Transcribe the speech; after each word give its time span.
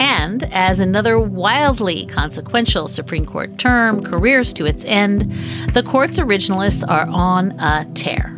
And 0.00 0.44
as 0.44 0.80
another 0.80 1.20
wildly 1.20 2.06
consequential 2.06 2.88
Supreme 2.88 3.26
Court 3.26 3.58
term 3.58 4.02
careers 4.02 4.54
to 4.54 4.64
its 4.64 4.82
end, 4.86 5.30
the 5.74 5.82
court's 5.82 6.18
originalists 6.18 6.82
are 6.88 7.06
on 7.06 7.52
a 7.60 7.84
tear. 7.92 8.34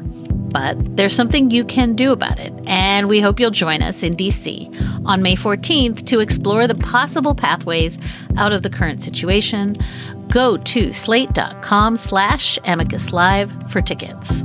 But 0.53 0.97
there's 0.97 1.15
something 1.15 1.53
you 1.53 1.65
can 1.65 1.95
do 1.95 2.11
about 2.11 2.41
it, 2.41 2.53
and 2.67 3.09
we 3.09 3.21
hope 3.21 3.39
you'll 3.39 3.53
join 3.53 3.81
us 3.81 4.03
in 4.03 4.17
DC 4.17 5.07
on 5.07 5.23
May 5.23 5.37
14th 5.37 6.05
to 6.07 6.19
explore 6.19 6.67
the 6.67 6.75
possible 6.75 7.35
pathways 7.35 7.97
out 8.37 8.53
of 8.53 8.65
the 8.65 8.69
current 8.69 9.01
situation. 9.01 9.79
Go 10.29 10.57
to 10.57 10.93
slate.com 10.93 11.97
slash 11.97 12.59
amicus 12.65 13.13
live 13.13 13.53
for 13.71 13.81
tickets. 13.81 14.43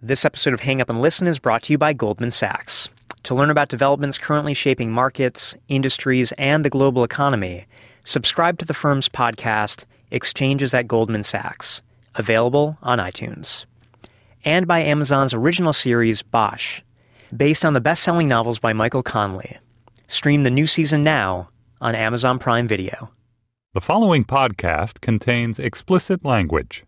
This 0.00 0.24
episode 0.24 0.54
of 0.54 0.60
Hang 0.60 0.80
Up 0.80 0.88
and 0.88 1.00
Listen 1.00 1.26
is 1.26 1.40
brought 1.40 1.64
to 1.64 1.72
you 1.72 1.78
by 1.78 1.94
Goldman 1.94 2.30
Sachs. 2.30 2.88
To 3.24 3.34
learn 3.34 3.48
about 3.48 3.70
developments 3.70 4.18
currently 4.18 4.52
shaping 4.52 4.90
markets, 4.90 5.54
industries, 5.68 6.32
and 6.32 6.62
the 6.62 6.68
global 6.68 7.04
economy, 7.04 7.64
subscribe 8.04 8.58
to 8.58 8.66
the 8.66 8.74
firm's 8.74 9.08
podcast, 9.08 9.86
Exchanges 10.10 10.74
at 10.74 10.86
Goldman 10.86 11.24
Sachs, 11.24 11.80
available 12.16 12.76
on 12.82 12.98
iTunes. 12.98 13.64
And 14.44 14.66
by 14.66 14.80
Amazon's 14.80 15.32
original 15.32 15.72
series, 15.72 16.20
Bosch, 16.20 16.82
based 17.34 17.64
on 17.64 17.72
the 17.72 17.80
best 17.80 18.02
selling 18.02 18.28
novels 18.28 18.58
by 18.58 18.74
Michael 18.74 19.02
Connelly. 19.02 19.56
Stream 20.06 20.42
the 20.42 20.50
new 20.50 20.66
season 20.66 21.02
now 21.02 21.48
on 21.80 21.94
Amazon 21.94 22.38
Prime 22.38 22.68
Video. 22.68 23.10
The 23.72 23.80
following 23.80 24.24
podcast 24.24 25.00
contains 25.00 25.58
explicit 25.58 26.26
language. 26.26 26.84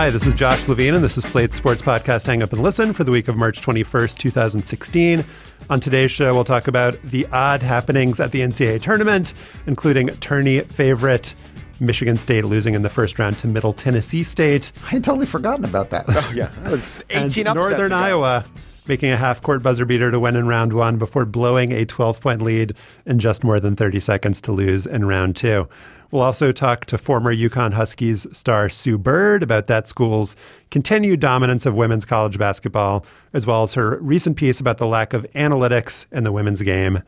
Hi, 0.00 0.08
this 0.08 0.26
is 0.26 0.32
Josh 0.32 0.66
Levin, 0.66 0.94
and 0.94 1.04
this 1.04 1.18
is 1.18 1.28
Slate's 1.28 1.56
sports 1.56 1.82
podcast 1.82 2.26
Hang 2.26 2.42
Up 2.42 2.54
and 2.54 2.62
Listen 2.62 2.94
for 2.94 3.04
the 3.04 3.10
week 3.10 3.28
of 3.28 3.36
March 3.36 3.60
21st, 3.60 4.16
2016. 4.16 5.22
On 5.68 5.78
today's 5.78 6.10
show, 6.10 6.32
we'll 6.32 6.42
talk 6.42 6.68
about 6.68 6.94
the 7.02 7.26
odd 7.32 7.62
happenings 7.62 8.18
at 8.18 8.32
the 8.32 8.40
NCAA 8.40 8.80
tournament, 8.80 9.34
including 9.66 10.08
tourney 10.20 10.60
favorite 10.60 11.34
Michigan 11.80 12.16
State 12.16 12.46
losing 12.46 12.72
in 12.72 12.80
the 12.80 12.88
first 12.88 13.18
round 13.18 13.38
to 13.40 13.46
Middle 13.46 13.74
Tennessee 13.74 14.22
State. 14.22 14.72
I 14.84 14.88
had 14.88 15.04
totally 15.04 15.26
forgotten 15.26 15.66
about 15.66 15.90
that. 15.90 16.06
Oh, 16.08 16.32
yeah. 16.34 16.46
That 16.62 16.72
was 16.72 17.04
18 17.10 17.46
and 17.46 17.54
Northern 17.54 17.84
ago. 17.88 17.94
Iowa 17.94 18.46
making 18.88 19.10
a 19.10 19.18
half 19.18 19.42
court 19.42 19.62
buzzer 19.62 19.84
beater 19.84 20.10
to 20.10 20.18
win 20.18 20.34
in 20.34 20.48
round 20.48 20.72
one 20.72 20.96
before 20.96 21.26
blowing 21.26 21.72
a 21.72 21.84
12 21.84 22.22
point 22.22 22.40
lead 22.40 22.72
in 23.04 23.18
just 23.18 23.44
more 23.44 23.60
than 23.60 23.76
30 23.76 24.00
seconds 24.00 24.40
to 24.40 24.52
lose 24.52 24.86
in 24.86 25.04
round 25.04 25.36
two. 25.36 25.68
We'll 26.10 26.22
also 26.22 26.50
talk 26.50 26.86
to 26.86 26.98
former 26.98 27.34
UConn 27.34 27.72
Huskies 27.72 28.26
star 28.32 28.68
Sue 28.68 28.98
Bird 28.98 29.44
about 29.44 29.68
that 29.68 29.86
school's 29.86 30.34
continued 30.72 31.20
dominance 31.20 31.66
of 31.66 31.74
women's 31.76 32.04
college 32.04 32.36
basketball, 32.36 33.06
as 33.32 33.46
well 33.46 33.62
as 33.62 33.74
her 33.74 33.96
recent 33.98 34.36
piece 34.36 34.58
about 34.58 34.78
the 34.78 34.86
lack 34.86 35.12
of 35.12 35.24
analytics 35.34 36.06
in 36.10 36.24
the 36.24 36.32
women's 36.32 36.62
game. 36.62 37.00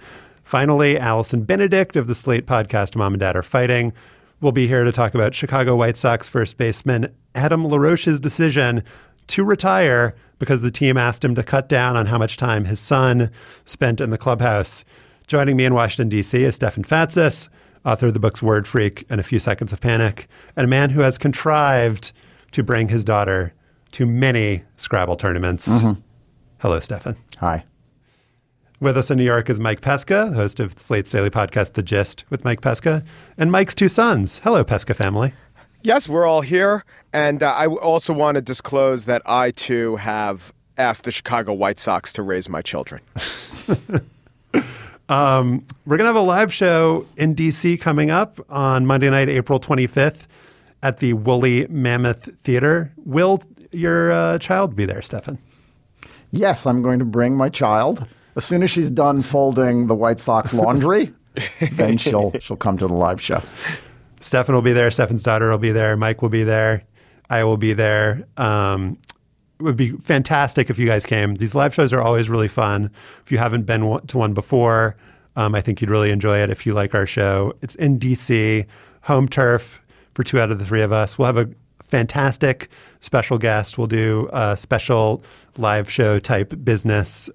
Finally, 0.44 0.98
Allison 0.98 1.42
Benedikt 1.42 1.96
of 1.96 2.06
the 2.06 2.14
Slate 2.14 2.46
podcast 2.46 2.94
Mom 2.94 3.14
and 3.14 3.20
Dad 3.20 3.34
Are 3.34 3.42
Fighting 3.42 3.92
will 4.40 4.52
be 4.52 4.68
here 4.68 4.84
to 4.84 4.92
talk 4.92 5.14
about 5.14 5.34
Chicago 5.34 5.74
White 5.74 5.96
Sox 5.96 6.28
first 6.28 6.56
baseman 6.56 7.12
Adam 7.34 7.66
LaRoche's 7.66 8.20
decision 8.20 8.84
to 9.28 9.44
retire 9.44 10.14
because 10.38 10.62
the 10.62 10.70
team 10.70 10.96
asked 10.96 11.24
him 11.24 11.34
to 11.34 11.42
cut 11.42 11.68
down 11.68 11.96
on 11.96 12.06
how 12.06 12.18
much 12.18 12.36
time 12.36 12.64
his 12.64 12.78
son 12.78 13.30
spent 13.64 14.00
in 14.00 14.10
the 14.10 14.18
clubhouse. 14.18 14.84
Joining 15.26 15.56
me 15.56 15.64
in 15.64 15.74
Washington, 15.74 16.08
D.C. 16.08 16.42
is 16.44 16.56
Stefan 16.56 16.84
Fatsis 16.84 17.48
author 17.84 18.06
of 18.06 18.14
the 18.14 18.20
books 18.20 18.42
Word 18.42 18.66
Freak 18.66 19.06
and 19.08 19.20
A 19.20 19.24
Few 19.24 19.38
Seconds 19.38 19.72
of 19.72 19.80
Panic, 19.80 20.28
and 20.56 20.64
a 20.64 20.68
man 20.68 20.90
who 20.90 21.00
has 21.00 21.18
contrived 21.18 22.12
to 22.52 22.62
bring 22.62 22.88
his 22.88 23.04
daughter 23.04 23.52
to 23.92 24.06
many 24.06 24.62
Scrabble 24.76 25.16
tournaments. 25.16 25.68
Mm-hmm. 25.68 26.00
Hello, 26.58 26.80
Stefan. 26.80 27.16
Hi. 27.38 27.64
With 28.80 28.96
us 28.96 29.10
in 29.10 29.18
New 29.18 29.24
York 29.24 29.48
is 29.48 29.60
Mike 29.60 29.80
Pesca, 29.80 30.32
host 30.32 30.58
of 30.58 30.80
Slate's 30.80 31.10
daily 31.10 31.30
podcast, 31.30 31.74
The 31.74 31.82
Gist, 31.82 32.24
with 32.30 32.44
Mike 32.44 32.62
Pesca, 32.62 33.04
and 33.38 33.52
Mike's 33.52 33.74
two 33.74 33.88
sons. 33.88 34.38
Hello, 34.38 34.64
Pesca 34.64 34.94
family. 34.94 35.32
Yes, 35.82 36.08
we're 36.08 36.26
all 36.26 36.40
here. 36.40 36.84
And 37.12 37.42
uh, 37.42 37.52
I 37.52 37.66
also 37.66 38.12
want 38.12 38.36
to 38.36 38.40
disclose 38.40 39.04
that 39.04 39.22
I, 39.26 39.50
too, 39.52 39.96
have 39.96 40.52
asked 40.78 41.04
the 41.04 41.10
Chicago 41.10 41.52
White 41.52 41.78
Sox 41.78 42.12
to 42.14 42.22
raise 42.22 42.48
my 42.48 42.62
children. 42.62 43.00
Um, 45.12 45.66
we're 45.84 45.98
going 45.98 46.08
to 46.08 46.14
have 46.14 46.16
a 46.16 46.26
live 46.26 46.54
show 46.54 47.06
in 47.18 47.34
DC 47.34 47.78
coming 47.78 48.10
up 48.10 48.40
on 48.48 48.86
Monday 48.86 49.10
night, 49.10 49.28
April 49.28 49.60
25th 49.60 50.20
at 50.82 51.00
the 51.00 51.12
Woolly 51.12 51.66
Mammoth 51.68 52.30
Theater. 52.44 52.90
Will 53.04 53.42
your 53.72 54.10
uh, 54.10 54.38
child 54.38 54.74
be 54.74 54.86
there, 54.86 55.02
Stefan? 55.02 55.36
Yes, 56.30 56.64
I'm 56.64 56.80
going 56.80 56.98
to 56.98 57.04
bring 57.04 57.36
my 57.36 57.50
child. 57.50 58.06
As 58.36 58.46
soon 58.46 58.62
as 58.62 58.70
she's 58.70 58.88
done 58.88 59.20
folding 59.20 59.86
the 59.86 59.94
White 59.94 60.18
Sox 60.18 60.54
laundry, 60.54 61.12
then 61.72 61.98
she'll 61.98 62.32
she'll 62.40 62.56
come 62.56 62.78
to 62.78 62.86
the 62.86 62.94
live 62.94 63.20
show. 63.20 63.42
Stefan 64.20 64.54
will 64.54 64.62
be 64.62 64.72
there. 64.72 64.90
Stefan's 64.90 65.22
daughter 65.22 65.50
will 65.50 65.58
be 65.58 65.72
there. 65.72 65.94
Mike 65.94 66.22
will 66.22 66.30
be 66.30 66.42
there. 66.42 66.84
I 67.28 67.44
will 67.44 67.58
be 67.58 67.74
there. 67.74 68.26
Um, 68.38 68.96
would 69.62 69.76
be 69.76 69.92
fantastic 69.92 70.70
if 70.70 70.78
you 70.78 70.86
guys 70.86 71.04
came. 71.06 71.36
These 71.36 71.54
live 71.54 71.74
shows 71.74 71.92
are 71.92 72.02
always 72.02 72.28
really 72.28 72.48
fun. 72.48 72.90
If 73.24 73.32
you 73.32 73.38
haven't 73.38 73.62
been 73.62 73.80
to 74.06 74.18
one 74.18 74.34
before, 74.34 74.96
um, 75.36 75.54
I 75.54 75.60
think 75.60 75.80
you'd 75.80 75.90
really 75.90 76.10
enjoy 76.10 76.38
it 76.38 76.50
if 76.50 76.66
you 76.66 76.74
like 76.74 76.94
our 76.94 77.06
show. 77.06 77.54
It's 77.62 77.74
in 77.76 77.98
DC, 77.98 78.66
home 79.02 79.28
turf 79.28 79.80
for 80.14 80.24
two 80.24 80.40
out 80.40 80.50
of 80.50 80.58
the 80.58 80.66
three 80.66 80.82
of 80.82 80.92
us. 80.92 81.18
We'll 81.18 81.26
have 81.26 81.38
a 81.38 81.48
fantastic 81.82 82.68
special 83.00 83.38
guest. 83.38 83.78
We'll 83.78 83.86
do 83.86 84.28
a 84.32 84.56
special 84.56 85.22
live 85.56 85.90
show 85.90 86.18
type 86.18 86.54
business, 86.64 87.30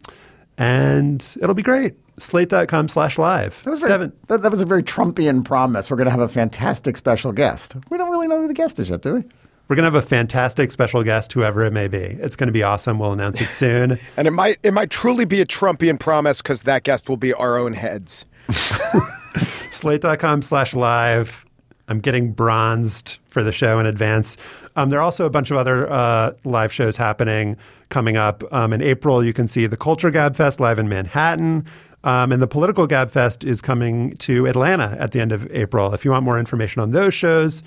and 0.57 1.21
it'll 1.41 1.55
be 1.55 1.63
great. 1.63 1.93
Slate.com 2.19 2.87
slash 2.87 3.19
live. 3.19 3.61
That 3.63 3.69
was, 3.69 3.83
a, 3.83 4.11
that, 4.27 4.41
that 4.41 4.49
was 4.49 4.59
a 4.59 4.65
very 4.65 4.81
Trumpian 4.81 5.45
promise. 5.45 5.91
We're 5.91 5.97
going 5.97 6.05
to 6.05 6.11
have 6.11 6.19
a 6.19 6.27
fantastic 6.27 6.97
special 6.97 7.31
guest. 7.31 7.75
We 7.91 7.97
don't 7.99 8.09
really 8.09 8.27
know 8.27 8.41
who 8.41 8.47
the 8.47 8.55
guest 8.55 8.79
is 8.79 8.89
yet, 8.89 9.03
do 9.03 9.15
we? 9.15 9.23
We're 9.67 9.75
going 9.75 9.91
to 9.91 9.97
have 9.97 10.03
a 10.03 10.07
fantastic 10.07 10.71
special 10.71 11.03
guest, 11.03 11.33
whoever 11.33 11.65
it 11.65 11.73
may 11.73 11.89
be. 11.89 11.97
It's 11.97 12.37
going 12.37 12.47
to 12.47 12.53
be 12.53 12.63
awesome. 12.63 12.99
We'll 12.99 13.11
announce 13.11 13.41
it 13.41 13.51
soon. 13.51 13.99
and 14.17 14.27
it 14.27 14.31
might 14.31 14.59
it 14.63 14.73
might 14.73 14.89
truly 14.89 15.25
be 15.25 15.41
a 15.41 15.45
Trumpian 15.45 15.99
promise 15.99 16.41
because 16.41 16.63
that 16.63 16.83
guest 16.83 17.09
will 17.09 17.17
be 17.17 17.33
our 17.33 17.57
own 17.57 17.73
heads. 17.73 18.25
Slate.com 19.69 20.41
slash 20.41 20.73
live. 20.73 21.45
I'm 21.89 21.99
getting 21.99 22.31
bronzed 22.31 23.17
for 23.27 23.43
the 23.43 23.51
show 23.51 23.79
in 23.79 23.85
advance. 23.85 24.37
Um, 24.75 24.89
there 24.89 24.99
are 24.99 25.03
also 25.03 25.25
a 25.25 25.29
bunch 25.29 25.51
of 25.51 25.57
other 25.57 25.89
uh, 25.91 26.33
live 26.43 26.71
shows 26.71 26.97
happening 26.97 27.57
coming 27.89 28.17
up. 28.17 28.43
Um, 28.53 28.73
in 28.73 28.81
April, 28.81 29.23
you 29.23 29.33
can 29.33 29.47
see 29.47 29.67
the 29.67 29.77
Culture 29.77 30.11
Gab 30.11 30.35
Fest 30.35 30.59
live 30.59 30.79
in 30.79 30.87
Manhattan. 30.89 31.65
Um, 32.03 32.31
and 32.31 32.41
the 32.41 32.47
Political 32.47 32.87
Gab 32.87 33.09
Fest 33.09 33.43
is 33.43 33.61
coming 33.61 34.15
to 34.17 34.47
Atlanta 34.47 34.95
at 34.99 35.11
the 35.11 35.19
end 35.19 35.31
of 35.31 35.49
April. 35.51 35.93
If 35.93 36.05
you 36.05 36.11
want 36.11 36.23
more 36.23 36.39
information 36.39 36.81
on 36.81 36.91
those 36.91 37.13
shows, 37.13 37.63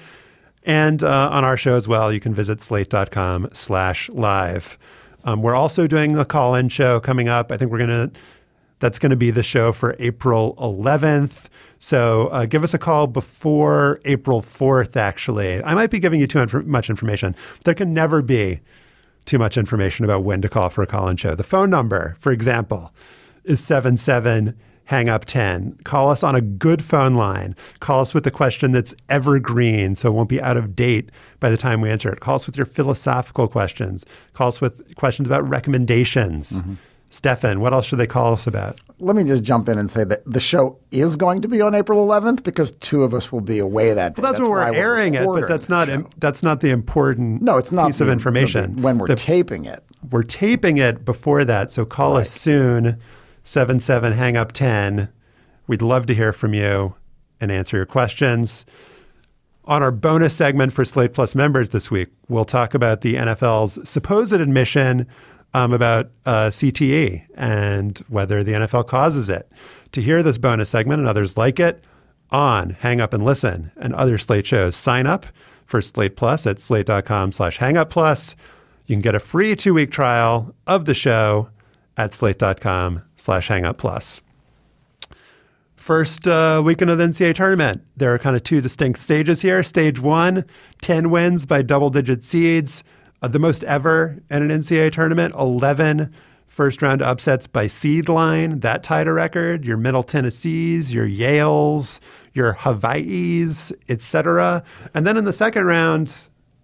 And 0.64 1.02
uh, 1.02 1.30
on 1.30 1.44
our 1.44 1.56
show 1.56 1.76
as 1.76 1.88
well, 1.88 2.12
you 2.12 2.20
can 2.20 2.34
visit 2.34 2.60
slate.com 2.60 3.48
slash 3.52 4.08
live. 4.10 4.78
Um, 5.24 5.42
we're 5.42 5.54
also 5.54 5.86
doing 5.86 6.18
a 6.18 6.24
call 6.24 6.54
in 6.54 6.68
show 6.68 7.00
coming 7.00 7.28
up. 7.28 7.50
I 7.50 7.56
think 7.56 7.70
we're 7.70 7.78
going 7.78 7.90
to, 7.90 8.10
that's 8.78 8.98
going 8.98 9.10
to 9.10 9.16
be 9.16 9.30
the 9.30 9.42
show 9.42 9.72
for 9.72 9.96
April 9.98 10.54
11th. 10.56 11.48
So 11.78 12.28
uh, 12.28 12.44
give 12.44 12.62
us 12.62 12.74
a 12.74 12.78
call 12.78 13.06
before 13.06 14.00
April 14.04 14.42
4th, 14.42 14.96
actually. 14.96 15.62
I 15.62 15.74
might 15.74 15.90
be 15.90 15.98
giving 15.98 16.20
you 16.20 16.26
too 16.26 16.46
much 16.66 16.90
information. 16.90 17.34
There 17.64 17.74
can 17.74 17.94
never 17.94 18.20
be 18.20 18.60
too 19.24 19.38
much 19.38 19.56
information 19.56 20.04
about 20.04 20.24
when 20.24 20.42
to 20.42 20.48
call 20.48 20.68
for 20.68 20.82
a 20.82 20.86
call 20.86 21.08
in 21.08 21.16
show. 21.16 21.34
The 21.34 21.42
phone 21.42 21.70
number, 21.70 22.16
for 22.20 22.32
example, 22.32 22.92
is 23.44 23.64
77 23.64 24.58
hang 24.90 25.08
up 25.08 25.24
10. 25.24 25.78
Call 25.84 26.10
us 26.10 26.24
on 26.24 26.34
a 26.34 26.40
good 26.40 26.82
phone 26.82 27.14
line. 27.14 27.54
Call 27.78 28.00
us 28.00 28.12
with 28.12 28.26
a 28.26 28.30
question 28.32 28.72
that's 28.72 28.92
evergreen 29.08 29.94
so 29.94 30.08
it 30.08 30.12
won't 30.14 30.28
be 30.28 30.42
out 30.42 30.56
of 30.56 30.74
date 30.74 31.10
by 31.38 31.48
the 31.48 31.56
time 31.56 31.80
we 31.80 31.88
answer 31.88 32.12
it. 32.12 32.18
Call 32.18 32.34
us 32.34 32.44
with 32.44 32.56
your 32.56 32.66
philosophical 32.66 33.46
questions. 33.46 34.04
Call 34.34 34.48
us 34.48 34.60
with 34.60 34.96
questions 34.96 35.28
about 35.28 35.48
recommendations. 35.48 36.54
Mm-hmm. 36.54 36.74
Stefan, 37.08 37.60
what 37.60 37.72
else 37.72 37.86
should 37.86 38.00
they 38.00 38.06
call 38.08 38.32
us 38.32 38.48
about? 38.48 38.80
Let 38.98 39.14
me 39.14 39.22
just 39.22 39.44
jump 39.44 39.68
in 39.68 39.78
and 39.78 39.88
say 39.88 40.02
that 40.02 40.22
the 40.26 40.40
show 40.40 40.76
is 40.90 41.14
going 41.14 41.40
to 41.42 41.48
be 41.48 41.60
on 41.60 41.72
April 41.72 42.04
11th 42.04 42.42
because 42.42 42.72
two 42.72 43.04
of 43.04 43.14
us 43.14 43.30
will 43.30 43.40
be 43.40 43.60
away 43.60 43.94
that 43.94 44.16
day. 44.16 44.22
Well, 44.22 44.32
that's, 44.32 44.40
when 44.42 44.50
we're 44.50 44.72
airing 44.74 45.14
it, 45.14 45.24
but 45.24 45.46
that's 45.46 45.68
not 45.68 45.86
the 45.86 46.04
that's 46.18 46.42
not 46.42 46.60
the 46.60 46.70
important 46.70 47.42
No, 47.42 47.58
it's 47.58 47.70
not 47.70 47.86
piece 47.86 48.00
of 48.00 48.08
information. 48.08 48.74
the- 48.76 48.82
when 48.82 48.98
we're 48.98 49.06
The- 49.06 49.14
taping 49.14 49.66
it. 49.66 49.84
we're 50.10 50.24
taping 50.24 50.78
it 50.78 51.04
before 51.04 51.44
that, 51.44 51.70
so 51.72 51.84
call 51.84 52.16
us 52.16 52.28
soon. 52.30 52.98
Seven 53.42 53.80
seven 53.80 54.12
hang 54.12 54.36
up 54.36 54.52
ten. 54.52 55.08
We'd 55.66 55.82
love 55.82 56.06
to 56.06 56.14
hear 56.14 56.32
from 56.32 56.54
you 56.54 56.94
and 57.40 57.50
answer 57.50 57.76
your 57.76 57.86
questions. 57.86 58.64
On 59.64 59.82
our 59.82 59.92
bonus 59.92 60.34
segment 60.34 60.72
for 60.72 60.84
Slate 60.84 61.12
Plus 61.12 61.34
members 61.34 61.68
this 61.68 61.90
week, 61.90 62.08
we'll 62.28 62.44
talk 62.44 62.74
about 62.74 63.02
the 63.02 63.14
NFL's 63.14 63.88
supposed 63.88 64.32
admission 64.32 65.06
um, 65.54 65.72
about 65.72 66.10
uh, 66.26 66.48
CTE 66.48 67.24
and 67.34 67.98
whether 68.08 68.42
the 68.42 68.52
NFL 68.52 68.86
causes 68.88 69.28
it. 69.28 69.50
To 69.92 70.02
hear 70.02 70.22
this 70.22 70.38
bonus 70.38 70.70
segment 70.70 71.00
and 71.00 71.08
others 71.08 71.36
like 71.36 71.60
it, 71.60 71.84
on 72.32 72.70
Hang 72.70 73.00
Up 73.00 73.12
and 73.12 73.24
Listen 73.24 73.72
and 73.76 73.94
other 73.94 74.18
Slate 74.18 74.46
shows, 74.46 74.76
sign 74.76 75.06
up 75.06 75.26
for 75.66 75.80
Slate 75.80 76.16
Plus 76.16 76.46
at 76.46 76.60
slate.com 76.60 77.32
slash 77.32 77.58
hangup 77.58 77.90
plus. 77.90 78.34
You 78.86 78.96
can 78.96 79.02
get 79.02 79.14
a 79.14 79.20
free 79.20 79.54
two-week 79.54 79.90
trial 79.90 80.54
of 80.66 80.84
the 80.84 80.94
show 80.94 81.48
at 81.96 82.14
slate.com 82.14 83.02
slash 83.16 83.48
hangup 83.48 83.78
plus. 83.78 84.20
First 85.76 86.28
uh, 86.28 86.62
weekend 86.64 86.90
of 86.90 86.98
the 86.98 87.04
NCAA 87.04 87.34
tournament. 87.34 87.82
There 87.96 88.12
are 88.12 88.18
kind 88.18 88.36
of 88.36 88.44
two 88.44 88.60
distinct 88.60 89.00
stages 89.00 89.40
here. 89.40 89.62
Stage 89.62 89.98
one, 89.98 90.44
10 90.82 91.10
wins 91.10 91.46
by 91.46 91.62
double 91.62 91.88
digit 91.88 92.24
seeds, 92.24 92.84
uh, 93.22 93.28
the 93.28 93.38
most 93.38 93.64
ever 93.64 94.18
in 94.30 94.50
an 94.50 94.60
NCAA 94.60 94.92
tournament, 94.92 95.34
11 95.34 96.12
first 96.46 96.82
round 96.82 97.00
upsets 97.00 97.46
by 97.46 97.66
seed 97.66 98.10
line. 98.10 98.60
That 98.60 98.82
tied 98.82 99.06
a 99.06 99.12
record. 99.14 99.64
Your 99.64 99.78
Middle 99.78 100.02
Tennessees, 100.02 100.92
your 100.92 101.08
Yales, 101.08 101.98
your 102.34 102.52
Hawaii's, 102.52 103.72
etc. 103.88 104.62
And 104.92 105.06
then 105.06 105.16
in 105.16 105.24
the 105.24 105.32
second 105.32 105.64
round, 105.64 106.14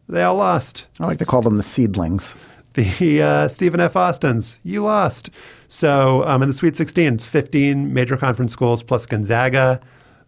they 0.08 0.22
all 0.22 0.36
lost. 0.36 0.86
I 1.00 1.06
like 1.06 1.18
to 1.18 1.24
call 1.24 1.40
them 1.40 1.56
the 1.56 1.62
seedlings. 1.62 2.36
The 2.76 3.22
uh, 3.22 3.48
Stephen 3.48 3.80
F. 3.80 3.96
Austin's, 3.96 4.58
you 4.62 4.82
lost. 4.84 5.30
So 5.68 6.22
um, 6.28 6.42
in 6.42 6.48
the 6.48 6.54
Sweet 6.54 6.76
16, 6.76 7.14
it's 7.14 7.24
15 7.26 7.92
major 7.94 8.16
conference 8.18 8.52
schools 8.52 8.82
plus 8.82 9.06
Gonzaga. 9.06 9.80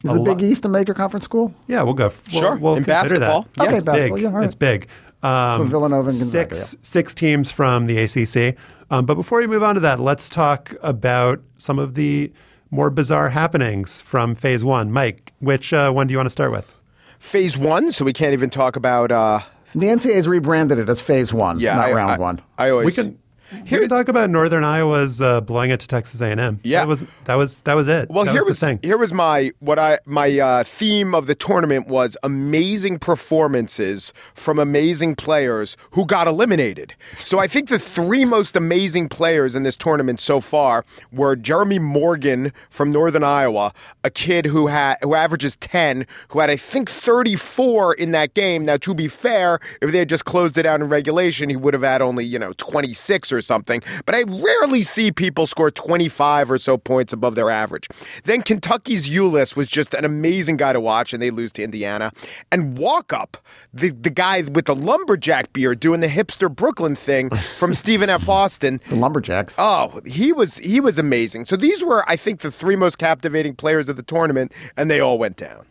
Is 0.03 0.11
A 0.11 0.15
the 0.15 0.21
lo- 0.21 0.35
Big 0.35 0.43
East 0.43 0.65
a 0.65 0.69
major 0.69 0.95
conference 0.95 1.25
school? 1.25 1.55
Yeah, 1.67 1.83
we'll 1.83 1.93
go. 1.95 2.11
We'll, 2.33 2.41
Sure. 2.43 2.57
We'll 2.57 2.77
In 2.77 2.85
consider 2.85 3.21
basketball? 3.21 3.43
That. 3.43 3.49
Yeah, 3.57 3.63
Okay, 3.65 3.75
it's 3.77 3.85
basketball, 3.85 4.17
big. 4.17 4.23
yeah, 4.23 4.29
all 4.31 4.35
right. 4.37 4.45
It's 4.47 4.55
big. 4.55 4.89
Um, 5.23 5.61
So 5.63 5.65
Villanova 5.65 6.09
and 6.09 6.19
Gonzaga, 6.19 6.55
six 6.55 6.73
yeah. 6.75 6.79
six 6.83 7.15
teams 7.15 7.51
from 7.51 7.87
the 7.87 7.99
ACC. 7.99 8.57
Um, 8.91 9.05
but 9.05 9.15
before 9.17 9.39
we 9.41 9.47
move 9.47 9.63
on 9.63 9.75
to 9.75 9.81
that, 9.83 10.01
let's 10.01 10.29
talk 10.31 10.75
about 10.83 11.41
some 11.59 11.79
of 11.79 11.95
the 11.95 12.33
more 12.71 12.89
bizarre 12.89 13.29
happenings 13.29 14.01
from 14.01 14.35
Phase 14.35 14.65
One. 14.65 14.91
Mike, 14.91 15.33
which 15.41 15.73
uh, 15.75 15.91
one 15.93 16.07
do 16.07 16.13
you 16.13 16.19
want 16.19 16.27
to 16.27 16.31
start 16.31 16.53
with? 16.53 16.75
Phase 17.19 17.59
one, 17.59 17.91
so 17.93 18.05
we 18.07 18.13
can't 18.15 18.33
even 18.33 18.49
talk 18.49 18.77
about. 18.77 19.11
Uh, 19.13 19.41
The 19.75 19.87
NCAA's 19.87 20.27
rebranded 20.29 20.79
it 20.79 20.89
as 20.89 21.01
phase 21.01 21.33
one, 21.33 21.61
yeah, 21.61 21.77
not 21.77 21.87
I, 21.87 21.93
round 21.93 22.11
I- 22.13 22.19
one. 22.19 22.41
I 22.57 22.71
always 22.71 22.87
We 22.87 22.93
can. 23.05 23.19
Here 23.65 23.81
we 23.81 23.89
talk 23.89 24.09
about 24.09 24.29
Northern 24.31 24.65
Iowa's 24.65 25.21
uh, 25.21 25.41
blowing 25.41 25.71
it 25.71 25.81
to 25.81 25.89
Texas 25.89 26.21
A&M. 26.21 26.61
Yeah. 26.63 26.81
that 26.81 26.89
was 26.89 27.03
that 27.25 27.35
was 27.35 27.63
that 27.63 27.75
was 27.75 27.89
it. 27.89 28.11
Well, 28.11 28.25
that 28.25 28.33
here 28.33 28.45
was 28.45 28.53
was, 28.53 28.61
the 28.61 28.67
thing. 28.67 28.81
here 28.83 28.99
was 28.99 29.13
my 29.13 29.53
what 29.61 29.79
I 29.79 29.99
my 30.05 30.39
uh, 30.39 30.65
theme 30.65 31.15
of 31.15 31.27
the 31.27 31.35
tournament 31.35 31.89
was 31.89 32.17
amazing 32.23 32.99
performances 32.99 34.13
from 34.35 34.59
amazing 34.59 35.15
players 35.15 35.77
who 35.93 36.05
got 36.05 36.27
eliminated. 36.27 36.95
So 37.19 37.39
I 37.39 37.47
think 37.47 37.69
the 37.69 37.79
three 37.79 38.25
most 38.25 38.55
amazing 38.55 39.09
players 39.09 39.55
in 39.55 39.63
this 39.63 39.77
tournament 39.77 40.21
so 40.21 40.41
far 40.41 40.85
were 41.11 41.35
Jeremy 41.35 41.79
Morgan 41.79 42.53
from 42.69 42.91
Northern 42.91 43.25
Iowa, 43.25 43.73
a 44.05 44.11
kid 44.11 44.47
who 44.47 44.67
had 44.67 44.99
who 45.03 45.15
averages 45.15 45.57
ten, 45.57 46.07
who 46.29 46.41
had 46.41 46.51
I 46.51 46.57
think 46.57 46.91
thirty 46.91 47.37
four 47.37 47.95
in 47.95 48.11
that 48.13 48.35
game. 48.35 48.67
Now 48.67 48.77
to 48.79 48.95
be 48.95 49.09
fair, 49.09 49.59
if 49.81 49.91
they 49.91 49.99
had 50.01 50.09
just 50.09 50.27
closed 50.27 50.59
it 50.59 50.67
out 50.67 50.81
in 50.81 50.89
regulation, 50.89 51.49
he 51.49 51.57
would 51.57 51.73
have 51.73 51.83
had 51.83 52.03
only 52.03 52.27
you 52.27 52.39
know 52.39 52.53
twenty 52.55 52.93
six 52.93 53.33
or 53.33 53.38
something. 53.41 53.83
But 54.07 54.15
I 54.15 54.23
rarely 54.23 54.83
see 54.83 55.13
people 55.13 55.47
score 55.47 55.71
twenty 55.71 56.09
five 56.09 56.51
or 56.51 56.59
so 56.59 56.79
points 56.79 57.13
above 57.13 57.35
their 57.35 57.51
average. 57.51 57.89
Then 58.25 58.43
Kentucky's 58.43 59.09
Ulis 59.09 59.57
was 59.57 59.69
just 59.69 59.95
an 59.95 60.05
amazing 60.05 60.57
guy 60.57 60.73
to 60.73 60.81
watch, 60.81 61.13
and 61.13 61.23
they 61.23 61.31
lose 61.31 61.53
to 61.53 61.63
Indiana. 61.63 62.13
And 62.53 62.77
Walkup, 62.77 63.37
the 63.73 63.91
the 63.91 64.11
guy 64.11 64.43
with 64.43 64.67
the 64.67 64.75
lumberjack 64.75 65.53
beard 65.53 65.81
doing 65.81 66.01
the 66.01 66.09
hipster 66.09 66.55
Brooklyn 66.55 66.97
thing 66.97 67.31
from 67.57 67.75
Stephen 67.75 68.11
F. 68.11 68.29
Austin. 68.29 68.81
The 68.89 68.97
Lumberjacks. 68.97 69.55
Oh, 69.59 70.01
he 70.07 70.33
was 70.33 70.59
he 70.59 70.81
was 70.81 70.99
amazing. 70.99 71.47
So 71.47 71.57
these 71.57 71.83
were, 71.83 72.09
I 72.09 72.17
think, 72.17 72.41
the 72.41 72.51
three 72.51 72.77
most 72.77 72.99
captivating 72.99 73.55
players 73.55 73.89
of 73.89 73.97
the 73.97 74.03
tournament, 74.03 74.53
and 74.77 74.91
they 74.91 75.01
all 75.01 75.19
went 75.19 75.37
down. 75.37 75.67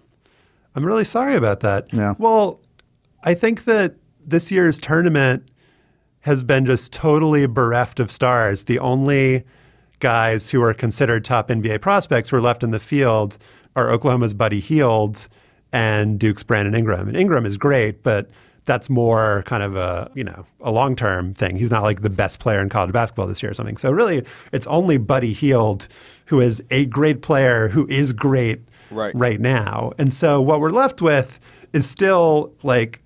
I'm 0.75 0.85
really 0.85 1.05
sorry 1.05 1.35
about 1.35 1.61
that. 1.61 1.91
Yeah. 1.91 2.13
Well, 2.17 2.59
I 3.23 3.33
think 3.33 3.65
that 3.65 3.95
this 4.25 4.51
year's 4.51 4.79
tournament 4.79 5.49
has 6.27 6.43
been 6.43 6.65
just 6.65 6.93
totally 6.93 7.45
bereft 7.47 7.99
of 7.99 8.11
stars. 8.11 8.65
The 8.65 8.79
only 8.79 9.43
guys 9.99 10.49
who 10.51 10.61
are 10.61 10.73
considered 10.73 11.25
top 11.25 11.47
NBA 11.47 11.81
prospects 11.81 12.29
who 12.29 12.35
are 12.37 12.41
left 12.41 12.63
in 12.63 12.71
the 12.71 12.79
field 12.79 13.37
are 13.75 13.89
Oklahoma's 13.89 14.33
Buddy 14.33 14.59
Hield 14.59 15.27
and 15.73 16.19
Duke's 16.19 16.43
Brandon 16.43 16.75
Ingram. 16.75 17.07
And 17.07 17.17
Ingram 17.17 17.45
is 17.45 17.57
great, 17.57 18.03
but 18.03 18.29
that's 18.65 18.89
more 18.89 19.43
kind 19.45 19.63
of 19.63 19.77
a 19.77 20.11
you 20.13 20.23
know 20.25 20.45
a 20.59 20.71
long 20.71 20.95
term 20.95 21.33
thing. 21.33 21.55
He's 21.57 21.71
not 21.71 21.83
like 21.83 22.01
the 22.01 22.09
best 22.09 22.39
player 22.39 22.61
in 22.61 22.67
college 22.69 22.91
basketball 22.91 23.25
this 23.27 23.41
year 23.41 23.51
or 23.51 23.55
something. 23.55 23.77
So 23.77 23.89
really, 23.91 24.25
it's 24.51 24.67
only 24.67 24.97
Buddy 24.97 25.33
Hield 25.33 25.87
who 26.25 26.41
is 26.41 26.61
a 26.71 26.85
great 26.87 27.21
player 27.21 27.69
who 27.69 27.87
is 27.87 28.11
great 28.13 28.61
Right. 28.91 29.13
right 29.15 29.39
now. 29.39 29.91
And 29.97 30.13
so 30.13 30.41
what 30.41 30.59
we're 30.61 30.71
left 30.71 31.01
with 31.01 31.39
is 31.73 31.89
still 31.89 32.53
like 32.63 33.01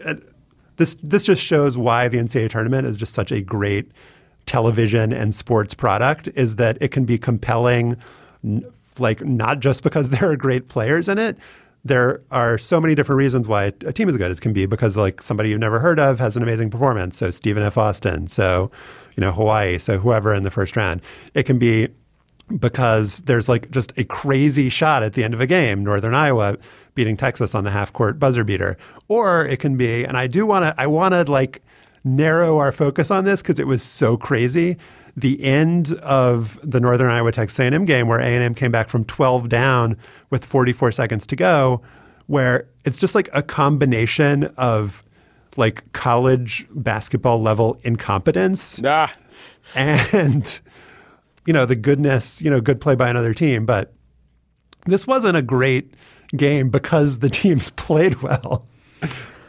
this. 0.82 0.98
This 1.04 1.24
just 1.24 1.42
shows 1.42 1.78
why 1.78 2.08
the 2.08 2.18
NCAA 2.18 2.50
tournament 2.50 2.88
is 2.88 2.98
just 2.98 3.14
such 3.14 3.32
a 3.32 3.40
great 3.40 3.92
television 4.48 5.14
and 5.14 5.34
sports 5.34 5.74
product. 5.74 6.28
Is 6.36 6.56
that 6.56 6.78
it 6.82 6.90
can 6.90 7.06
be 7.06 7.18
compelling, 7.18 7.96
like 8.98 9.24
not 9.24 9.60
just 9.60 9.84
because 9.84 10.10
there 10.12 10.32
are 10.32 10.36
great 10.36 10.68
players 10.68 11.08
in 11.08 11.18
it. 11.18 11.38
There 11.84 12.22
are 12.30 12.58
so 12.58 12.80
many 12.80 12.94
different 12.94 13.18
reasons 13.18 13.48
why 13.48 13.66
a 13.66 13.94
team 13.94 14.10
is 14.10 14.18
good. 14.18 14.32
It 14.32 14.42
can 14.42 14.54
be 14.54 14.66
because 14.66 14.98
like 14.98 15.22
somebody 15.22 15.50
you've 15.50 15.60
never 15.60 15.80
heard 15.80 16.00
of 16.00 16.20
has 16.20 16.36
an 16.36 16.44
amazing 16.44 16.70
performance. 16.70 17.18
So 17.18 17.32
Stephen 17.32 17.64
F. 17.64 17.78
Austin. 17.78 18.28
So 18.28 18.72
you 19.16 19.22
know 19.22 19.32
Hawaii. 19.32 19.78
So 19.78 20.00
whoever 20.00 20.34
in 20.34 20.44
the 20.44 20.52
first 20.52 20.76
round. 20.76 21.02
It 21.34 21.44
can 21.44 21.60
be 21.60 21.88
because 22.60 23.20
there's 23.20 23.48
like 23.48 23.72
just 23.72 23.98
a 23.98 24.04
crazy 24.04 24.70
shot 24.70 25.04
at 25.04 25.14
the 25.14 25.24
end 25.24 25.34
of 25.34 25.42
a 25.42 25.48
game, 25.48 25.84
Northern 25.84 26.14
Iowa 26.14 26.58
beating 26.96 27.18
Texas 27.18 27.56
on 27.56 27.64
the 27.64 27.72
half 27.72 27.94
court 27.94 28.20
buzzer 28.20 28.44
beater. 28.44 28.78
Or 29.08 29.46
it 29.46 29.60
can 29.60 29.78
be, 29.78 30.04
and 30.04 30.18
I 30.18 30.28
do 30.28 30.46
want 30.46 30.64
to, 30.66 30.82
I 30.82 30.88
want 30.88 31.14
to 31.14 31.30
like 31.32 31.62
narrow 32.04 32.58
our 32.58 32.72
focus 32.72 33.12
on 33.12 33.26
this 33.26 33.42
because 33.42 33.60
it 33.60 33.68
was 33.68 33.84
so 33.84 34.18
crazy. 34.18 34.78
The 35.16 35.44
end 35.44 35.94
of 36.04 36.60
the 36.64 36.80
Northern 36.80 37.10
Iowa 37.10 37.32
Texas 37.32 37.60
A&M 37.60 37.86
game 37.86 38.08
where 38.08 38.20
A&M 38.20 38.56
came 38.56 38.72
back 38.72 38.90
from 38.90 39.04
12 39.04 39.50
down 39.50 39.98
with 40.30 40.46
44 40.46 40.92
seconds 40.92 41.28
to 41.28 41.36
go, 41.36 41.82
where 42.28 42.68
it's 42.86 42.98
just 42.98 43.14
like 43.14 43.30
a 43.34 43.44
combination 43.44 44.46
of 44.58 45.04
like 45.58 45.92
college 45.92 46.66
basketball 46.72 47.42
level 47.42 47.78
incompetence 47.84 48.80
Nah. 48.80 49.10
and 49.76 50.62
you 51.46 51.52
know 51.52 51.66
the 51.66 51.76
goodness, 51.76 52.42
you 52.42 52.50
know, 52.50 52.62
good 52.62 52.80
play 52.80 52.96
by 52.96 53.10
another 53.10 53.34
team. 53.34 53.66
But 53.66 53.94
this 54.86 55.06
wasn't 55.06 55.36
a 55.36 55.42
great 55.42 55.94
game 56.36 56.70
because 56.70 57.20
the 57.20 57.30
teams 57.42 57.70
played 57.72 58.22
well. 58.22 58.66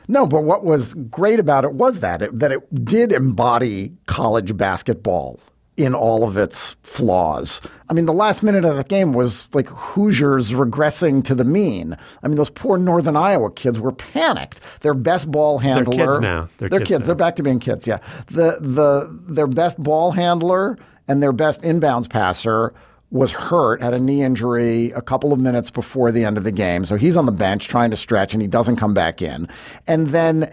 No, 0.09 0.27
but 0.27 0.43
what 0.43 0.65
was 0.65 0.95
great 0.95 1.39
about 1.39 1.65
it 1.65 1.73
was 1.75 2.01
that 2.01 2.23
it, 2.23 2.39
that 2.39 2.53
it 2.53 2.85
did 2.85 3.13
embody 3.13 3.93
college 4.07 4.57
basketball 4.57 5.39
in 5.77 5.95
all 5.95 6.23
of 6.29 6.37
its 6.37 6.77
flaws. 6.83 7.61
I 7.89 7.95
mean, 7.95 8.05
the 8.05 8.13
last 8.13 8.43
minute 8.43 8.65
of 8.65 8.77
the 8.77 8.85
game 8.85 9.15
was 9.15 9.49
like 9.55 9.69
Hoosiers 9.69 10.53
regressing 10.53 11.25
to 11.25 11.35
the 11.35 11.45
mean. 11.45 11.97
I 12.23 12.29
mean, 12.29 12.37
those 12.37 12.51
poor 12.51 12.77
Northern 12.77 13.17
Iowa 13.17 13.51
kids 13.51 13.81
were 13.81 13.93
panicked. 13.93 14.61
Their 14.81 14.93
best 14.93 15.31
ball 15.31 15.59
handler. 15.59 15.97
kids 15.97 16.21
now. 16.21 16.49
They're 16.59 16.69
They're 16.69 16.81
kids 16.81 16.89
kids. 16.89 17.01
now. 17.01 17.07
They're 17.07 17.15
back 17.15 17.37
to 17.37 17.43
being 17.43 17.59
kids. 17.59 17.87
Yeah. 17.87 17.99
The 18.27 18.59
the 18.61 19.09
their 19.33 19.47
best 19.47 19.79
ball 19.79 20.11
handler 20.13 20.79
and 21.09 21.23
their 21.23 21.33
best 21.33 21.63
inbounds 21.63 22.09
passer 22.09 22.75
was 23.13 23.33
hurt, 23.33 23.83
had 23.83 23.93
a 23.93 23.99
knee 23.99 24.23
injury 24.23 24.91
a 24.93 25.03
couple 25.03 25.35
of 25.35 25.39
minutes 25.39 25.71
before 25.71 26.11
the 26.11 26.25
end 26.25 26.39
of 26.39 26.45
the 26.45 26.51
game. 26.51 26.87
So 26.87 26.97
he's 26.97 27.17
on 27.17 27.27
the 27.27 27.33
bench 27.33 27.69
trying 27.69 27.91
to 27.91 27.97
stretch 27.97 28.33
and 28.33 28.41
he 28.41 28.49
doesn't 28.49 28.77
come 28.77 28.95
back 28.95 29.21
in. 29.21 29.49
And 29.87 30.09
then 30.09 30.51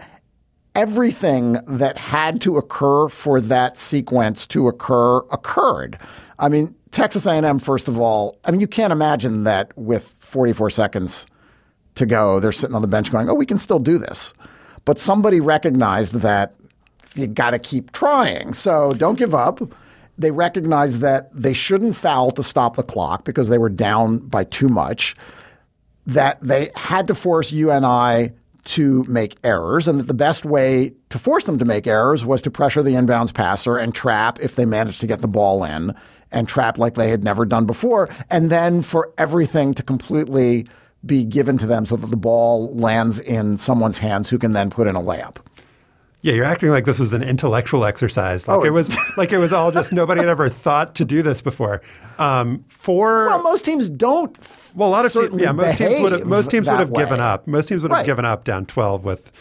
everything 0.74 1.52
that 1.66 1.96
had 1.96 2.40
to 2.42 2.58
occur 2.58 3.08
for 3.08 3.40
that 3.40 3.78
sequence 3.78 4.46
to 4.48 4.68
occur 4.68 5.18
occurred. 5.30 5.98
I 6.38 6.50
mean, 6.50 6.74
Texas 6.90 7.26
A&M 7.26 7.58
first 7.58 7.88
of 7.88 7.98
all, 7.98 8.38
I 8.44 8.50
mean 8.50 8.60
you 8.60 8.68
can't 8.68 8.92
imagine 8.92 9.44
that 9.44 9.76
with 9.78 10.14
44 10.18 10.68
seconds 10.68 11.26
to 11.94 12.04
go, 12.04 12.40
they're 12.40 12.52
sitting 12.52 12.76
on 12.76 12.82
the 12.82 12.88
bench 12.88 13.10
going, 13.10 13.28
"Oh, 13.28 13.34
we 13.34 13.46
can 13.46 13.58
still 13.58 13.78
do 13.78 13.96
this." 13.98 14.34
But 14.84 14.98
somebody 14.98 15.40
recognized 15.40 16.14
that 16.14 16.54
you 17.14 17.26
got 17.26 17.50
to 17.50 17.58
keep 17.58 17.92
trying. 17.92 18.54
So 18.54 18.92
don't 18.92 19.18
give 19.18 19.34
up. 19.34 19.60
They 20.20 20.30
recognized 20.30 21.00
that 21.00 21.30
they 21.32 21.54
shouldn't 21.54 21.96
foul 21.96 22.30
to 22.32 22.42
stop 22.42 22.76
the 22.76 22.82
clock 22.82 23.24
because 23.24 23.48
they 23.48 23.56
were 23.56 23.70
down 23.70 24.18
by 24.18 24.44
too 24.44 24.68
much. 24.68 25.14
That 26.06 26.38
they 26.42 26.70
had 26.76 27.06
to 27.08 27.14
force 27.14 27.52
UNI 27.52 28.32
to 28.64 29.04
make 29.04 29.38
errors, 29.44 29.88
and 29.88 29.98
that 29.98 30.08
the 30.08 30.14
best 30.14 30.44
way 30.44 30.92
to 31.08 31.18
force 31.18 31.44
them 31.44 31.58
to 31.58 31.64
make 31.64 31.86
errors 31.86 32.26
was 32.26 32.42
to 32.42 32.50
pressure 32.50 32.82
the 32.82 32.92
inbounds 32.92 33.32
passer 33.32 33.78
and 33.78 33.94
trap 33.94 34.38
if 34.40 34.56
they 34.56 34.66
managed 34.66 35.00
to 35.00 35.06
get 35.06 35.20
the 35.20 35.28
ball 35.28 35.64
in, 35.64 35.94
and 36.30 36.46
trap 36.46 36.76
like 36.76 36.96
they 36.96 37.08
had 37.08 37.24
never 37.24 37.46
done 37.46 37.64
before, 37.64 38.10
and 38.28 38.50
then 38.50 38.82
for 38.82 39.14
everything 39.16 39.72
to 39.72 39.82
completely 39.82 40.68
be 41.06 41.24
given 41.24 41.56
to 41.56 41.66
them 41.66 41.86
so 41.86 41.96
that 41.96 42.08
the 42.08 42.16
ball 42.16 42.74
lands 42.74 43.18
in 43.20 43.56
someone's 43.56 43.96
hands 43.96 44.28
who 44.28 44.38
can 44.38 44.52
then 44.52 44.68
put 44.68 44.86
in 44.86 44.94
a 44.96 45.00
layup. 45.00 45.36
Yeah, 46.22 46.34
you're 46.34 46.44
acting 46.44 46.68
like 46.68 46.84
this 46.84 46.98
was 46.98 47.12
an 47.14 47.22
intellectual 47.22 47.84
exercise. 47.84 48.46
Like 48.46 48.58
Oh. 48.58 48.62
it 48.64 48.70
was 48.70 48.94
like 49.16 49.32
it 49.32 49.38
was 49.38 49.52
all 49.52 49.70
just 49.70 49.92
nobody 49.92 50.20
had 50.20 50.28
ever 50.28 50.48
thought 50.50 50.94
to 50.96 51.04
do 51.04 51.22
this 51.22 51.40
before. 51.40 51.80
Um, 52.18 52.64
for 52.68 53.26
Well, 53.28 53.42
most 53.42 53.64
teams 53.64 53.88
don't. 53.88 54.36
well, 54.74 54.88
a 54.88 54.90
lot 54.90 55.06
of 55.06 55.12
teams, 55.12 55.40
yeah, 55.40 55.52
most 55.52 55.78
teams 55.78 55.98
would 56.00 56.12
have 56.12 56.26
most 56.26 56.50
teams 56.50 56.68
would 56.68 56.78
have 56.78 56.92
given 56.92 57.20
up. 57.20 57.46
Most 57.46 57.68
teams 57.68 57.82
would 57.82 57.90
have 57.90 57.98
Right. 58.00 58.06
given 58.06 58.24
up 58.26 58.44
down 58.44 58.66
12 58.66 59.04
with 59.04 59.32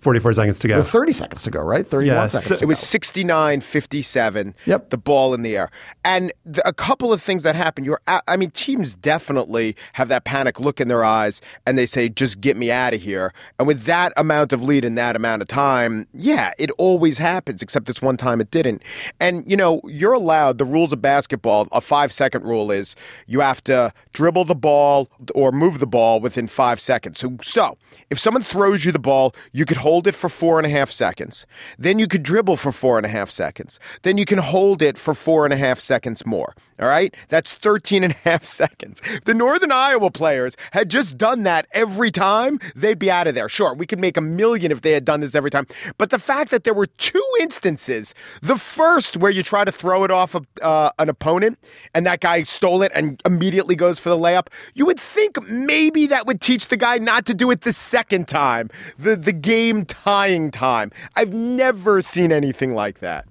44 0.00 0.34
seconds 0.34 0.58
to 0.60 0.68
go. 0.68 0.76
With 0.78 0.88
30 0.88 1.12
seconds 1.12 1.42
to 1.42 1.50
go, 1.50 1.60
right? 1.60 1.84
31 1.86 2.14
Yeah, 2.14 2.26
seconds. 2.26 2.58
to 2.58 2.64
It 2.64 2.66
was 2.68 2.78
go. 2.78 2.84
69 2.84 3.60
57. 3.60 4.54
Yep. 4.66 4.90
The 4.90 4.98
ball 4.98 5.34
in 5.34 5.42
the 5.42 5.56
air. 5.56 5.70
And 6.04 6.32
the, 6.44 6.66
a 6.68 6.72
couple 6.72 7.12
of 7.12 7.20
things 7.22 7.42
that 7.42 7.54
happen. 7.56 7.84
You're, 7.84 8.00
a- 8.06 8.22
I 8.28 8.36
mean, 8.36 8.50
teams 8.50 8.94
definitely 8.94 9.74
have 9.94 10.08
that 10.08 10.24
panic 10.24 10.60
look 10.60 10.80
in 10.80 10.88
their 10.88 11.02
eyes 11.04 11.40
and 11.66 11.76
they 11.76 11.86
say, 11.86 12.08
just 12.08 12.40
get 12.40 12.56
me 12.56 12.70
out 12.70 12.94
of 12.94 13.02
here. 13.02 13.32
And 13.58 13.66
with 13.66 13.84
that 13.84 14.12
amount 14.16 14.52
of 14.52 14.62
lead 14.62 14.84
in 14.84 14.94
that 14.96 15.16
amount 15.16 15.42
of 15.42 15.48
time, 15.48 16.06
yeah, 16.12 16.52
it 16.58 16.70
always 16.78 17.18
happens, 17.18 17.62
except 17.62 17.86
this 17.86 18.00
one 18.02 18.16
time 18.16 18.40
it 18.40 18.50
didn't. 18.50 18.82
And, 19.18 19.50
you 19.50 19.56
know, 19.56 19.80
you're 19.84 20.12
allowed, 20.12 20.58
the 20.58 20.64
rules 20.64 20.92
of 20.92 21.00
basketball, 21.02 21.66
a 21.72 21.80
five 21.80 22.12
second 22.12 22.44
rule 22.44 22.70
is 22.70 22.94
you 23.26 23.40
have 23.40 23.62
to 23.64 23.92
dribble 24.12 24.44
the 24.44 24.54
ball 24.54 25.08
or 25.34 25.50
move 25.52 25.78
the 25.80 25.86
ball 25.86 26.20
within 26.20 26.46
five 26.46 26.80
seconds. 26.80 27.18
So, 27.18 27.36
so 27.42 27.76
if 28.10 28.20
someone 28.20 28.42
throws 28.42 28.84
you 28.84 28.92
the 28.92 28.98
ball, 28.98 29.34
you 29.52 29.64
could 29.64 29.78
hold 29.86 30.08
it 30.08 30.16
for 30.16 30.28
four 30.28 30.58
and 30.58 30.66
a 30.66 30.68
half 30.68 30.90
seconds. 30.90 31.46
Then 31.78 32.00
you 32.00 32.08
could 32.08 32.24
dribble 32.24 32.56
for 32.56 32.72
four 32.72 32.96
and 32.98 33.06
a 33.06 33.08
half 33.08 33.30
seconds. 33.30 33.78
Then 34.02 34.18
you 34.18 34.24
can 34.24 34.38
hold 34.38 34.82
it 34.82 34.98
for 34.98 35.14
four 35.14 35.44
and 35.46 35.54
a 35.54 35.56
half 35.56 35.78
seconds 35.78 36.26
more. 36.26 36.56
All 36.80 36.88
right? 36.88 37.14
That's 37.28 37.54
13 37.54 38.02
and 38.02 38.12
a 38.12 38.16
half 38.28 38.44
seconds. 38.62 39.00
The 39.24 39.32
Northern 39.32 39.70
Iowa 39.70 40.10
players 40.10 40.56
had 40.72 40.90
just 40.90 41.16
done 41.16 41.44
that 41.44 41.66
every 41.70 42.10
time, 42.10 42.58
they'd 42.74 42.98
be 42.98 43.10
out 43.12 43.28
of 43.28 43.36
there. 43.36 43.48
Sure, 43.48 43.74
we 43.74 43.86
could 43.86 44.00
make 44.00 44.16
a 44.16 44.20
million 44.20 44.72
if 44.72 44.82
they 44.82 44.90
had 44.90 45.04
done 45.04 45.20
this 45.20 45.36
every 45.36 45.50
time. 45.50 45.66
But 45.98 46.10
the 46.10 46.18
fact 46.18 46.50
that 46.50 46.64
there 46.64 46.74
were 46.74 46.86
two 46.86 47.28
instances, 47.40 48.12
the 48.42 48.56
first 48.56 49.16
where 49.16 49.30
you 49.30 49.44
try 49.44 49.64
to 49.64 49.72
throw 49.72 50.02
it 50.02 50.10
off 50.10 50.34
of, 50.34 50.46
uh, 50.62 50.90
an 50.98 51.08
opponent 51.08 51.58
and 51.94 52.04
that 52.06 52.20
guy 52.20 52.42
stole 52.42 52.82
it 52.82 52.90
and 52.92 53.22
immediately 53.24 53.76
goes 53.76 54.00
for 54.00 54.08
the 54.08 54.18
layup, 54.18 54.48
you 54.74 54.84
would 54.84 55.00
think 55.00 55.48
maybe 55.48 56.06
that 56.06 56.26
would 56.26 56.40
teach 56.40 56.68
the 56.68 56.76
guy 56.76 56.98
not 56.98 57.24
to 57.26 57.34
do 57.34 57.50
it 57.52 57.60
the 57.60 57.72
second 57.72 58.26
time, 58.28 58.68
the, 58.98 59.14
the 59.14 59.32
game 59.32 59.75
tying 59.84 60.50
time. 60.50 60.90
I've 61.14 61.32
never 61.32 62.02
seen 62.02 62.32
anything 62.32 62.74
like 62.74 63.00
that. 63.00 63.26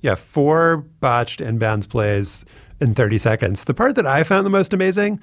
Yeah, 0.00 0.14
four 0.14 0.78
botched 1.00 1.40
inbounds 1.40 1.88
plays 1.88 2.44
in 2.80 2.94
30 2.94 3.18
seconds. 3.18 3.64
The 3.64 3.74
part 3.74 3.94
that 3.96 4.06
I 4.06 4.22
found 4.22 4.44
the 4.46 4.50
most 4.50 4.72
amazing 4.72 5.20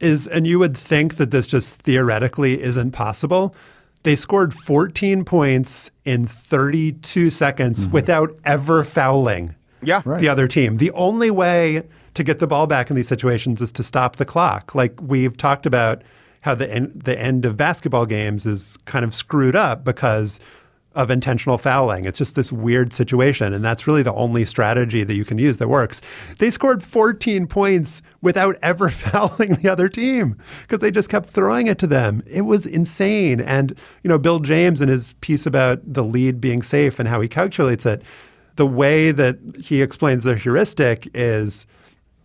is, 0.00 0.26
and 0.26 0.46
you 0.46 0.58
would 0.58 0.76
think 0.76 1.16
that 1.16 1.30
this 1.30 1.46
just 1.46 1.76
theoretically 1.82 2.60
isn't 2.62 2.92
possible, 2.92 3.54
they 4.02 4.16
scored 4.16 4.54
14 4.54 5.24
points 5.24 5.90
in 6.04 6.26
32 6.26 7.30
seconds 7.30 7.84
mm-hmm. 7.84 7.92
without 7.92 8.38
ever 8.44 8.84
fouling 8.84 9.54
Yeah. 9.82 10.02
the 10.04 10.28
other 10.28 10.46
team. 10.46 10.78
The 10.78 10.90
only 10.92 11.30
way 11.30 11.82
to 12.14 12.24
get 12.24 12.38
the 12.38 12.46
ball 12.46 12.66
back 12.66 12.90
in 12.90 12.96
these 12.96 13.08
situations 13.08 13.60
is 13.60 13.70
to 13.72 13.82
stop 13.82 14.16
the 14.16 14.24
clock. 14.24 14.74
Like 14.74 15.00
we've 15.00 15.36
talked 15.36 15.66
about 15.66 16.02
how 16.48 16.54
the 16.54 16.72
end, 16.72 17.02
the 17.04 17.20
end 17.20 17.44
of 17.44 17.58
basketball 17.58 18.06
games 18.06 18.46
is 18.46 18.78
kind 18.86 19.04
of 19.04 19.14
screwed 19.14 19.54
up 19.54 19.84
because 19.84 20.40
of 20.94 21.10
intentional 21.10 21.58
fouling. 21.58 22.06
It's 22.06 22.16
just 22.16 22.36
this 22.36 22.50
weird 22.50 22.94
situation, 22.94 23.52
and 23.52 23.62
that's 23.62 23.86
really 23.86 24.02
the 24.02 24.14
only 24.14 24.46
strategy 24.46 25.04
that 25.04 25.14
you 25.14 25.26
can 25.26 25.36
use 25.36 25.58
that 25.58 25.68
works. 25.68 26.00
They 26.38 26.50
scored 26.50 26.82
14 26.82 27.46
points 27.46 28.00
without 28.22 28.56
ever 28.62 28.88
fouling 29.04 29.56
the 29.56 29.68
other 29.68 29.90
team 29.90 30.38
because 30.62 30.78
they 30.78 30.90
just 30.90 31.10
kept 31.10 31.28
throwing 31.28 31.66
it 31.66 31.76
to 31.80 31.86
them. 31.86 32.22
It 32.26 32.42
was 32.42 32.64
insane. 32.64 33.40
And 33.40 33.78
you 34.02 34.08
know, 34.08 34.18
Bill 34.18 34.38
James 34.38 34.80
in 34.80 34.88
his 34.88 35.12
piece 35.20 35.44
about 35.44 35.80
the 35.84 36.02
lead 36.02 36.40
being 36.40 36.62
safe 36.62 36.98
and 36.98 37.06
how 37.06 37.20
he 37.20 37.28
calculates 37.28 37.84
it, 37.84 38.02
the 38.56 38.66
way 38.66 39.12
that 39.12 39.38
he 39.62 39.82
explains 39.82 40.24
the 40.24 40.34
heuristic 40.34 41.10
is 41.12 41.66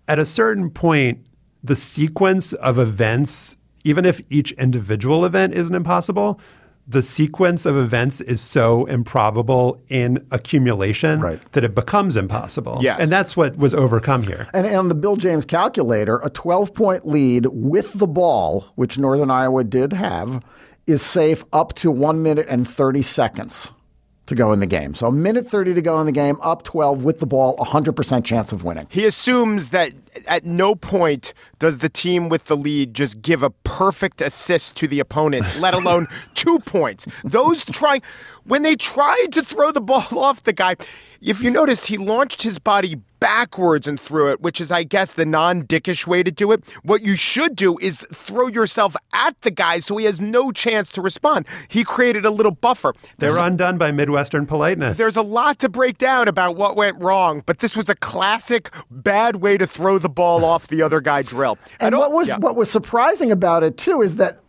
at 0.07 0.17
a 0.17 0.25
certain 0.25 0.69
point, 0.69 1.25
the 1.61 1.75
sequence 1.75 2.53
of 2.53 2.79
events, 2.79 3.57
even 3.83 4.05
if 4.05 4.21
each 4.29 4.51
individual 4.53 5.25
event 5.25 5.53
isn't 5.53 5.75
impossible, 5.75 6.39
the 6.87 7.01
sequence 7.01 7.65
of 7.65 7.77
events 7.77 8.19
is 8.19 8.41
so 8.41 8.83
improbable 8.85 9.81
in 9.87 10.25
accumulation 10.31 11.21
Right. 11.21 11.39
that 11.53 11.63
it 11.63 11.73
becomes 11.73 12.17
impossible. 12.17 12.79
Yes. 12.81 12.99
And 12.99 13.09
that's 13.09 13.37
what 13.37 13.55
was 13.57 13.73
overcome 13.73 14.23
here. 14.23 14.47
And 14.53 14.67
on 14.67 14.89
the 14.89 14.95
Bill 14.95 15.15
James 15.15 15.45
calculator, 15.45 16.19
a 16.23 16.29
12 16.29 16.73
point 16.73 17.07
lead 17.07 17.45
with 17.51 17.93
the 17.93 18.07
ball, 18.07 18.65
which 18.75 18.97
Northern 18.97 19.31
Iowa 19.31 19.63
did 19.63 19.93
have, 19.93 20.43
is 20.85 21.01
safe 21.01 21.45
up 21.53 21.73
to 21.75 21.89
one 21.89 22.21
minute 22.21 22.47
and 22.49 22.67
30 22.67 23.01
seconds 23.01 23.71
to 24.25 24.35
go 24.35 24.53
in 24.53 24.59
the 24.59 24.65
game. 24.65 24.95
So 24.95 25.07
a 25.07 25.11
minute 25.11 25.47
30 25.47 25.73
to 25.73 25.81
go 25.81 25.99
in 25.99 26.05
the 26.05 26.11
game, 26.11 26.37
up 26.41 26.63
12 26.63 27.03
with 27.03 27.19
the 27.19 27.25
ball, 27.25 27.57
100% 27.57 28.23
chance 28.23 28.53
of 28.53 28.63
winning. 28.63 28.87
He 28.89 29.05
assumes 29.05 29.69
that 29.69 29.91
at 30.27 30.45
no 30.45 30.75
point 30.75 31.33
does 31.59 31.79
the 31.79 31.89
team 31.89 32.29
with 32.29 32.45
the 32.45 32.55
lead 32.55 32.93
just 32.93 33.21
give 33.21 33.43
a 33.43 33.49
perfect 33.49 34.21
assist 34.21 34.75
to 34.77 34.87
the 34.87 34.99
opponent, 34.99 35.45
let 35.59 35.73
alone 35.73 36.07
two 36.35 36.59
points. 36.59 37.05
Those 37.23 37.65
trying, 37.65 38.01
when 38.45 38.61
they 38.61 38.75
tried 38.75 39.27
to 39.33 39.43
throw 39.43 39.71
the 39.71 39.81
ball 39.81 40.07
off 40.17 40.43
the 40.43 40.53
guy, 40.53 40.75
if 41.21 41.41
you 41.41 41.49
noticed, 41.49 41.87
he 41.87 41.97
launched 41.97 42.41
his 42.41 42.59
body 42.59 42.97
backwards 43.23 43.87
and 43.87 43.97
through 43.97 44.31
it, 44.31 44.41
which 44.41 44.59
is, 44.59 44.69
I 44.69 44.83
guess, 44.83 45.13
the 45.13 45.25
non 45.25 45.63
dickish 45.63 46.05
way 46.05 46.23
to 46.23 46.29
do 46.29 46.51
it. 46.51 46.61
What 46.83 47.03
you 47.03 47.15
should 47.15 47.55
do 47.55 47.77
is 47.77 48.05
throw 48.13 48.47
yourself 48.47 48.97
at 49.13 49.39
the 49.43 49.49
guy 49.49 49.79
so 49.79 49.95
he 49.95 50.03
has 50.03 50.19
no 50.19 50.51
chance 50.51 50.91
to 50.91 51.01
respond. 51.01 51.45
He 51.69 51.85
created 51.85 52.25
a 52.25 52.31
little 52.31 52.51
buffer. 52.51 52.93
They 53.19 53.29
were 53.29 53.37
undone 53.37 53.77
by 53.77 53.93
Midwestern 53.93 54.45
politeness. 54.45 54.97
There's 54.97 55.15
a 55.15 55.21
lot 55.21 55.57
to 55.59 55.69
break 55.69 55.97
down 55.97 56.27
about 56.27 56.57
what 56.57 56.75
went 56.75 57.01
wrong, 57.01 57.43
but 57.45 57.59
this 57.59 57.77
was 57.77 57.87
a 57.87 57.95
classic 57.95 58.69
bad 58.91 59.37
way 59.37 59.57
to 59.57 59.65
throw 59.65 59.99
the 59.99 60.09
ball 60.09 60.43
off 60.43 60.67
the 60.67 60.81
other 60.81 60.99
guy 60.99 61.21
drill. 61.21 61.57
I 61.79 61.85
And 61.85 61.97
what 61.97 62.11
oh, 62.11 62.15
was 62.15 62.27
yeah. 62.27 62.39
what 62.39 62.57
was 62.57 62.69
surprising 62.69 63.31
about 63.31 63.63
it 63.63 63.77
too 63.77 64.01
is 64.01 64.15
that 64.15 64.39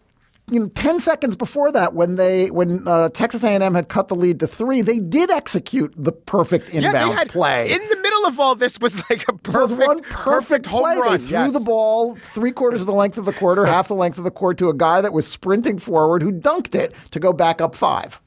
you 0.50 0.60
know, 0.60 0.66
ten 0.68 1.00
seconds 1.00 1.36
before 1.36 1.72
that, 1.72 1.94
when 1.94 2.16
they 2.16 2.50
when 2.50 2.86
uh, 2.86 3.08
Texas 3.10 3.44
A&M 3.44 3.74
had 3.74 3.88
cut 3.88 4.08
the 4.08 4.16
lead 4.16 4.40
to 4.40 4.46
three, 4.46 4.82
they 4.82 4.98
did 4.98 5.30
execute 5.30 5.94
the 5.96 6.12
perfect 6.12 6.72
yeah, 6.72 6.86
inbound 6.86 7.12
they 7.12 7.16
had, 7.16 7.28
play. 7.30 7.70
In 7.70 7.88
the 7.88 7.96
middle 7.96 8.26
of 8.26 8.38
all 8.38 8.54
this 8.54 8.78
was 8.78 8.96
like 9.10 9.26
a 9.28 9.32
It 9.32 9.48
was 9.48 9.72
perfect, 9.72 9.86
one 9.86 10.02
perfect, 10.02 10.66
home 10.66 10.82
play. 10.82 10.96
run. 10.96 11.12
They 11.12 11.26
threw 11.26 11.38
yes. 11.38 11.52
the 11.54 11.60
ball 11.60 12.16
three 12.34 12.52
quarters 12.52 12.82
of 12.82 12.86
the 12.86 12.92
length 12.92 13.16
of 13.16 13.24
the 13.24 13.32
quarter, 13.32 13.64
half 13.64 13.88
the 13.88 13.94
length 13.94 14.18
of 14.18 14.24
the 14.24 14.30
court 14.30 14.58
to 14.58 14.68
a 14.68 14.74
guy 14.74 15.00
that 15.00 15.12
was 15.12 15.26
sprinting 15.26 15.78
forward 15.78 16.22
who 16.22 16.30
dunked 16.30 16.74
it 16.74 16.94
to 17.12 17.18
go 17.18 17.32
back 17.32 17.60
up 17.60 17.74
five. 17.74 18.20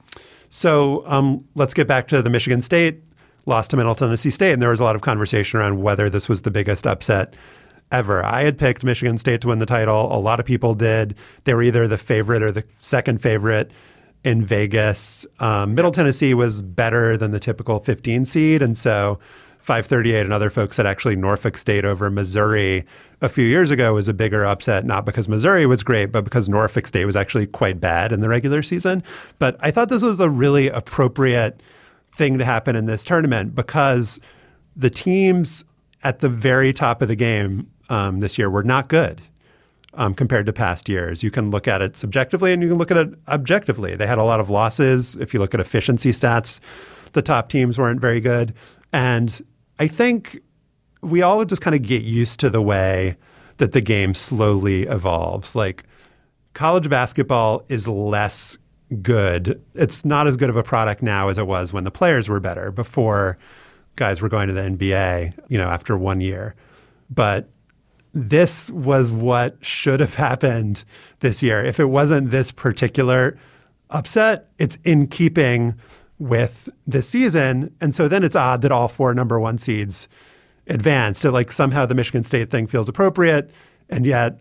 So 0.49 1.05
um, 1.05 1.45
let's 1.55 1.73
get 1.73 1.87
back 1.87 2.07
to 2.07 2.21
the 2.21 2.29
Michigan 2.29 2.61
State 2.61 3.01
loss 3.47 3.67
to 3.69 3.77
Middle 3.77 3.95
Tennessee 3.95 4.29
State, 4.29 4.51
and 4.51 4.61
there 4.61 4.69
was 4.69 4.79
a 4.79 4.83
lot 4.83 4.95
of 4.95 5.01
conversation 5.01 5.59
around 5.59 5.81
whether 5.81 6.09
this 6.09 6.27
was 6.27 6.41
the 6.41 6.51
biggest 6.51 6.85
upset 6.85 7.33
ever. 7.91 8.23
I 8.23 8.43
had 8.43 8.57
picked 8.57 8.83
Michigan 8.83 9.17
State 9.17 9.41
to 9.41 9.47
win 9.47 9.59
the 9.59 9.65
title. 9.65 10.13
A 10.13 10.19
lot 10.19 10.39
of 10.39 10.45
people 10.45 10.73
did. 10.75 11.15
They 11.45 11.53
were 11.53 11.63
either 11.63 11.87
the 11.87 11.97
favorite 11.97 12.43
or 12.43 12.51
the 12.51 12.63
second 12.79 13.21
favorite 13.21 13.71
in 14.23 14.43
Vegas. 14.43 15.25
Um, 15.39 15.75
Middle 15.75 15.91
Tennessee 15.91 16.33
was 16.33 16.61
better 16.61 17.15
than 17.17 17.31
the 17.31 17.39
typical 17.39 17.79
15 17.79 18.25
seed, 18.25 18.61
and 18.61 18.77
so 18.77 19.19
538 19.61 20.21
and 20.21 20.33
other 20.33 20.49
folks 20.49 20.77
said 20.77 20.85
actually 20.85 21.15
Norfolk 21.15 21.57
State 21.57 21.83
over 21.85 22.09
Missouri 22.09 22.85
a 23.21 23.29
few 23.29 23.45
years 23.45 23.71
ago 23.71 23.93
was 23.95 24.07
a 24.07 24.13
bigger 24.13 24.45
upset, 24.45 24.85
not 24.85 25.05
because 25.05 25.27
Missouri 25.27 25.65
was 25.65 25.83
great, 25.83 26.07
but 26.07 26.23
because 26.23 26.47
Norfolk 26.47 26.87
State 26.87 27.05
was 27.05 27.15
actually 27.15 27.47
quite 27.47 27.79
bad 27.79 28.11
in 28.11 28.21
the 28.21 28.29
regular 28.29 28.63
season. 28.63 29.03
But 29.39 29.57
I 29.59 29.71
thought 29.71 29.89
this 29.89 30.03
was 30.03 30.19
a 30.19 30.29
really 30.29 30.69
appropriate 30.69 31.61
thing 32.13 32.37
to 32.37 32.45
happen 32.45 32.75
in 32.75 32.85
this 32.85 33.03
tournament 33.03 33.55
because 33.55 34.19
the 34.75 34.89
teams 34.89 35.63
at 36.03 36.19
the 36.19 36.29
very 36.29 36.71
top 36.71 37.01
of 37.01 37.07
the 37.07 37.15
game 37.15 37.69
um, 37.89 38.19
this 38.19 38.37
year 38.37 38.49
were 38.49 38.63
not 38.63 38.89
good 38.89 39.21
um, 39.93 40.13
compared 40.13 40.45
to 40.45 40.53
past 40.53 40.87
years. 40.87 41.23
You 41.23 41.31
can 41.31 41.49
look 41.51 41.67
at 41.67 41.81
it 41.81 41.95
subjectively 41.97 42.53
and 42.53 42.61
you 42.61 42.69
can 42.69 42.77
look 42.77 42.91
at 42.91 42.97
it 42.97 43.09
objectively. 43.27 43.95
They 43.95 44.07
had 44.07 44.17
a 44.17 44.23
lot 44.23 44.39
of 44.39 44.49
losses. 44.49 45.15
If 45.15 45.33
you 45.33 45.39
look 45.39 45.53
at 45.53 45.59
efficiency 45.59 46.11
stats, 46.11 46.59
the 47.13 47.21
top 47.21 47.49
teams 47.49 47.77
weren't 47.77 47.99
very 47.99 48.19
good. 48.19 48.53
And 48.93 49.41
I 49.79 49.87
think 49.87 50.39
we 51.01 51.21
all 51.21 51.43
just 51.45 51.61
kind 51.61 51.75
of 51.75 51.81
get 51.81 52.03
used 52.03 52.39
to 52.41 52.49
the 52.49 52.61
way 52.61 53.17
that 53.57 53.71
the 53.71 53.81
game 53.81 54.13
slowly 54.13 54.83
evolves. 54.83 55.55
Like 55.55 55.83
college 56.53 56.89
basketball 56.89 57.63
is 57.69 57.87
less 57.87 58.57
good. 59.01 59.61
It's 59.73 60.05
not 60.05 60.27
as 60.27 60.37
good 60.37 60.49
of 60.49 60.55
a 60.55 60.63
product 60.63 61.01
now 61.01 61.27
as 61.27 61.37
it 61.37 61.47
was 61.47 61.73
when 61.73 61.83
the 61.83 61.91
players 61.91 62.29
were 62.29 62.39
better 62.39 62.71
before 62.71 63.37
guys 63.95 64.21
were 64.21 64.29
going 64.29 64.47
to 64.47 64.53
the 64.53 64.61
NBA, 64.61 65.33
you 65.49 65.57
know, 65.57 65.67
after 65.67 65.97
one 65.97 66.21
year. 66.21 66.55
But 67.09 67.49
this 68.17 68.71
was 68.71 69.11
what 69.11 69.57
should 69.63 69.99
have 69.99 70.15
happened 70.15 70.83
this 71.19 71.43
year. 71.43 71.63
If 71.63 71.79
it 71.79 71.85
wasn't 71.85 72.31
this 72.31 72.51
particular 72.51 73.37
upset, 73.91 74.49
it's 74.57 74.77
in 74.83 75.07
keeping 75.07 75.75
with 76.19 76.67
this 76.87 77.07
season. 77.07 77.73
And 77.79 77.93
so 77.93 78.07
then 78.07 78.23
it's 78.23 78.35
odd 78.35 78.61
that 78.63 78.71
all 78.71 78.87
four 78.87 79.13
number 79.13 79.39
one 79.39 79.57
seeds 79.57 80.07
advanced. 80.65 81.21
So 81.21 81.31
like 81.31 81.51
somehow 81.51 81.85
the 81.85 81.95
Michigan 81.95 82.23
State 82.23 82.49
thing 82.49 82.65
feels 82.65 82.89
appropriate. 82.89 83.51
And 83.89 84.05
yet 84.05 84.39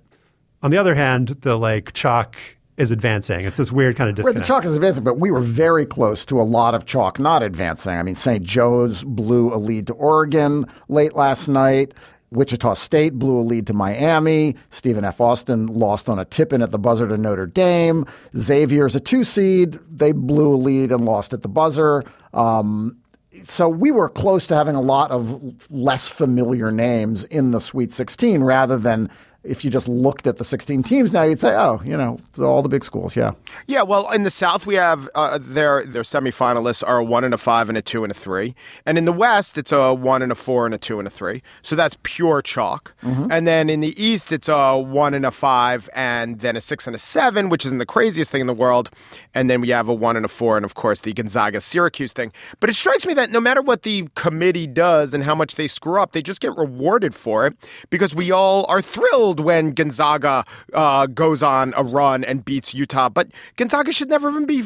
on 0.63 0.71
the 0.71 0.79
other 0.79 0.95
hand, 0.95 1.29
the 1.43 1.59
like 1.59 1.93
chalk 1.93 2.37
is 2.79 2.91
advancing. 2.91 3.45
It's 3.45 3.57
this 3.57 3.73
weird 3.73 3.97
kind 3.97 4.11
of 4.11 4.17
disconnect. 4.17 4.45
the 4.45 4.47
chalk 4.47 4.65
is 4.65 4.75
advancing, 4.75 5.05
but 5.05 5.19
we 5.19 5.31
were 5.31 5.41
very 5.41 5.87
close 5.87 6.25
to 6.27 6.41
a 6.41 6.43
lot 6.43 6.75
of 6.75 6.87
chalk 6.87 7.19
not 7.19 7.43
advancing. 7.43 7.93
I 7.93 8.03
mean, 8.03 8.17
St. 8.17 8.45
Joe's 8.45 9.03
blew 9.05 9.53
a 9.53 9.57
lead 9.57 9.87
to 9.89 9.95
Oregon 9.95 10.67
late 10.89 11.15
last 11.15 11.49
night. 11.49 11.95
Wichita 12.31 12.75
State 12.75 13.15
blew 13.15 13.39
a 13.39 13.43
lead 13.43 13.67
to 13.69 13.73
Miami. 13.73 14.57
Stephen 14.71 15.05
F. 15.05 15.21
Austin 15.21 15.67
lost 15.67 16.09
on 16.09 16.19
a 16.19 16.25
tip 16.25 16.53
in 16.53 16.63
at 16.63 16.71
the 16.73 16.79
buzzer 16.79 17.09
to 17.09 17.17
Notre 17.17 17.47
Dame. 17.47 18.05
Xavier's 18.37 18.97
a 18.97 19.01
two 19.01 19.25
seed. 19.25 19.79
They 19.91 20.13
blew 20.13 20.55
a 20.55 20.57
lead 20.57 20.93
and 20.93 21.05
lost 21.05 21.33
at 21.33 21.43
the 21.43 21.49
buzzer. 21.49 22.05
Um, 22.35 22.99
so 23.45 23.69
we 23.69 23.91
were 23.91 24.09
close 24.09 24.47
to 24.49 24.55
having 24.55 24.75
a 24.75 24.81
lot 24.81 25.11
of 25.11 25.71
less 25.71 26.09
familiar 26.09 26.73
names 26.73 27.25
in 27.25 27.51
the 27.51 27.61
Sweet 27.61 27.93
16 27.93 28.43
rather 28.43 28.79
than 28.79 29.11
if 29.47 29.65
you 29.65 29.71
just 29.71 29.89
looked 29.89 30.27
at 30.27 30.37
the 30.39 30.45
16 30.45 30.83
teams 30.83 31.13
now, 31.13 31.23
you'd 31.23 31.41
say, 31.41 31.55
oh, 31.55 31.81
you 31.85 31.97
know, 31.97 32.19
all 32.39 32.63
the 32.63 32.69
big 32.69 32.85
schools, 32.85 33.17
yeah. 33.17 33.33
Yeah, 33.67 33.83
well, 33.83 34.11
in 34.13 34.23
the 34.23 34.31
South, 34.31 34.67
we 34.67 34.75
have 34.75 35.09
uh, 35.15 35.39
their 35.41 35.85
their 35.87 36.03
semifinalists 36.03 36.83
are 36.87 36.99
a 36.99 37.05
one 37.05 37.25
and 37.25 37.35
a 37.35 37.39
five 37.39 37.69
and 37.69 37.79
a 37.79 37.83
two 37.83 38.05
and 38.05 38.11
a 38.11 38.15
three, 38.15 38.55
and 38.85 38.99
in 38.99 39.05
the 39.05 39.13
West, 39.13 39.57
it's 39.59 39.73
a 39.73 39.95
one 39.95 40.23
and 40.23 40.33
a 40.33 40.35
four 40.35 40.67
and 40.67 40.75
a 40.75 40.79
two 40.79 40.99
and 40.99 41.07
a 41.07 41.11
three. 41.11 41.43
So 41.63 41.77
that's 41.77 41.97
pure 42.03 42.43
chalk. 42.43 42.95
And 43.31 43.47
then 43.47 43.71
in 43.71 43.81
the 43.81 44.01
East, 44.03 44.33
it's 44.33 44.49
a 44.49 44.77
one 44.79 45.15
and 45.15 45.25
a 45.25 45.31
five, 45.31 45.89
and 45.95 46.41
then 46.41 46.57
a 46.57 46.61
six 46.61 46.87
and 46.87 46.97
a 46.97 46.99
seven, 46.99 47.49
which 47.49 47.65
isn't 47.67 47.79
the 47.79 47.87
craziest 47.87 48.31
thing 48.31 48.41
in 48.41 48.47
the 48.47 48.55
world. 48.55 48.91
And 49.35 49.49
then 49.49 49.61
we 49.61 49.71
have 49.71 49.89
a 49.89 49.95
one 49.95 50.17
and 50.17 50.25
a 50.25 50.29
four, 50.29 50.57
and 50.57 50.65
of 50.65 50.75
course 50.75 51.01
the 51.01 51.13
Gonzaga 51.13 51.61
Syracuse 51.61 52.13
thing. 52.13 52.33
But 52.61 52.71
it 52.71 52.75
strikes 52.75 53.07
me 53.07 53.15
that 53.15 53.31
no 53.31 53.41
matter 53.41 53.63
what 53.63 53.83
the 53.83 54.09
committee 54.15 54.67
does 54.67 55.15
and 55.15 55.23
how 55.25 55.35
much 55.35 55.55
they 55.57 55.69
screw 55.69 56.01
up, 56.01 56.13
they 56.13 56.23
just 56.23 56.41
get 56.41 56.57
rewarded 56.57 57.15
for 57.15 57.47
it 57.47 57.55
because 57.91 58.15
we 58.15 58.31
all 58.31 58.65
are 58.69 58.83
thrilled 58.83 59.36
when 59.41 59.73
Gonzaga 59.73 60.45
uh, 60.73 61.07
goes 61.07 61.43
on 61.43 61.75
a 61.77 61.83
run 61.83 62.25
and 62.25 62.45
beats 62.45 62.75
Utah. 62.75 63.09
But 63.09 63.29
Gonzaga 63.57 63.93
should 63.93 64.09
never 64.09 64.29
even 64.31 64.47
be 64.47 64.65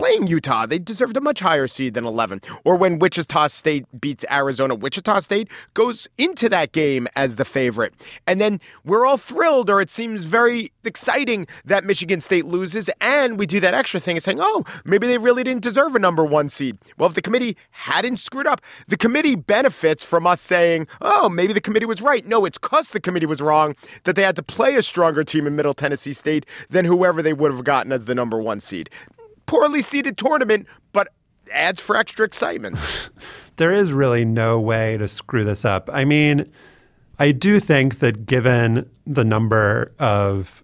playing 0.00 0.28
Utah. 0.28 0.64
They 0.64 0.78
deserved 0.78 1.14
a 1.18 1.20
much 1.20 1.40
higher 1.40 1.68
seed 1.68 1.92
than 1.92 2.06
11. 2.06 2.40
Or 2.64 2.74
when 2.74 2.98
Wichita 2.98 3.48
State 3.48 3.84
beats 4.00 4.24
Arizona, 4.30 4.74
Wichita 4.74 5.20
State 5.20 5.48
goes 5.74 6.08
into 6.16 6.48
that 6.48 6.72
game 6.72 7.06
as 7.16 7.36
the 7.36 7.44
favorite. 7.44 7.92
And 8.26 8.40
then 8.40 8.62
we're 8.82 9.04
all 9.04 9.18
thrilled, 9.18 9.68
or 9.68 9.78
it 9.78 9.90
seems 9.90 10.24
very 10.24 10.72
exciting 10.84 11.46
that 11.66 11.84
Michigan 11.84 12.22
State 12.22 12.46
loses. 12.46 12.88
And 13.02 13.38
we 13.38 13.44
do 13.44 13.60
that 13.60 13.74
extra 13.74 14.00
thing 14.00 14.16
of 14.16 14.22
saying, 14.22 14.38
oh, 14.40 14.64
maybe 14.86 15.06
they 15.06 15.18
really 15.18 15.44
didn't 15.44 15.62
deserve 15.62 15.94
a 15.94 15.98
number 15.98 16.24
one 16.24 16.48
seed. 16.48 16.78
Well, 16.96 17.10
if 17.10 17.14
the 17.14 17.20
committee 17.20 17.58
hadn't 17.68 18.20
screwed 18.20 18.46
up, 18.46 18.62
the 18.88 18.96
committee 18.96 19.34
benefits 19.34 20.02
from 20.02 20.26
us 20.26 20.40
saying, 20.40 20.86
oh, 21.02 21.28
maybe 21.28 21.52
the 21.52 21.60
committee 21.60 21.84
was 21.84 22.00
right. 22.00 22.26
No, 22.26 22.46
it's 22.46 22.56
because 22.56 22.92
the 22.92 23.00
committee 23.00 23.26
was 23.26 23.42
wrong 23.42 23.76
that 24.04 24.16
they 24.16 24.22
had 24.22 24.36
to 24.36 24.42
play 24.42 24.76
a 24.76 24.82
stronger 24.82 25.22
team 25.22 25.46
in 25.46 25.56
Middle 25.56 25.74
Tennessee 25.74 26.14
State 26.14 26.46
than 26.70 26.86
whoever 26.86 27.20
they 27.20 27.34
would 27.34 27.52
have 27.52 27.64
gotten 27.64 27.92
as 27.92 28.06
the 28.06 28.14
number 28.14 28.40
one 28.40 28.60
seed 28.60 28.88
poorly 29.50 29.82
seeded 29.82 30.16
tournament, 30.16 30.64
but 30.92 31.08
adds 31.52 31.80
for 31.80 31.96
extra 31.96 32.24
excitement. 32.24 32.78
there 33.56 33.72
is 33.72 33.92
really 33.92 34.24
no 34.24 34.60
way 34.60 34.96
to 34.96 35.08
screw 35.08 35.42
this 35.42 35.64
up. 35.64 35.90
I 35.92 36.04
mean, 36.04 36.48
I 37.18 37.32
do 37.32 37.58
think 37.58 37.98
that 37.98 38.26
given 38.26 38.88
the 39.08 39.24
number 39.24 39.92
of 39.98 40.62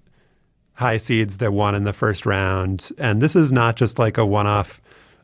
high 0.74 0.98
seeds 0.98 1.38
that 1.38 1.52
won 1.52 1.74
in 1.74 1.82
the 1.82 1.92
first 1.92 2.24
round, 2.24 2.90
and 2.96 3.20
this 3.20 3.34
is 3.34 3.50
not 3.50 3.74
just 3.74 3.98
like 3.98 4.16
a 4.18 4.24
one 4.24 4.46
off 4.46 4.80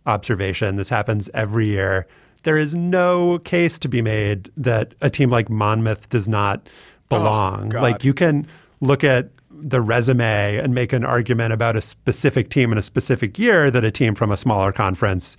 observation, 0.06 0.74
this 0.74 0.88
happens 0.88 1.30
every 1.32 1.68
year. 1.68 2.08
There 2.42 2.58
is 2.58 2.74
no 2.74 3.38
case 3.38 3.78
to 3.78 3.88
be 3.88 4.02
made 4.02 4.50
that 4.56 4.96
a 5.00 5.08
team 5.08 5.30
like 5.30 5.48
Monmouth 5.48 6.08
does 6.08 6.28
not 6.28 6.68
oh, 7.12 7.16
belong. 7.16 7.68
God. 7.68 7.82
like 7.82 8.02
you 8.02 8.12
can 8.12 8.44
look 8.80 9.04
at 9.04 9.30
the 9.62 9.80
resume 9.80 10.56
and 10.56 10.74
make 10.74 10.92
an 10.92 11.04
argument 11.04 11.52
about 11.52 11.76
a 11.76 11.80
specific 11.80 12.50
team 12.50 12.72
in 12.72 12.78
a 12.78 12.82
specific 12.82 13.38
year 13.38 13.70
that 13.70 13.84
a 13.84 13.90
team 13.90 14.14
from 14.14 14.30
a 14.30 14.36
smaller 14.36 14.72
conference 14.72 15.36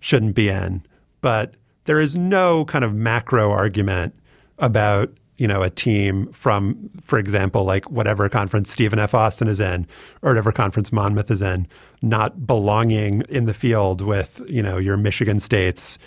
shouldn't 0.00 0.34
be 0.34 0.48
in. 0.48 0.82
But 1.20 1.54
there 1.84 2.00
is 2.00 2.16
no 2.16 2.64
kind 2.66 2.84
of 2.84 2.94
macro 2.94 3.50
argument 3.50 4.14
about 4.58 5.12
you 5.38 5.46
know 5.46 5.62
a 5.62 5.70
team 5.70 6.32
from, 6.32 6.90
for 7.00 7.18
example, 7.18 7.64
like 7.64 7.90
whatever 7.90 8.28
conference 8.28 8.70
Stephen 8.70 8.98
F. 8.98 9.14
Austin 9.14 9.48
is 9.48 9.60
in, 9.60 9.86
or 10.22 10.30
whatever 10.30 10.52
conference 10.52 10.92
Monmouth 10.92 11.30
is 11.30 11.42
in, 11.42 11.66
not 12.02 12.46
belonging 12.46 13.22
in 13.28 13.44
the 13.44 13.54
field 13.54 14.00
with 14.00 14.40
you 14.48 14.62
know 14.62 14.78
your 14.78 14.96
Michigan 14.96 15.40
states 15.40 15.98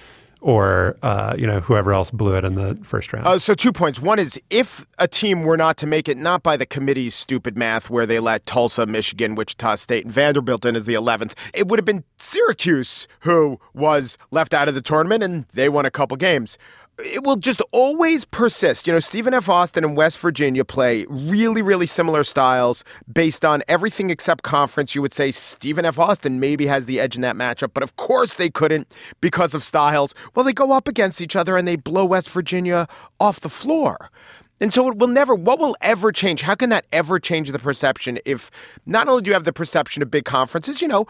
or 0.41 0.97
uh, 1.03 1.35
you 1.37 1.45
know 1.45 1.59
whoever 1.59 1.93
else 1.93 2.11
blew 2.11 2.35
it 2.35 2.45
in 2.45 2.55
the 2.55 2.77
first 2.83 3.11
round. 3.13 3.27
Uh, 3.27 3.39
so 3.39 3.53
two 3.53 3.71
points. 3.71 3.99
One 3.99 4.19
is 4.19 4.39
if 4.49 4.85
a 4.97 5.07
team 5.07 5.43
were 5.43 5.57
not 5.57 5.77
to 5.77 5.87
make 5.87 6.07
it, 6.07 6.17
not 6.17 6.43
by 6.43 6.57
the 6.57 6.65
committee's 6.65 7.15
stupid 7.15 7.57
math 7.57 7.89
where 7.89 8.05
they 8.05 8.19
let 8.19 8.45
Tulsa, 8.45 8.85
Michigan, 8.85 9.35
Wichita 9.35 9.75
State, 9.75 10.05
and 10.05 10.13
Vanderbilt 10.13 10.65
in 10.65 10.75
as 10.75 10.85
the 10.85 10.93
11th, 10.93 11.33
it 11.53 11.67
would 11.67 11.79
have 11.79 11.85
been 11.85 12.03
Syracuse 12.17 13.07
who 13.21 13.59
was 13.73 14.17
left 14.31 14.53
out 14.53 14.67
of 14.67 14.75
the 14.75 14.81
tournament, 14.81 15.23
and 15.23 15.45
they 15.53 15.69
won 15.69 15.85
a 15.85 15.91
couple 15.91 16.17
games. 16.17 16.57
It 17.03 17.23
will 17.23 17.37
just 17.37 17.61
always 17.71 18.25
persist. 18.25 18.85
You 18.85 18.93
know, 18.93 18.99
Stephen 18.99 19.33
F. 19.33 19.47
Austin 19.47 19.85
and 19.85 19.95
West 19.95 20.19
Virginia 20.19 20.65
play 20.65 21.05
really, 21.07 21.61
really 21.61 21.85
similar 21.85 22.23
styles 22.23 22.83
based 23.11 23.45
on 23.45 23.63
everything 23.67 24.09
except 24.09 24.43
conference. 24.43 24.95
You 24.95 25.01
would 25.01 25.13
say 25.13 25.31
Stephen 25.31 25.85
F. 25.85 25.97
Austin 25.97 26.39
maybe 26.39 26.67
has 26.67 26.85
the 26.87 26.99
edge 26.99 27.15
in 27.15 27.21
that 27.21 27.35
matchup, 27.35 27.71
but 27.73 27.83
of 27.83 27.95
course 27.95 28.33
they 28.33 28.49
couldn't 28.49 28.93
because 29.21 29.53
of 29.53 29.63
styles. 29.63 30.13
Well, 30.35 30.43
they 30.43 30.53
go 30.53 30.71
up 30.73 30.87
against 30.87 31.21
each 31.21 31.35
other 31.35 31.55
and 31.55 31.67
they 31.67 31.77
blow 31.77 32.03
West 32.03 32.29
Virginia 32.29 32.87
off 33.19 33.39
the 33.39 33.49
floor. 33.49 34.09
And 34.61 34.73
so 34.73 34.89
it 34.89 34.97
will 34.97 35.07
never, 35.07 35.35
what 35.35 35.59
will 35.59 35.75
ever 35.81 36.11
change? 36.11 36.41
How 36.41 36.55
can 36.55 36.69
that 36.69 36.85
ever 36.91 37.19
change 37.19 37.51
the 37.51 37.59
perception 37.59 38.19
if 38.25 38.51
not 38.85 39.07
only 39.07 39.21
do 39.21 39.29
you 39.29 39.33
have 39.33 39.45
the 39.45 39.53
perception 39.53 40.01
of 40.01 40.11
big 40.11 40.25
conferences, 40.25 40.81
you 40.81 40.87
know, 40.87 41.07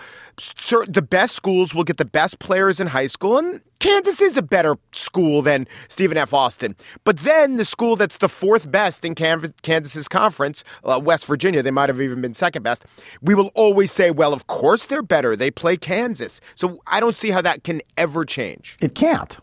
the 0.87 1.01
best 1.01 1.35
schools 1.35 1.73
will 1.73 1.83
get 1.83 1.97
the 1.97 2.05
best 2.05 2.39
players 2.39 2.79
in 2.79 2.87
high 2.87 3.07
school, 3.07 3.37
and 3.37 3.61
Kansas 3.79 4.21
is 4.21 4.37
a 4.37 4.41
better 4.41 4.77
school 4.91 5.41
than 5.41 5.65
Stephen 5.87 6.17
F. 6.17 6.33
Austin. 6.33 6.75
But 7.05 7.19
then 7.19 7.55
the 7.55 7.65
school 7.65 7.95
that's 7.95 8.17
the 8.17 8.29
fourth 8.29 8.69
best 8.69 9.05
in 9.05 9.15
Kansas's 9.15 10.07
conference, 10.07 10.63
uh, 10.83 10.99
West 11.01 11.25
Virginia, 11.25 11.63
they 11.63 11.71
might 11.71 11.89
have 11.89 12.01
even 12.01 12.21
been 12.21 12.33
second 12.33 12.63
best, 12.63 12.85
we 13.21 13.33
will 13.33 13.51
always 13.55 13.91
say, 13.91 14.11
well, 14.11 14.33
of 14.33 14.47
course 14.47 14.85
they're 14.85 15.01
better. 15.01 15.35
They 15.35 15.49
play 15.49 15.77
Kansas. 15.77 16.41
So 16.55 16.81
I 16.87 16.99
don't 16.99 17.15
see 17.15 17.31
how 17.31 17.41
that 17.41 17.63
can 17.63 17.81
ever 17.97 18.25
change. 18.25 18.77
It 18.81 18.95
can't. 18.95 19.37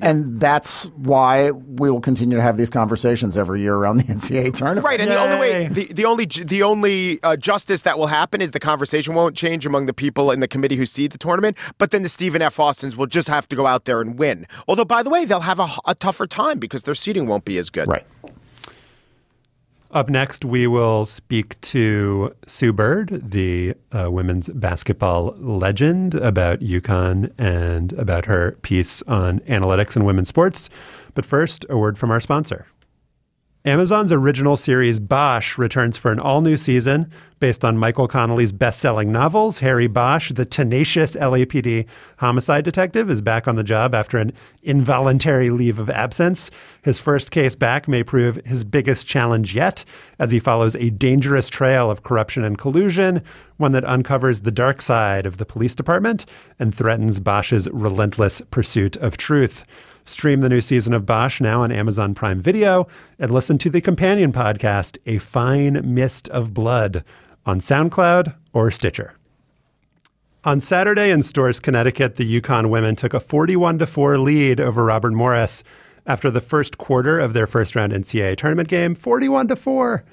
And 0.00 0.40
that's 0.40 0.86
why 0.96 1.52
we 1.52 1.90
will 1.90 2.00
continue 2.00 2.36
to 2.36 2.42
have 2.42 2.56
these 2.56 2.68
conversations 2.68 3.36
every 3.36 3.60
year 3.60 3.74
around 3.74 3.98
the 3.98 4.04
NCAA 4.04 4.54
tournament. 4.54 4.84
Right, 4.84 5.00
and 5.00 5.10
the 5.10 5.20
only 5.20 5.38
way, 5.38 5.68
the, 5.68 5.92
the 5.92 6.04
only 6.04 6.26
the 6.26 6.62
only 6.64 7.22
uh, 7.22 7.36
justice 7.36 7.82
that 7.82 7.96
will 7.96 8.08
happen 8.08 8.40
is 8.40 8.50
the 8.50 8.60
conversation 8.60 9.14
won't 9.14 9.36
change 9.36 9.66
among 9.66 9.86
the 9.86 9.92
people 9.92 10.32
in 10.32 10.40
the 10.40 10.48
committee 10.48 10.76
who 10.76 10.84
seed 10.84 11.12
the 11.12 11.18
tournament. 11.18 11.56
But 11.78 11.92
then 11.92 12.02
the 12.02 12.08
Stephen 12.08 12.42
F. 12.42 12.58
Austins 12.58 12.96
will 12.96 13.06
just 13.06 13.28
have 13.28 13.48
to 13.48 13.56
go 13.56 13.66
out 13.66 13.84
there 13.84 14.00
and 14.00 14.18
win. 14.18 14.46
Although, 14.66 14.84
by 14.84 15.04
the 15.04 15.10
way, 15.10 15.24
they'll 15.24 15.40
have 15.40 15.60
a, 15.60 15.68
a 15.86 15.94
tougher 15.94 16.26
time 16.26 16.58
because 16.58 16.82
their 16.82 16.96
seeding 16.96 17.26
won't 17.26 17.44
be 17.44 17.56
as 17.58 17.70
good. 17.70 17.86
Right. 17.86 18.04
Up 19.94 20.10
next, 20.10 20.44
we 20.44 20.66
will 20.66 21.06
speak 21.06 21.60
to 21.60 22.34
Sue 22.48 22.72
Bird, 22.72 23.30
the 23.30 23.74
uh, 23.92 24.10
women's 24.10 24.48
basketball 24.48 25.36
legend, 25.38 26.16
about 26.16 26.58
UConn 26.58 27.32
and 27.38 27.92
about 27.92 28.24
her 28.24 28.58
piece 28.62 29.02
on 29.02 29.38
analytics 29.42 29.94
and 29.94 30.04
women's 30.04 30.30
sports. 30.30 30.68
But 31.14 31.24
first, 31.24 31.64
a 31.70 31.78
word 31.78 31.96
from 31.96 32.10
our 32.10 32.18
sponsor. 32.18 32.66
Amazon's 33.66 34.12
original 34.12 34.58
series 34.58 35.00
Bosch 35.00 35.56
returns 35.56 35.96
for 35.96 36.12
an 36.12 36.20
all 36.20 36.42
new 36.42 36.58
season 36.58 37.10
based 37.38 37.64
on 37.64 37.78
Michael 37.78 38.06
Connelly's 38.06 38.52
best 38.52 38.78
selling 38.78 39.10
novels. 39.10 39.56
Harry 39.60 39.86
Bosch, 39.86 40.30
the 40.32 40.44
tenacious 40.44 41.16
LAPD 41.16 41.86
homicide 42.18 42.66
detective, 42.66 43.08
is 43.08 43.22
back 43.22 43.48
on 43.48 43.56
the 43.56 43.64
job 43.64 43.94
after 43.94 44.18
an 44.18 44.34
involuntary 44.64 45.48
leave 45.48 45.78
of 45.78 45.88
absence. 45.88 46.50
His 46.82 47.00
first 47.00 47.30
case 47.30 47.56
back 47.56 47.88
may 47.88 48.02
prove 48.02 48.36
his 48.44 48.64
biggest 48.64 49.06
challenge 49.06 49.54
yet 49.54 49.82
as 50.18 50.30
he 50.30 50.40
follows 50.40 50.76
a 50.76 50.90
dangerous 50.90 51.48
trail 51.48 51.90
of 51.90 52.02
corruption 52.02 52.44
and 52.44 52.58
collusion, 52.58 53.22
one 53.56 53.72
that 53.72 53.86
uncovers 53.86 54.42
the 54.42 54.50
dark 54.50 54.82
side 54.82 55.24
of 55.24 55.38
the 55.38 55.46
police 55.46 55.74
department 55.74 56.26
and 56.58 56.74
threatens 56.74 57.18
Bosch's 57.18 57.66
relentless 57.72 58.42
pursuit 58.50 58.96
of 58.96 59.16
truth. 59.16 59.64
Stream 60.04 60.40
the 60.40 60.48
new 60.48 60.60
season 60.60 60.92
of 60.92 61.06
Bosch 61.06 61.40
now 61.40 61.62
on 61.62 61.72
Amazon 61.72 62.14
Prime 62.14 62.38
Video 62.38 62.86
and 63.18 63.30
listen 63.30 63.56
to 63.58 63.70
the 63.70 63.80
companion 63.80 64.32
podcast, 64.32 64.98
A 65.06 65.18
Fine 65.18 65.80
Mist 65.94 66.28
of 66.28 66.52
Blood, 66.52 67.04
on 67.46 67.60
SoundCloud 67.60 68.34
or 68.52 68.70
Stitcher. 68.70 69.14
On 70.44 70.60
Saturday 70.60 71.10
in 71.10 71.22
Storrs, 71.22 71.58
Connecticut, 71.58 72.16
the 72.16 72.40
UConn 72.40 72.68
women 72.68 72.96
took 72.96 73.14
a 73.14 73.20
41 73.20 73.78
4 73.78 74.18
lead 74.18 74.60
over 74.60 74.84
Robert 74.84 75.12
Morris 75.12 75.64
after 76.06 76.30
the 76.30 76.40
first 76.40 76.76
quarter 76.76 77.18
of 77.18 77.32
their 77.32 77.46
first 77.46 77.74
round 77.74 77.92
NCAA 77.94 78.36
tournament 78.36 78.68
game, 78.68 78.94
41 78.94 79.56
4. 79.56 80.04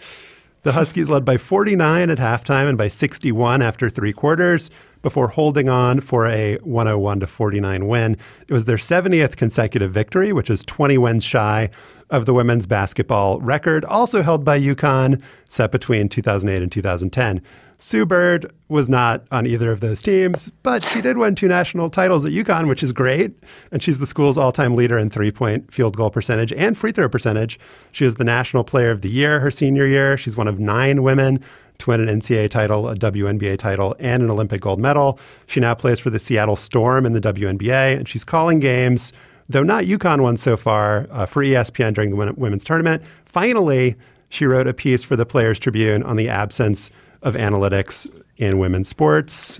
The 0.63 0.71
Huskies 0.71 1.10
led 1.10 1.25
by 1.25 1.38
49 1.38 2.10
at 2.10 2.17
halftime 2.17 2.69
and 2.69 2.77
by 2.77 2.88
61 2.88 3.62
after 3.62 3.89
three 3.89 4.13
quarters 4.13 4.69
before 5.01 5.27
holding 5.27 5.69
on 5.69 5.99
for 5.99 6.27
a 6.27 6.55
101 6.57 7.19
to 7.21 7.27
49 7.27 7.87
win. 7.87 8.17
It 8.47 8.53
was 8.53 8.65
their 8.65 8.77
70th 8.77 9.35
consecutive 9.35 9.91
victory, 9.91 10.33
which 10.33 10.49
is 10.49 10.63
20 10.63 10.97
wins 10.97 11.23
shy 11.23 11.69
of 12.09 12.25
the 12.25 12.33
women's 12.33 12.67
basketball 12.67 13.39
record, 13.39 13.85
also 13.85 14.21
held 14.21 14.43
by 14.43 14.59
UConn, 14.59 15.21
set 15.47 15.71
between 15.71 16.09
2008 16.09 16.61
and 16.61 16.71
2010. 16.71 17.41
Sue 17.81 18.05
Bird 18.05 18.45
was 18.69 18.87
not 18.87 19.25
on 19.31 19.47
either 19.47 19.71
of 19.71 19.79
those 19.79 20.03
teams, 20.03 20.51
but 20.61 20.85
she 20.85 21.01
did 21.01 21.17
win 21.17 21.33
two 21.33 21.47
national 21.47 21.89
titles 21.89 22.23
at 22.23 22.31
UConn, 22.31 22.67
which 22.67 22.83
is 22.83 22.91
great. 22.91 23.33
And 23.71 23.81
she's 23.81 23.97
the 23.97 24.05
school's 24.05 24.37
all 24.37 24.51
time 24.51 24.75
leader 24.75 24.99
in 24.99 25.09
three 25.09 25.31
point 25.31 25.73
field 25.73 25.97
goal 25.97 26.11
percentage 26.11 26.53
and 26.53 26.77
free 26.77 26.91
throw 26.91 27.09
percentage. 27.09 27.59
She 27.91 28.05
was 28.05 28.15
the 28.15 28.23
National 28.23 28.63
Player 28.63 28.91
of 28.91 29.01
the 29.01 29.09
Year 29.09 29.39
her 29.39 29.49
senior 29.49 29.87
year. 29.87 30.15
She's 30.15 30.37
one 30.37 30.47
of 30.47 30.59
nine 30.59 31.01
women 31.01 31.43
to 31.81 31.89
win 31.89 32.07
an 32.07 32.19
NCAA 32.19 32.49
title, 32.49 32.89
a 32.89 32.95
WNBA 32.95 33.57
title, 33.57 33.95
and 33.99 34.23
an 34.23 34.29
Olympic 34.29 34.61
gold 34.61 34.79
medal. 34.79 35.19
She 35.47 35.59
now 35.59 35.75
plays 35.75 35.99
for 35.99 36.09
the 36.09 36.19
Seattle 36.19 36.55
Storm 36.55 37.05
in 37.05 37.13
the 37.13 37.21
WNBA, 37.21 37.97
and 37.97 38.07
she's 38.07 38.23
calling 38.23 38.59
games, 38.59 39.13
though 39.49 39.63
not 39.63 39.83
UConn 39.85 40.21
ones 40.21 40.41
so 40.41 40.55
far, 40.57 41.07
uh, 41.11 41.25
for 41.25 41.43
ESPN 41.43 41.93
during 41.93 42.11
the 42.11 42.33
women's 42.37 42.63
tournament. 42.63 43.03
Finally, 43.25 43.95
she 44.29 44.45
wrote 44.45 44.67
a 44.67 44.73
piece 44.73 45.03
for 45.03 45.15
the 45.15 45.25
Players 45.25 45.59
Tribune 45.59 46.03
on 46.03 46.15
the 46.15 46.29
absence 46.29 46.89
of 47.21 47.35
analytics 47.35 48.09
in 48.37 48.59
women's 48.59 48.87
sports. 48.87 49.59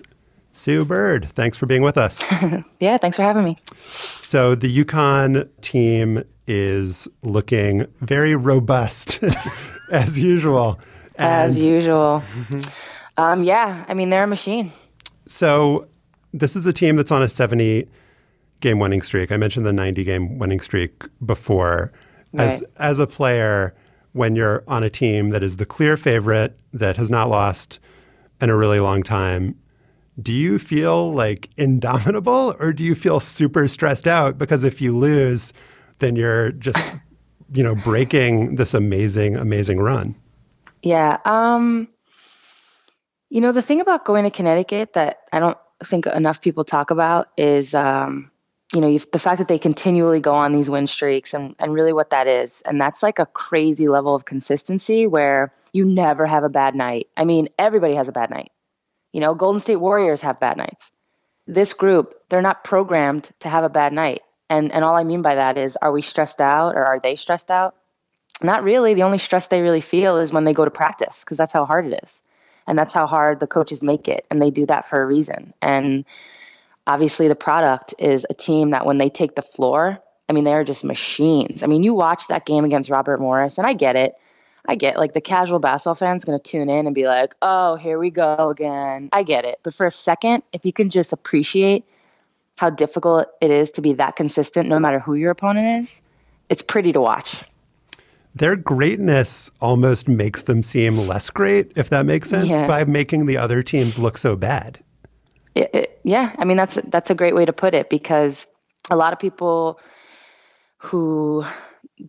Sue 0.54 0.86
Bird, 0.86 1.30
thanks 1.34 1.58
for 1.58 1.66
being 1.66 1.82
with 1.82 1.98
us. 1.98 2.24
yeah, 2.80 2.98
thanks 2.98 3.18
for 3.18 3.24
having 3.24 3.44
me. 3.44 3.58
So 3.86 4.54
the 4.56 4.84
UConn 4.84 5.48
team 5.62 6.24
is 6.48 7.08
looking 7.24 7.88
very 8.02 8.36
robust 8.36 9.20
as 9.92 10.20
usual. 10.20 10.80
As 11.22 11.58
usual. 11.58 12.24
Um, 13.18 13.44
yeah, 13.44 13.86
I 13.88 13.94
mean, 13.94 14.10
they're 14.10 14.24
a 14.24 14.28
machine. 14.28 14.72
So 15.28 15.86
this 16.34 16.56
is 16.56 16.66
a 16.66 16.74
team 16.74 16.96
that's 16.96 17.12
on 17.12 17.22
a 17.22 17.28
70 17.28 17.88
game 18.62 18.80
winning 18.80 19.02
streak. 19.02 19.32
I 19.32 19.38
mentioned 19.38 19.66
the 19.66 19.74
90 19.74 20.04
game 20.04 20.40
winning 20.40 20.60
streak 20.60 21.04
before. 21.26 21.92
As 22.38 22.64
as 22.78 22.98
a 22.98 23.06
player, 23.06 23.76
when 24.14 24.38
you're 24.38 24.64
on 24.66 24.86
a 24.86 24.90
team 24.90 25.32
that 25.32 25.44
is 25.44 25.58
the 25.58 25.66
clear 25.66 25.98
favorite 25.98 26.58
that 26.72 26.96
has 26.96 27.12
not 27.12 27.30
lost 27.30 27.80
in 28.40 28.50
a 28.50 28.56
really 28.56 28.80
long 28.80 29.04
time, 29.04 29.54
do 30.22 30.32
you 30.32 30.58
feel 30.58 31.14
like 31.14 31.50
indomitable 31.58 32.56
or 32.60 32.72
do 32.72 32.84
you 32.84 32.96
feel 32.96 33.20
super 33.20 33.68
stressed 33.68 34.08
out 34.08 34.38
because 34.38 34.64
if 34.64 34.80
you 34.80 34.98
lose, 34.98 35.52
then 36.00 36.16
you're 36.16 36.54
just 36.54 36.80
you 37.54 37.64
know 37.64 37.76
breaking 37.76 38.56
this 38.56 38.74
amazing 38.74 39.36
amazing 39.36 39.80
run? 39.80 40.16
Yeah. 40.82 41.18
Um, 41.26 41.88
you 43.30 43.42
know, 43.42 43.52
the 43.52 43.62
thing 43.62 43.82
about 43.82 44.06
going 44.06 44.24
to 44.26 44.32
Connecticut 44.32 44.94
that 44.94 45.20
I 45.32 45.40
don't 45.40 45.58
think 45.84 46.06
enough 46.06 46.42
people 46.42 46.64
talk 46.64 46.92
about 46.92 47.30
is, 47.38 47.74
um, 47.74 48.32
you 48.74 48.82
know, 48.82 48.98
the 48.98 49.20
fact 49.20 49.40
that 49.40 49.48
they 49.48 49.60
continually 49.60 50.20
go 50.20 50.34
on 50.34 50.54
these 50.54 50.70
win 50.70 50.88
streaks 50.88 51.34
and, 51.34 51.56
and 51.60 51.74
really 51.74 51.94
what 51.94 52.12
that 52.12 52.28
is. 52.28 52.62
And 52.66 52.80
that's 52.80 53.04
like 53.04 53.20
a 53.20 53.26
crazy 53.26 53.88
level 53.88 54.16
of 54.16 54.26
consistency 54.26 55.08
where 55.08 55.52
you 55.74 55.86
never 55.86 56.26
have 56.26 56.44
a 56.44 56.50
bad 56.50 56.76
night. 56.76 57.08
I 57.16 57.26
mean, 57.26 57.50
everybody 57.60 57.96
has 57.96 58.08
a 58.08 58.14
bad 58.14 58.30
night. 58.30 58.52
You 59.12 59.20
know, 59.20 59.34
Golden 59.34 59.60
State 59.60 59.78
Warriors 59.78 60.22
have 60.22 60.40
bad 60.40 60.58
nights. 60.58 60.90
This 61.48 61.74
group, 61.74 62.16
they're 62.30 62.42
not 62.42 62.64
programmed 62.64 63.30
to 63.42 63.50
have 63.50 63.64
a 63.64 63.70
bad 63.70 63.92
night. 63.94 64.22
And, 64.50 64.72
and 64.72 64.84
all 64.84 64.96
I 64.96 65.04
mean 65.04 65.22
by 65.22 65.36
that 65.36 65.58
is, 65.58 65.78
are 65.82 65.92
we 65.92 66.02
stressed 66.02 66.40
out 66.40 66.76
or 66.76 66.84
are 66.84 67.00
they 67.02 67.16
stressed 67.16 67.52
out? 67.52 67.76
Not 68.44 68.64
really. 68.64 68.94
The 68.94 69.04
only 69.04 69.18
stress 69.18 69.48
they 69.48 69.62
really 69.62 69.82
feel 69.82 70.18
is 70.18 70.32
when 70.32 70.44
they 70.44 70.54
go 70.54 70.66
to 70.66 70.72
practice 70.72 71.24
because 71.24 71.38
that's 71.38 71.54
how 71.54 71.66
hard 71.66 71.86
it 71.86 72.00
is. 72.04 72.22
And 72.68 72.78
that's 72.78 72.94
how 72.94 73.08
hard 73.08 73.40
the 73.40 73.48
coaches 73.48 73.84
make 73.84 74.08
it. 74.08 74.26
And 74.30 74.42
they 74.42 74.52
do 74.52 74.66
that 74.68 74.86
for 74.86 75.02
a 75.02 75.06
reason. 75.06 75.54
And 75.62 76.06
obviously, 76.86 77.28
the 77.28 77.36
product 77.36 77.96
is 78.00 78.26
a 78.30 78.34
team 78.34 78.72
that 78.72 78.86
when 78.86 78.98
they 78.98 79.10
take 79.10 79.36
the 79.36 79.42
floor, 79.42 80.00
I 80.30 80.34
mean, 80.34 80.44
they're 80.44 80.64
just 80.64 80.84
machines. 80.84 81.64
I 81.64 81.68
mean, 81.68 81.84
you 81.84 81.94
watch 81.94 82.28
that 82.28 82.46
game 82.46 82.64
against 82.64 82.90
Robert 82.90 83.20
Morris, 83.20 83.58
and 83.58 83.68
I 83.68 83.74
get 83.74 83.96
it. 83.96 84.16
I 84.66 84.76
get 84.76 84.98
like 84.98 85.14
the 85.14 85.22
casual 85.22 85.60
basketball 85.60 85.96
fan's 85.96 86.24
going 86.24 86.40
to 86.40 86.44
tune 86.44 86.70
in 86.70 86.86
and 86.86 86.94
be 86.94 87.08
like, 87.08 87.36
oh, 87.42 87.76
here 87.76 87.98
we 87.98 88.12
go 88.12 88.50
again. 88.50 89.10
I 89.12 89.24
get 89.24 89.44
it. 89.44 89.60
But 89.64 89.74
for 89.74 89.88
a 89.88 89.92
second, 89.92 90.44
if 90.54 90.66
you 90.66 90.72
can 90.72 90.90
just 90.90 91.14
appreciate 91.14 91.84
how 92.58 92.70
difficult 92.70 93.28
it 93.42 93.50
is 93.50 93.72
to 93.72 93.82
be 93.82 93.94
that 93.94 94.16
consistent 94.16 94.70
no 94.70 94.80
matter 94.80 95.00
who 95.00 95.16
your 95.16 95.32
opponent 95.32 95.84
is, 95.84 96.02
it's 96.48 96.62
pretty 96.62 96.94
to 96.94 97.02
watch. 97.02 97.44
Their 98.36 98.56
greatness 98.56 99.50
almost 99.60 100.08
makes 100.08 100.44
them 100.44 100.64
seem 100.64 100.98
less 100.98 101.30
great, 101.30 101.72
if 101.76 101.90
that 101.90 102.06
makes 102.06 102.30
sense, 102.30 102.48
Yeah. 102.48 102.68
by 102.68 102.86
making 102.86 103.26
the 103.26 103.38
other 103.38 103.62
teams 103.64 104.00
look 104.00 104.18
so 104.18 104.36
bad. 104.36 104.80
It, 105.56 105.70
it, 105.74 106.00
yeah, 106.04 106.34
I 106.38 106.46
mean 106.46 106.56
that's 106.58 106.76
that's 106.88 107.10
a 107.10 107.16
great 107.16 107.36
way 107.36 107.44
to 107.46 107.52
put 107.54 107.74
it 107.74 107.90
because 107.90 108.48
a 108.90 108.96
lot 108.96 109.12
of 109.14 109.20
people 109.20 109.80
who 110.78 111.46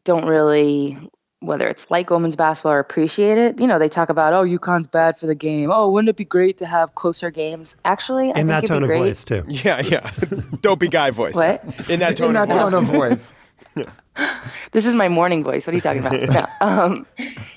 don't 0.04 0.26
really 0.26 0.98
whether 1.40 1.66
it's 1.66 1.90
like 1.90 2.08
women's 2.08 2.36
basketball 2.36 2.70
or 2.74 2.78
appreciate 2.78 3.36
it, 3.36 3.58
you 3.60 3.66
know, 3.66 3.76
they 3.80 3.88
talk 3.88 4.10
about 4.10 4.32
oh 4.32 4.44
UConn's 4.44 4.86
bad 4.86 5.18
for 5.18 5.26
the 5.26 5.34
game. 5.34 5.72
Oh, 5.72 5.90
wouldn't 5.90 6.08
it 6.08 6.16
be 6.16 6.24
great 6.24 6.58
to 6.58 6.66
have 6.66 6.94
closer 6.94 7.32
games? 7.32 7.76
Actually, 7.84 8.26
I 8.26 8.28
In 8.28 8.34
think 8.34 8.46
that 8.48 8.58
it'd 8.58 8.68
tone 8.68 8.88
be 8.88 8.94
of 8.94 9.00
voice, 9.00 9.24
too. 9.24 9.44
Yeah, 9.48 9.80
yeah. 9.80 10.08
Dopey 10.60 10.86
guy 10.86 11.10
voice. 11.10 11.34
What? 11.34 11.64
In 11.90 11.98
that 11.98 12.16
tone 12.16 12.30
In 12.30 12.36
of 12.36 12.46
that 12.48 12.54
voice. 12.54 12.70
tone 12.70 12.74
of 12.74 12.84
voice. 12.84 13.34
This 14.72 14.86
is 14.86 14.94
my 14.94 15.08
morning 15.08 15.44
voice. 15.44 15.66
What 15.66 15.72
are 15.72 15.76
you 15.76 15.80
talking 15.80 16.04
about? 16.04 16.28
no. 16.28 16.46
um, 16.66 17.06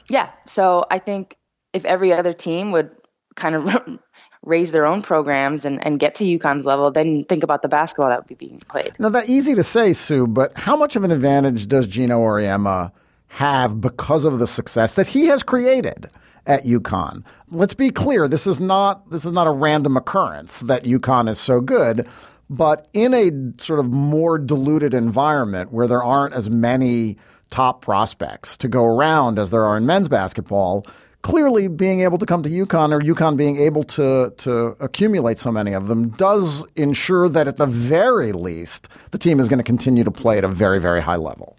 yeah. 0.09 0.29
So 0.47 0.85
I 0.89 0.99
think 0.99 1.37
if 1.73 1.85
every 1.85 2.13
other 2.13 2.33
team 2.33 2.71
would 2.71 2.91
kind 3.35 3.55
of 3.55 3.99
raise 4.43 4.71
their 4.71 4.85
own 4.85 5.01
programs 5.01 5.65
and, 5.65 5.85
and 5.85 5.99
get 5.99 6.15
to 6.15 6.23
UConn's 6.23 6.65
level, 6.65 6.91
then 6.91 7.23
think 7.23 7.43
about 7.43 7.61
the 7.61 7.67
basketball 7.67 8.09
that 8.09 8.19
would 8.19 8.27
be 8.27 8.35
being 8.35 8.61
played. 8.69 8.93
Now, 8.99 9.09
that's 9.09 9.29
easy 9.29 9.55
to 9.55 9.63
say, 9.63 9.93
Sue, 9.93 10.27
but 10.27 10.55
how 10.57 10.75
much 10.75 10.95
of 10.95 11.03
an 11.03 11.11
advantage 11.11 11.67
does 11.67 11.87
Geno 11.87 12.19
Auriemma 12.19 12.91
have 13.27 13.81
because 13.81 14.23
of 14.23 14.39
the 14.39 14.47
success 14.47 14.93
that 14.93 15.07
he 15.07 15.25
has 15.25 15.43
created 15.43 16.09
at 16.45 16.63
UConn? 16.63 17.23
Let's 17.49 17.73
be 17.73 17.89
clear: 17.89 18.27
this 18.27 18.47
is 18.47 18.59
not 18.59 19.09
this 19.09 19.25
is 19.25 19.31
not 19.31 19.47
a 19.47 19.51
random 19.51 19.97
occurrence 19.97 20.59
that 20.61 20.83
UConn 20.83 21.27
is 21.29 21.39
so 21.39 21.59
good, 21.59 22.07
but 22.49 22.87
in 22.93 23.13
a 23.13 23.31
sort 23.61 23.79
of 23.79 23.87
more 23.87 24.37
diluted 24.37 24.93
environment 24.93 25.71
where 25.71 25.87
there 25.87 26.03
aren't 26.03 26.33
as 26.33 26.49
many 26.49 27.17
top 27.49 27.81
prospects 27.81 28.57
to 28.57 28.67
go 28.67 28.83
around 28.83 29.39
as 29.39 29.49
there 29.49 29.65
are 29.65 29.77
in 29.77 29.85
men's 29.85 30.07
basketball. 30.07 30.85
Clearly, 31.21 31.67
being 31.67 32.01
able 32.01 32.19
to 32.19 32.25
come 32.25 32.43
to 32.43 32.49
UConn 32.49 32.91
or 32.91 33.01
UConn 33.01 33.35
being 33.35 33.59
able 33.59 33.83
to 33.83 34.31
to 34.37 34.75
accumulate 34.79 35.39
so 35.39 35.51
many 35.51 35.73
of 35.73 35.87
them 35.87 36.09
does 36.09 36.67
ensure 36.75 37.27
that 37.29 37.47
at 37.47 37.57
the 37.57 37.65
very 37.65 38.31
least 38.31 38.87
the 39.09 39.17
team 39.17 39.39
is 39.39 39.49
going 39.49 39.57
to 39.57 39.63
continue 39.63 40.03
to 40.03 40.11
play 40.11 40.37
at 40.37 40.43
a 40.43 40.47
very 40.47 40.79
very 40.79 41.01
high 41.01 41.15
level. 41.15 41.57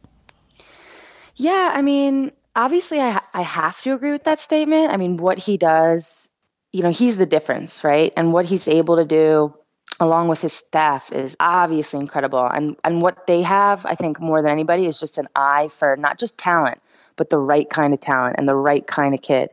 Yeah, 1.34 1.72
I 1.74 1.82
mean, 1.82 2.30
obviously, 2.54 3.00
I 3.00 3.20
I 3.34 3.42
have 3.42 3.80
to 3.82 3.92
agree 3.92 4.12
with 4.12 4.24
that 4.24 4.38
statement. 4.38 4.92
I 4.92 4.98
mean, 4.98 5.16
what 5.16 5.38
he 5.38 5.56
does, 5.56 6.30
you 6.72 6.84
know, 6.84 6.90
he's 6.90 7.16
the 7.16 7.26
difference, 7.26 7.82
right? 7.82 8.12
And 8.16 8.32
what 8.32 8.46
he's 8.46 8.68
able 8.68 8.96
to 8.96 9.04
do, 9.04 9.52
along 9.98 10.28
with 10.28 10.40
his 10.40 10.52
staff, 10.52 11.12
is 11.12 11.36
obviously 11.40 12.00
incredible. 12.00 12.44
And 12.44 12.76
and 12.84 13.02
what 13.02 13.26
they 13.26 13.42
have, 13.42 13.86
I 13.86 13.94
think, 13.94 14.20
more 14.20 14.42
than 14.42 14.50
anybody, 14.50 14.86
is 14.86 15.00
just 15.00 15.18
an 15.18 15.28
eye 15.34 15.68
for 15.68 15.96
not 15.96 16.18
just 16.18 16.38
talent, 16.38 16.78
but 17.16 17.30
the 17.30 17.38
right 17.38 17.68
kind 17.68 17.94
of 17.94 18.00
talent 18.00 18.36
and 18.38 18.48
the 18.48 18.54
right 18.54 18.86
kind 18.86 19.14
of 19.14 19.22
kid. 19.22 19.50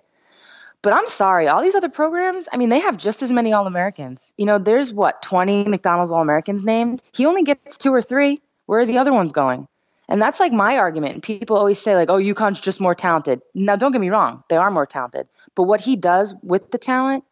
But 0.83 0.91
I'm 0.91 1.07
sorry, 1.07 1.47
all 1.47 1.61
these 1.61 1.75
other 1.75 1.89
programs, 1.89 2.49
I 2.51 2.57
mean, 2.57 2.67
they 2.67 2.79
have 2.79 2.97
just 2.97 3.23
as 3.23 3.31
many 3.31 3.53
All 3.53 3.65
Americans. 3.65 4.33
You 4.37 4.45
know, 4.45 4.59
there's 4.59 4.93
what, 4.93 5.21
20 5.21 5.63
McDonald's 5.69 6.11
All 6.11 6.21
Americans 6.21 6.65
named? 6.65 7.01
He 7.13 7.25
only 7.25 7.43
gets 7.43 7.77
two 7.77 7.93
or 7.93 8.01
three. 8.01 8.41
Where 8.65 8.81
are 8.81 8.85
the 8.85 8.97
other 8.97 9.13
ones 9.13 9.31
going? 9.31 9.67
And 10.09 10.21
that's 10.21 10.41
like 10.41 10.51
my 10.51 10.77
argument. 10.77 11.23
People 11.23 11.55
always 11.55 11.79
say, 11.79 11.95
like, 11.95 12.09
oh, 12.09 12.17
UConn's 12.17 12.59
just 12.59 12.81
more 12.81 12.95
talented. 12.95 13.41
Now, 13.55 13.77
don't 13.77 13.93
get 13.93 14.01
me 14.01 14.09
wrong, 14.09 14.43
they 14.49 14.57
are 14.57 14.69
more 14.69 14.85
talented. 14.85 15.27
But 15.55 15.63
what 15.63 15.79
he 15.79 15.95
does 15.95 16.35
with 16.43 16.69
the 16.69 16.77
talent 16.77 17.23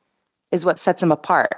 is 0.51 0.63
what 0.63 0.79
sets 0.79 1.03
him 1.03 1.11
apart. 1.11 1.51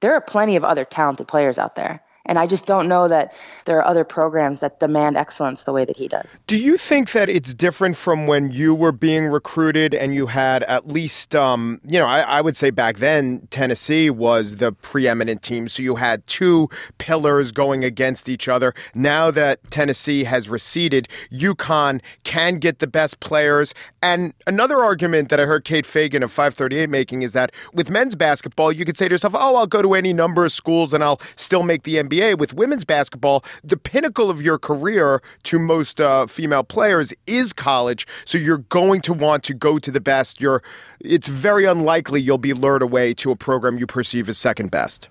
There 0.00 0.14
are 0.14 0.20
plenty 0.20 0.56
of 0.56 0.64
other 0.64 0.84
talented 0.84 1.28
players 1.28 1.58
out 1.58 1.76
there. 1.76 2.02
And 2.30 2.38
I 2.38 2.46
just 2.46 2.64
don't 2.64 2.86
know 2.86 3.08
that 3.08 3.34
there 3.64 3.76
are 3.78 3.84
other 3.84 4.04
programs 4.04 4.60
that 4.60 4.78
demand 4.78 5.16
excellence 5.16 5.64
the 5.64 5.72
way 5.72 5.84
that 5.84 5.96
he 5.96 6.06
does. 6.06 6.38
Do 6.46 6.56
you 6.56 6.76
think 6.76 7.10
that 7.10 7.28
it's 7.28 7.52
different 7.52 7.96
from 7.96 8.28
when 8.28 8.52
you 8.52 8.72
were 8.72 8.92
being 8.92 9.26
recruited 9.26 9.94
and 9.94 10.14
you 10.14 10.28
had 10.28 10.62
at 10.62 10.86
least, 10.86 11.34
um, 11.34 11.80
you 11.84 11.98
know, 11.98 12.06
I, 12.06 12.20
I, 12.20 12.40
would 12.40 12.56
say 12.56 12.70
back 12.70 12.98
then 12.98 13.48
Tennessee 13.50 14.10
was 14.10 14.56
the 14.56 14.70
preeminent 14.70 15.42
team. 15.42 15.68
So 15.68 15.82
you 15.82 15.96
had 15.96 16.24
two 16.28 16.68
pillars 16.98 17.50
going 17.50 17.82
against 17.82 18.28
each 18.28 18.46
other. 18.46 18.74
Now 18.94 19.32
that 19.32 19.68
Tennessee 19.72 20.22
has 20.22 20.48
receded, 20.48 21.08
UConn 21.32 22.00
can 22.22 22.58
get 22.58 22.78
the 22.78 22.86
best 22.86 23.18
players. 23.18 23.74
And 24.02 24.34
another 24.46 24.78
argument 24.78 25.30
that 25.30 25.40
I 25.40 25.46
heard 25.46 25.64
Kate 25.64 25.84
Fagan 25.84 26.22
of 26.22 26.30
538 26.30 26.88
making 26.88 27.22
is 27.22 27.32
that 27.32 27.50
with 27.74 27.90
men's 27.90 28.14
basketball, 28.14 28.70
you 28.70 28.84
could 28.84 28.96
say 28.96 29.08
to 29.08 29.14
yourself, 29.14 29.34
oh, 29.34 29.56
I'll 29.56 29.66
go 29.66 29.82
to 29.82 29.94
any 29.94 30.12
number 30.12 30.44
of 30.44 30.52
schools 30.52 30.94
and 30.94 31.02
I'll 31.02 31.20
still 31.34 31.64
make 31.64 31.82
the 31.82 31.96
NBA. 31.96 32.19
NBA. 32.20 32.38
With 32.38 32.54
women's 32.54 32.84
basketball, 32.84 33.44
the 33.64 33.76
pinnacle 33.76 34.30
of 34.30 34.40
your 34.42 34.58
career 34.58 35.22
to 35.44 35.58
most 35.58 36.00
uh, 36.00 36.26
female 36.26 36.64
players 36.64 37.12
is 37.26 37.52
college. 37.52 38.06
So 38.24 38.38
you're 38.38 38.58
going 38.58 39.00
to 39.02 39.12
want 39.12 39.44
to 39.44 39.54
go 39.54 39.78
to 39.78 39.90
the 39.90 40.00
best. 40.00 40.40
You're, 40.40 40.62
it's 41.00 41.28
very 41.28 41.64
unlikely 41.64 42.20
you'll 42.20 42.38
be 42.38 42.52
lured 42.52 42.82
away 42.82 43.14
to 43.14 43.30
a 43.30 43.36
program 43.36 43.78
you 43.78 43.86
perceive 43.86 44.28
as 44.28 44.38
second 44.38 44.70
best. 44.70 45.08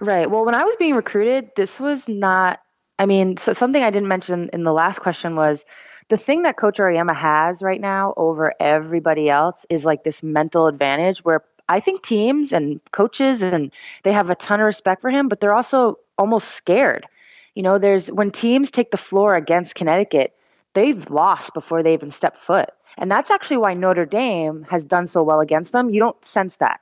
Right. 0.00 0.30
Well, 0.30 0.44
when 0.44 0.54
I 0.54 0.64
was 0.64 0.76
being 0.76 0.94
recruited, 0.94 1.50
this 1.56 1.80
was 1.80 2.08
not. 2.08 2.60
I 3.00 3.06
mean, 3.06 3.36
so 3.36 3.52
something 3.52 3.80
I 3.80 3.90
didn't 3.90 4.08
mention 4.08 4.50
in 4.52 4.64
the 4.64 4.72
last 4.72 4.98
question 4.98 5.36
was 5.36 5.64
the 6.08 6.16
thing 6.16 6.42
that 6.42 6.56
Coach 6.56 6.78
Auriemma 6.78 7.14
has 7.14 7.62
right 7.62 7.80
now 7.80 8.12
over 8.16 8.52
everybody 8.58 9.30
else 9.30 9.66
is 9.70 9.84
like 9.84 10.02
this 10.02 10.20
mental 10.20 10.66
advantage 10.66 11.24
where 11.24 11.44
I 11.68 11.80
think 11.80 12.02
teams 12.02 12.52
and 12.52 12.80
coaches 12.90 13.42
and 13.42 13.70
they 14.02 14.12
have 14.12 14.30
a 14.30 14.34
ton 14.34 14.60
of 14.60 14.66
respect 14.66 15.02
for 15.02 15.10
him, 15.10 15.28
but 15.28 15.40
they're 15.40 15.54
also 15.54 15.98
almost 16.16 16.48
scared. 16.48 17.06
You 17.54 17.62
know, 17.62 17.78
there's 17.78 18.10
when 18.10 18.30
teams 18.30 18.70
take 18.70 18.90
the 18.90 18.96
floor 18.96 19.34
against 19.34 19.74
Connecticut, 19.74 20.34
they've 20.74 21.10
lost 21.10 21.54
before 21.54 21.82
they 21.82 21.94
even 21.94 22.10
step 22.10 22.36
foot. 22.36 22.70
And 22.96 23.10
that's 23.10 23.30
actually 23.30 23.58
why 23.58 23.74
Notre 23.74 24.06
Dame 24.06 24.66
has 24.70 24.84
done 24.84 25.06
so 25.06 25.22
well 25.22 25.40
against 25.40 25.72
them. 25.72 25.90
You 25.90 26.00
don't 26.00 26.24
sense 26.24 26.56
that. 26.56 26.80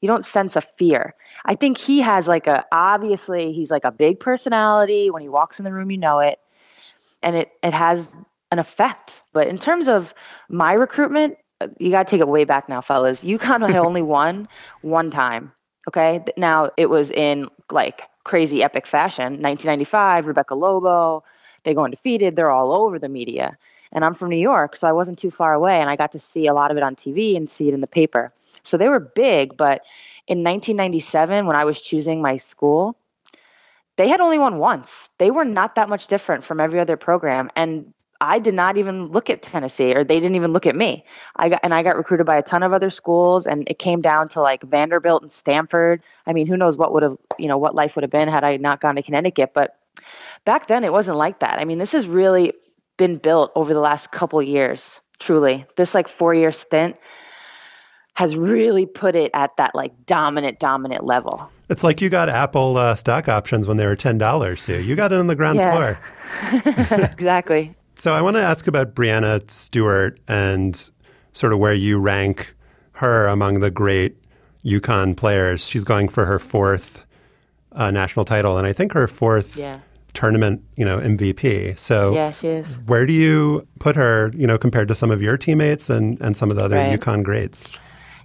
You 0.00 0.06
don't 0.06 0.24
sense 0.24 0.54
a 0.56 0.60
fear. 0.60 1.14
I 1.44 1.54
think 1.54 1.76
he 1.76 2.00
has 2.00 2.28
like 2.28 2.46
a 2.46 2.64
obviously 2.70 3.52
he's 3.52 3.70
like 3.70 3.84
a 3.84 3.90
big 3.90 4.20
personality. 4.20 5.10
When 5.10 5.22
he 5.22 5.28
walks 5.28 5.58
in 5.58 5.64
the 5.64 5.72
room, 5.72 5.90
you 5.90 5.98
know 5.98 6.20
it. 6.20 6.38
And 7.22 7.34
it 7.34 7.50
it 7.62 7.72
has 7.72 8.08
an 8.52 8.58
effect. 8.58 9.20
But 9.32 9.48
in 9.48 9.58
terms 9.58 9.88
of 9.88 10.14
my 10.48 10.72
recruitment, 10.72 11.36
you 11.78 11.90
got 11.90 12.06
to 12.06 12.10
take 12.10 12.20
it 12.20 12.28
way 12.28 12.44
back 12.44 12.68
now, 12.68 12.80
fellas. 12.80 13.24
UConn 13.24 13.66
had 13.66 13.76
only 13.76 14.02
won 14.16 14.48
one 14.82 15.10
time. 15.10 15.52
Okay. 15.88 16.22
Now 16.36 16.70
it 16.76 16.86
was 16.86 17.10
in 17.10 17.48
like 17.70 18.02
crazy 18.24 18.62
epic 18.62 18.86
fashion. 18.86 19.40
1995, 19.42 20.26
Rebecca 20.26 20.54
Lobo, 20.54 21.24
they 21.64 21.74
go 21.74 21.84
undefeated. 21.84 22.36
They're 22.36 22.50
all 22.50 22.72
over 22.72 22.98
the 22.98 23.08
media. 23.08 23.56
And 23.90 24.04
I'm 24.04 24.14
from 24.14 24.28
New 24.28 24.36
York, 24.36 24.76
so 24.76 24.86
I 24.86 24.92
wasn't 24.92 25.18
too 25.18 25.30
far 25.30 25.54
away. 25.54 25.80
And 25.80 25.88
I 25.88 25.96
got 25.96 26.12
to 26.12 26.18
see 26.18 26.46
a 26.46 26.52
lot 26.52 26.70
of 26.70 26.76
it 26.76 26.82
on 26.82 26.94
TV 26.94 27.36
and 27.36 27.48
see 27.48 27.68
it 27.68 27.74
in 27.74 27.80
the 27.80 27.86
paper. 27.86 28.32
So 28.62 28.76
they 28.76 28.88
were 28.88 29.00
big. 29.00 29.56
But 29.56 29.82
in 30.26 30.44
1997, 30.44 31.46
when 31.46 31.56
I 31.56 31.64
was 31.64 31.80
choosing 31.80 32.20
my 32.20 32.36
school, 32.36 32.98
they 33.96 34.08
had 34.08 34.20
only 34.20 34.38
won 34.38 34.58
once. 34.58 35.10
They 35.18 35.30
were 35.30 35.46
not 35.46 35.76
that 35.76 35.88
much 35.88 36.06
different 36.06 36.44
from 36.44 36.60
every 36.60 36.80
other 36.80 36.98
program. 36.98 37.50
And 37.56 37.94
I 38.20 38.40
did 38.40 38.54
not 38.54 38.76
even 38.76 39.08
look 39.08 39.30
at 39.30 39.42
Tennessee 39.42 39.94
or 39.94 40.02
they 40.02 40.18
didn't 40.18 40.34
even 40.34 40.52
look 40.52 40.66
at 40.66 40.74
me. 40.74 41.04
I 41.36 41.48
got 41.50 41.60
and 41.62 41.72
I 41.72 41.82
got 41.82 41.96
recruited 41.96 42.26
by 42.26 42.36
a 42.36 42.42
ton 42.42 42.62
of 42.62 42.72
other 42.72 42.90
schools 42.90 43.46
and 43.46 43.68
it 43.68 43.78
came 43.78 44.00
down 44.00 44.28
to 44.30 44.40
like 44.40 44.62
Vanderbilt 44.64 45.22
and 45.22 45.30
Stanford. 45.30 46.02
I 46.26 46.32
mean, 46.32 46.46
who 46.48 46.56
knows 46.56 46.76
what 46.76 46.92
would 46.92 47.04
have, 47.04 47.16
you 47.38 47.46
know, 47.46 47.58
what 47.58 47.76
life 47.76 47.94
would 47.94 48.02
have 48.02 48.10
been 48.10 48.28
had 48.28 48.42
I 48.42 48.56
not 48.56 48.80
gone 48.80 48.96
to 48.96 49.02
Connecticut, 49.02 49.52
but 49.54 49.78
back 50.44 50.66
then 50.66 50.82
it 50.82 50.92
wasn't 50.92 51.16
like 51.16 51.40
that. 51.40 51.60
I 51.60 51.64
mean, 51.64 51.78
this 51.78 51.92
has 51.92 52.06
really 52.06 52.54
been 52.96 53.16
built 53.16 53.52
over 53.54 53.72
the 53.72 53.80
last 53.80 54.10
couple 54.10 54.42
years, 54.42 55.00
truly. 55.20 55.64
This 55.76 55.94
like 55.94 56.08
4-year 56.08 56.50
stint 56.50 56.96
has 58.14 58.34
really 58.34 58.84
put 58.84 59.14
it 59.14 59.30
at 59.32 59.56
that 59.58 59.76
like 59.76 59.92
dominant 60.06 60.58
dominant 60.58 61.04
level. 61.04 61.48
It's 61.68 61.84
like 61.84 62.00
you 62.00 62.08
got 62.08 62.28
Apple 62.28 62.76
uh, 62.76 62.96
stock 62.96 63.28
options 63.28 63.68
when 63.68 63.76
they 63.76 63.86
were 63.86 63.94
ten 63.94 64.18
dollars, 64.18 64.62
Sue. 64.62 64.80
You 64.80 64.96
got 64.96 65.12
it 65.12 65.20
on 65.20 65.28
the 65.28 65.36
ground 65.36 65.58
yeah. 65.58 65.96
floor. 66.50 67.10
exactly. 67.12 67.76
So 67.98 68.14
I 68.14 68.22
want 68.22 68.36
to 68.36 68.42
ask 68.42 68.68
about 68.68 68.94
Breanna 68.94 69.50
Stewart 69.50 70.20
and 70.28 70.90
sort 71.32 71.52
of 71.52 71.58
where 71.58 71.74
you 71.74 71.98
rank 71.98 72.54
her 72.92 73.26
among 73.26 73.58
the 73.58 73.72
great 73.72 74.16
UConn 74.64 75.16
players. 75.16 75.66
She's 75.66 75.82
going 75.82 76.08
for 76.08 76.24
her 76.24 76.38
fourth 76.38 77.04
uh, 77.72 77.90
national 77.90 78.24
title, 78.24 78.56
and 78.56 78.68
I 78.68 78.72
think 78.72 78.92
her 78.92 79.08
fourth 79.08 79.56
yeah. 79.56 79.80
tournament, 80.14 80.62
you 80.76 80.84
know, 80.84 80.98
MVP. 80.98 81.76
So 81.76 82.14
yeah, 82.14 82.30
she 82.30 82.48
is. 82.48 82.78
Where 82.86 83.04
do 83.04 83.12
you 83.12 83.66
put 83.80 83.96
her, 83.96 84.30
you 84.36 84.46
know, 84.46 84.58
compared 84.58 84.86
to 84.88 84.94
some 84.94 85.10
of 85.10 85.20
your 85.20 85.36
teammates 85.36 85.90
and 85.90 86.20
and 86.20 86.36
some 86.36 86.50
of 86.50 86.56
the 86.56 86.64
other 86.64 86.76
right. 86.76 86.98
UConn 86.98 87.24
greats? 87.24 87.70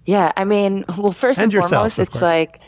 Yeah, 0.05 0.31
I 0.37 0.43
mean, 0.43 0.85
well, 0.97 1.11
first 1.11 1.39
and, 1.39 1.45
and 1.45 1.53
yourself, 1.53 1.71
foremost, 1.71 1.99
it's 1.99 2.11
course. 2.11 2.21
like 2.21 2.61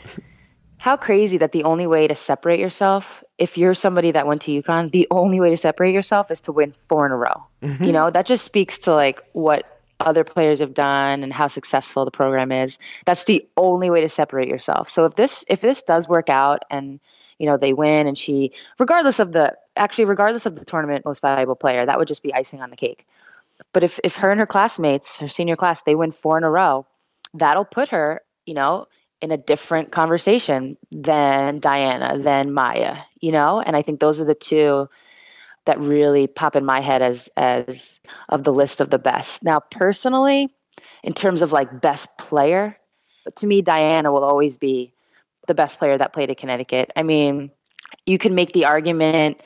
how 0.78 0.96
crazy 0.96 1.38
that 1.38 1.52
the 1.52 1.64
only 1.64 1.86
way 1.86 2.06
to 2.06 2.14
separate 2.14 2.60
yourself, 2.60 3.24
if 3.38 3.56
you're 3.56 3.74
somebody 3.74 4.12
that 4.12 4.26
went 4.26 4.42
to 4.42 4.62
UConn, 4.62 4.92
the 4.92 5.06
only 5.10 5.40
way 5.40 5.50
to 5.50 5.56
separate 5.56 5.94
yourself 5.94 6.30
is 6.30 6.42
to 6.42 6.52
win 6.52 6.74
four 6.88 7.06
in 7.06 7.12
a 7.12 7.16
row. 7.16 7.44
Mm-hmm. 7.62 7.84
You 7.84 7.92
know, 7.92 8.10
that 8.10 8.26
just 8.26 8.44
speaks 8.44 8.78
to 8.80 8.92
like 8.92 9.22
what 9.32 9.80
other 10.00 10.24
players 10.24 10.60
have 10.60 10.74
done 10.74 11.22
and 11.22 11.32
how 11.32 11.48
successful 11.48 12.04
the 12.04 12.10
program 12.10 12.52
is. 12.52 12.78
That's 13.04 13.24
the 13.24 13.46
only 13.56 13.90
way 13.90 14.02
to 14.02 14.08
separate 14.08 14.48
yourself. 14.48 14.90
So 14.90 15.06
if 15.06 15.14
this 15.14 15.44
if 15.48 15.60
this 15.60 15.82
does 15.82 16.08
work 16.08 16.28
out 16.28 16.64
and 16.70 17.00
you 17.38 17.46
know 17.46 17.56
they 17.56 17.72
win 17.72 18.06
and 18.06 18.16
she 18.16 18.52
regardless 18.78 19.18
of 19.18 19.32
the 19.32 19.56
actually 19.76 20.04
regardless 20.04 20.46
of 20.46 20.58
the 20.58 20.64
tournament 20.64 21.04
most 21.04 21.22
valuable 21.22 21.56
player, 21.56 21.86
that 21.86 21.98
would 21.98 22.08
just 22.08 22.22
be 22.22 22.34
icing 22.34 22.62
on 22.62 22.70
the 22.70 22.76
cake. 22.76 23.06
But 23.72 23.84
if 23.84 23.98
if 24.04 24.16
her 24.16 24.30
and 24.30 24.40
her 24.40 24.46
classmates, 24.46 25.20
her 25.20 25.28
senior 25.28 25.56
class, 25.56 25.82
they 25.82 25.94
win 25.94 26.12
four 26.12 26.36
in 26.36 26.44
a 26.44 26.50
row, 26.50 26.86
that'll 27.32 27.64
put 27.64 27.88
her, 27.88 28.20
you 28.44 28.54
know, 28.54 28.86
in 29.20 29.32
a 29.32 29.36
different 29.36 29.90
conversation 29.90 30.76
than 30.90 31.58
Diana, 31.58 32.18
than 32.18 32.52
Maya, 32.52 32.98
you 33.20 33.32
know? 33.32 33.60
And 33.60 33.74
I 33.74 33.82
think 33.82 34.00
those 34.00 34.20
are 34.20 34.24
the 34.24 34.34
two 34.34 34.88
that 35.64 35.80
really 35.80 36.26
pop 36.26 36.54
in 36.56 36.64
my 36.64 36.80
head 36.80 37.02
as 37.02 37.28
as 37.36 38.00
of 38.28 38.44
the 38.44 38.52
list 38.52 38.80
of 38.80 38.90
the 38.90 38.98
best. 38.98 39.42
Now, 39.42 39.60
personally, 39.60 40.54
in 41.02 41.12
terms 41.12 41.42
of 41.42 41.52
like 41.52 41.80
best 41.80 42.16
player, 42.18 42.78
to 43.36 43.46
me 43.46 43.62
Diana 43.62 44.12
will 44.12 44.24
always 44.24 44.58
be 44.58 44.92
the 45.46 45.54
best 45.54 45.78
player 45.78 45.96
that 45.96 46.12
played 46.12 46.30
at 46.30 46.38
Connecticut. 46.38 46.92
I 46.96 47.02
mean, 47.02 47.50
you 48.04 48.18
can 48.18 48.34
make 48.34 48.52
the 48.52 48.66
argument 48.66 49.40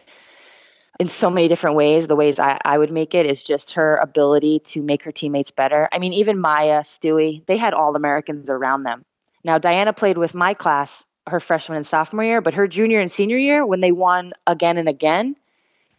in 0.98 1.09
so 1.09 1.30
many 1.30 1.48
different 1.48 1.76
ways. 1.76 2.06
The 2.06 2.16
ways 2.16 2.38
I, 2.38 2.59
I 2.64 2.76
would 2.76 2.90
make 2.90 3.14
it 3.14 3.24
is 3.24 3.42
just 3.42 3.72
her 3.72 3.96
ability 3.96 4.61
to 4.61 4.83
make 4.83 5.04
her 5.04 5.12
teammates 5.12 5.50
better. 5.50 5.88
I 5.90 5.98
mean, 5.98 6.12
even 6.14 6.38
Maya, 6.38 6.80
Stewie, 6.80 7.44
they 7.46 7.56
had 7.56 7.72
all 7.72 7.96
Americans 7.96 8.50
around 8.50 8.83
them. 8.83 9.04
Now, 9.44 9.59
Diana 9.59 9.92
played 9.92 10.18
with 10.18 10.35
my 10.35 10.55
class 10.55 11.05
her 11.26 11.40
freshman 11.40 11.76
and 11.76 11.87
sophomore 11.87 12.24
year, 12.24 12.40
but 12.40 12.55
her 12.55 12.66
junior 12.66 13.00
and 13.00 13.11
senior 13.11 13.37
year, 13.37 13.64
when 13.64 13.81
they 13.81 13.92
won 13.92 14.33
again 14.46 14.79
and 14.79 14.88
again, 14.88 15.37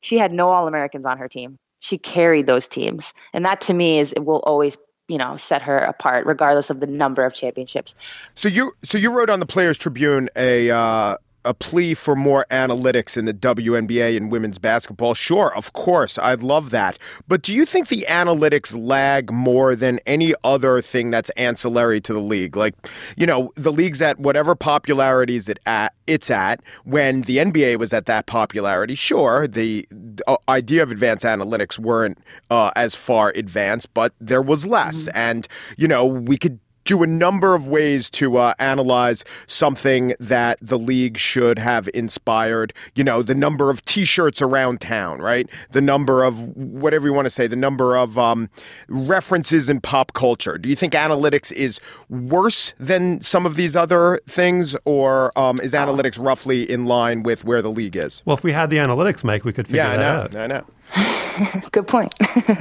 she 0.01 0.17
had 0.17 0.31
no 0.31 0.49
All 0.49 0.67
Americans 0.67 1.05
on 1.05 1.17
her 1.17 1.27
team. 1.27 1.57
She 1.79 1.97
carried 1.97 2.47
those 2.47 2.67
teams. 2.67 3.13
And 3.33 3.45
that 3.45 3.61
to 3.61 3.73
me 3.73 3.99
is 3.99 4.13
it 4.13 4.25
will 4.25 4.39
always 4.39 4.77
you 5.07 5.17
know 5.17 5.35
set 5.35 5.61
her 5.61 5.77
apart 5.77 6.25
regardless 6.25 6.69
of 6.69 6.79
the 6.79 6.87
number 6.87 7.25
of 7.25 7.33
championships 7.33 7.95
so 8.33 8.47
you 8.47 8.71
so 8.83 8.97
you 8.97 9.11
wrote 9.11 9.29
on 9.29 9.41
the 9.41 9.45
players 9.45 9.77
tribune 9.77 10.29
a 10.37 10.71
uh, 10.71 11.17
a 11.43 11.53
plea 11.53 11.93
for 11.93 12.15
more 12.15 12.45
analytics 12.51 13.17
in 13.17 13.25
the 13.25 13.33
WNBA 13.33 14.15
and 14.15 14.31
women's 14.31 14.59
basketball. 14.59 15.13
Sure, 15.13 15.55
of 15.55 15.73
course, 15.73 16.17
I'd 16.19 16.41
love 16.41 16.69
that. 16.69 16.97
But 17.27 17.41
do 17.41 17.53
you 17.53 17.65
think 17.65 17.87
the 17.87 18.05
analytics 18.07 18.77
lag 18.77 19.31
more 19.31 19.75
than 19.75 19.99
any 20.05 20.33
other 20.43 20.81
thing 20.81 21.09
that's 21.09 21.29
ancillary 21.31 21.99
to 22.01 22.13
the 22.13 22.19
league? 22.19 22.55
Like, 22.55 22.75
you 23.17 23.25
know, 23.25 23.51
the 23.55 23.71
league's 23.71 24.01
at 24.01 24.19
whatever 24.19 24.55
popularity 24.55 25.31
it 25.31 25.59
at, 25.65 25.93
it's 26.07 26.29
at. 26.29 26.61
When 26.83 27.21
the 27.21 27.37
NBA 27.37 27.77
was 27.77 27.93
at 27.93 28.05
that 28.05 28.25
popularity, 28.25 28.95
sure, 28.95 29.47
the, 29.47 29.87
the 29.89 30.23
uh, 30.27 30.37
idea 30.49 30.83
of 30.83 30.91
advanced 30.91 31.25
analytics 31.25 31.79
weren't 31.79 32.17
uh, 32.49 32.71
as 32.75 32.95
far 32.95 33.31
advanced, 33.35 33.93
but 33.93 34.13
there 34.19 34.41
was 34.41 34.65
less. 34.65 35.05
Mm-hmm. 35.05 35.17
And, 35.17 35.47
you 35.77 35.87
know, 35.87 36.05
we 36.05 36.37
could 36.37 36.59
do 36.85 37.03
a 37.03 37.07
number 37.07 37.55
of 37.55 37.67
ways 37.67 38.09
to 38.11 38.37
uh, 38.37 38.53
analyze 38.59 39.23
something 39.47 40.13
that 40.19 40.57
the 40.61 40.77
league 40.79 41.17
should 41.17 41.59
have 41.59 41.89
inspired. 41.93 42.73
You 42.95 43.03
know, 43.03 43.21
the 43.21 43.35
number 43.35 43.69
of 43.69 43.81
T-shirts 43.83 44.41
around 44.41 44.81
town, 44.81 45.19
right? 45.21 45.47
The 45.71 45.81
number 45.81 46.23
of 46.23 46.55
whatever 46.57 47.07
you 47.07 47.13
want 47.13 47.25
to 47.25 47.29
say, 47.29 47.47
the 47.47 47.55
number 47.55 47.95
of 47.95 48.17
um, 48.17 48.49
references 48.87 49.69
in 49.69 49.81
pop 49.81 50.13
culture. 50.13 50.57
Do 50.57 50.69
you 50.69 50.75
think 50.75 50.93
analytics 50.93 51.51
is 51.51 51.79
worse 52.09 52.73
than 52.79 53.21
some 53.21 53.45
of 53.45 53.55
these 53.55 53.75
other 53.75 54.19
things, 54.27 54.75
or 54.85 55.37
um, 55.37 55.59
is 55.61 55.73
analytics 55.73 56.17
roughly 56.23 56.69
in 56.69 56.85
line 56.85 57.23
with 57.23 57.45
where 57.45 57.61
the 57.61 57.71
league 57.71 57.95
is? 57.95 58.21
Well, 58.25 58.35
if 58.37 58.43
we 58.43 58.51
had 58.51 58.69
the 58.69 58.77
analytics, 58.77 59.23
Mike, 59.23 59.43
we 59.43 59.53
could 59.53 59.67
figure 59.67 59.83
Yeah, 59.83 59.91
I 59.91 59.97
that 59.97 60.33
know. 60.33 60.41
out. 60.41 60.43
I 60.43 61.51
know. 61.57 61.61
Good 61.71 61.87
point. 61.87 62.13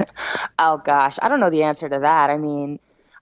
oh 0.59 0.77
gosh, 0.85 1.17
I 1.21 1.27
don't 1.27 1.39
know 1.39 1.49
the 1.49 1.63
answer 1.63 1.89
to 1.89 1.99
that. 1.99 2.29
I 2.29 2.37
mean, 2.37 2.79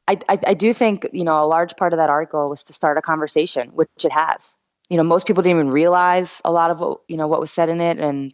I, 0.10 0.40
I 0.48 0.54
do 0.56 0.74
think 0.74 1.08
you 1.14 1.24
know 1.24 1.40
a 1.40 1.46
large 1.46 1.76
part 1.78 1.94
of 1.94 1.98
that 1.98 2.10
article 2.10 2.50
was 2.50 2.64
to 2.66 2.74
start 2.74 2.98
a 2.98 3.02
conversation, 3.02 3.70
which 3.70 3.90
it 4.04 4.12
has. 4.12 4.56
You 4.90 4.98
know, 4.98 5.04
most 5.04 5.28
people 5.28 5.44
didn't 5.44 5.60
even 5.60 5.72
realize 5.72 6.42
a 6.44 6.52
lot 6.52 6.72
of 6.72 6.80
what 6.80 7.02
you 7.08 7.18
know 7.18 7.28
what 7.28 7.40
was 7.40 7.52
said 7.52 7.70
in 7.70 7.80
it, 7.80 8.00
and 8.00 8.34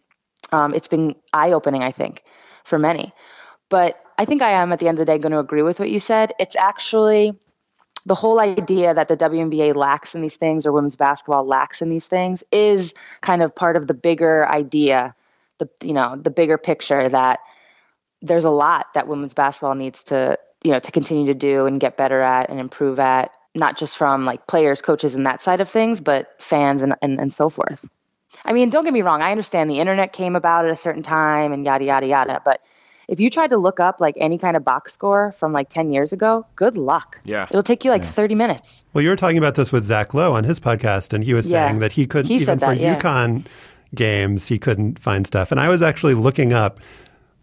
um, 0.52 0.74
it's 0.74 0.88
been 0.88 1.16
eye 1.32 1.52
opening. 1.52 1.82
I 1.82 1.92
think 1.92 2.22
for 2.64 2.78
many, 2.78 3.12
but 3.68 4.00
I 4.16 4.24
think 4.24 4.40
I 4.40 4.52
am 4.52 4.72
at 4.72 4.78
the 4.78 4.88
end 4.88 4.98
of 4.98 5.06
the 5.06 5.12
day 5.12 5.18
going 5.18 5.32
to 5.32 5.38
agree 5.38 5.62
with 5.62 5.78
what 5.78 5.90
you 5.90 6.00
said. 6.00 6.32
It's 6.38 6.56
actually 6.56 7.38
the 8.06 8.14
whole 8.14 8.40
idea 8.40 8.94
that 8.94 9.08
the 9.08 9.16
WNBA 9.16 9.74
lacks 9.74 10.14
in 10.14 10.22
these 10.22 10.36
things 10.36 10.64
or 10.64 10.72
women's 10.72 10.96
basketball 10.96 11.44
lacks 11.44 11.82
in 11.82 11.90
these 11.90 12.06
things 12.06 12.44
is 12.52 12.94
kind 13.20 13.42
of 13.42 13.54
part 13.54 13.76
of 13.76 13.86
the 13.86 13.94
bigger 13.94 14.48
idea, 14.48 15.14
the 15.58 15.68
you 15.82 15.92
know 15.92 16.16
the 16.16 16.30
bigger 16.30 16.56
picture 16.56 17.06
that 17.06 17.40
there's 18.22 18.44
a 18.44 18.50
lot 18.50 18.86
that 18.94 19.08
women's 19.08 19.34
basketball 19.34 19.74
needs 19.74 20.04
to 20.04 20.38
you 20.64 20.70
know 20.72 20.78
to 20.80 20.90
continue 20.92 21.26
to 21.26 21.34
do 21.34 21.66
and 21.66 21.80
get 21.80 21.96
better 21.96 22.20
at 22.20 22.50
and 22.50 22.58
improve 22.60 22.98
at 22.98 23.30
not 23.54 23.76
just 23.78 23.96
from 23.96 24.24
like 24.24 24.46
players 24.46 24.82
coaches 24.82 25.14
and 25.14 25.26
that 25.26 25.40
side 25.42 25.60
of 25.60 25.68
things 25.68 26.00
but 26.00 26.34
fans 26.42 26.82
and, 26.82 26.94
and, 27.02 27.20
and 27.20 27.32
so 27.32 27.48
forth 27.48 27.88
i 28.44 28.52
mean 28.52 28.70
don't 28.70 28.84
get 28.84 28.92
me 28.92 29.02
wrong 29.02 29.22
i 29.22 29.30
understand 29.30 29.70
the 29.70 29.80
internet 29.80 30.12
came 30.12 30.36
about 30.36 30.64
at 30.64 30.70
a 30.70 30.76
certain 30.76 31.02
time 31.02 31.52
and 31.52 31.64
yada 31.64 31.84
yada 31.84 32.06
yada 32.06 32.40
but 32.44 32.60
if 33.08 33.20
you 33.20 33.30
tried 33.30 33.50
to 33.50 33.56
look 33.56 33.78
up 33.78 34.00
like 34.00 34.14
any 34.18 34.36
kind 34.36 34.56
of 34.56 34.64
box 34.64 34.92
score 34.92 35.30
from 35.32 35.52
like 35.52 35.68
10 35.68 35.90
years 35.90 36.12
ago 36.12 36.44
good 36.56 36.76
luck 36.76 37.20
Yeah. 37.24 37.46
it'll 37.48 37.62
take 37.62 37.84
you 37.84 37.90
like 37.90 38.04
30 38.04 38.34
minutes 38.34 38.82
Well, 38.92 39.02
you 39.04 39.10
were 39.10 39.16
talking 39.16 39.38
about 39.38 39.54
this 39.54 39.70
with 39.72 39.84
Zach 39.84 40.12
Lowe 40.14 40.32
on 40.32 40.44
his 40.44 40.58
podcast, 40.58 41.12
and 41.12 41.22
he 41.22 41.32
was 41.34 41.50
Yeah. 41.50 41.66
saying 41.66 41.78
that 41.80 41.92
he 41.92 42.06
couldn't 42.06 42.28
He 42.28 42.36
even 42.36 42.46
said 42.46 42.60
for 42.60 42.74
that, 42.74 42.80
yeah. 42.80 42.98
UConn 42.98 43.46
games, 43.94 44.48
he 44.48 44.58
couldn't 44.58 44.98
find 44.98 45.26
stuff. 45.26 45.50
And 45.52 45.60
I 45.60 45.68
was 45.68 45.82
actually 45.82 46.14
looking 46.14 46.52
up 46.52 46.80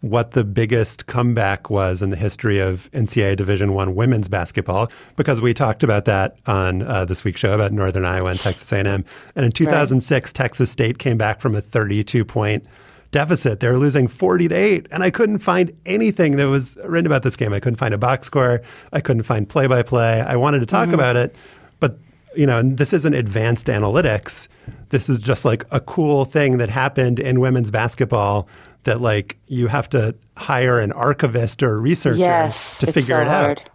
what 0.04 0.32
the 0.32 0.44
biggest 0.44 1.06
comeback 1.06 1.70
was 1.70 2.02
in 2.02 2.10
the 2.10 2.16
history 2.16 2.58
of 2.58 2.90
NCAA 2.92 3.36
Division 3.36 3.72
One 3.72 3.94
women's 3.94 4.28
basketball, 4.28 4.90
because 5.16 5.40
we 5.40 5.54
talked 5.54 5.82
about 5.82 6.04
that 6.04 6.36
on 6.46 6.82
uh, 6.82 7.06
this 7.06 7.24
week's 7.24 7.40
show 7.40 7.54
about 7.54 7.72
Northern 7.72 8.04
Iowa 8.04 8.28
and 8.28 8.38
Texas 8.38 8.70
A&M. 8.72 9.04
And 9.34 9.44
in 9.44 9.50
2006, 9.50 10.32
Texas 10.32 10.70
State 10.70 10.98
came 10.98 11.16
back 11.16 11.40
from 11.40 11.54
a 11.54 11.62
32 11.62 12.24
point 12.24 12.66
deficit. 13.12 13.60
They 13.60 13.68
were 13.68 13.78
losing 13.78 14.06
40 14.06 14.48
to 14.48 14.54
8. 14.54 14.88
And 14.90 15.02
I 15.02 15.10
couldn't 15.10 15.38
find 15.38 15.74
anything 15.86 16.36
that 16.36 16.48
was 16.48 16.76
written 16.84 17.06
about 17.06 17.22
this 17.22 17.36
game. 17.36 17.52
I 17.52 17.60
couldn't 17.60 17.78
find 17.78 17.94
a 17.94 17.98
box 17.98 18.26
score. 18.26 18.60
I 18.92 19.00
couldn't 19.00 19.22
find 19.22 19.48
play 19.48 19.66
by 19.66 19.82
play. 19.82 20.20
I 20.20 20.36
wanted 20.36 20.60
to 20.60 20.66
talk 20.66 20.90
about 20.90 21.16
it, 21.16 21.34
but 21.80 21.96
you 22.36 22.44
know, 22.44 22.58
and 22.58 22.76
this 22.76 22.92
isn't 22.92 23.14
advanced 23.14 23.68
analytics. 23.68 24.48
This 24.90 25.08
is 25.08 25.18
just 25.18 25.44
like 25.44 25.64
a 25.70 25.80
cool 25.80 26.24
thing 26.24 26.58
that 26.58 26.68
happened 26.68 27.20
in 27.20 27.40
women's 27.40 27.70
basketball 27.70 28.48
that 28.84 29.00
like 29.00 29.38
you 29.46 29.66
have 29.66 29.88
to 29.90 30.14
hire 30.36 30.80
an 30.80 30.92
archivist 30.92 31.62
or 31.62 31.74
a 31.74 31.80
researcher 31.80 32.18
yes 32.18 32.78
to 32.78 32.86
figure 32.86 33.16
so 33.16 33.22
it 33.22 33.28
hard. 33.28 33.58
out. 33.58 33.70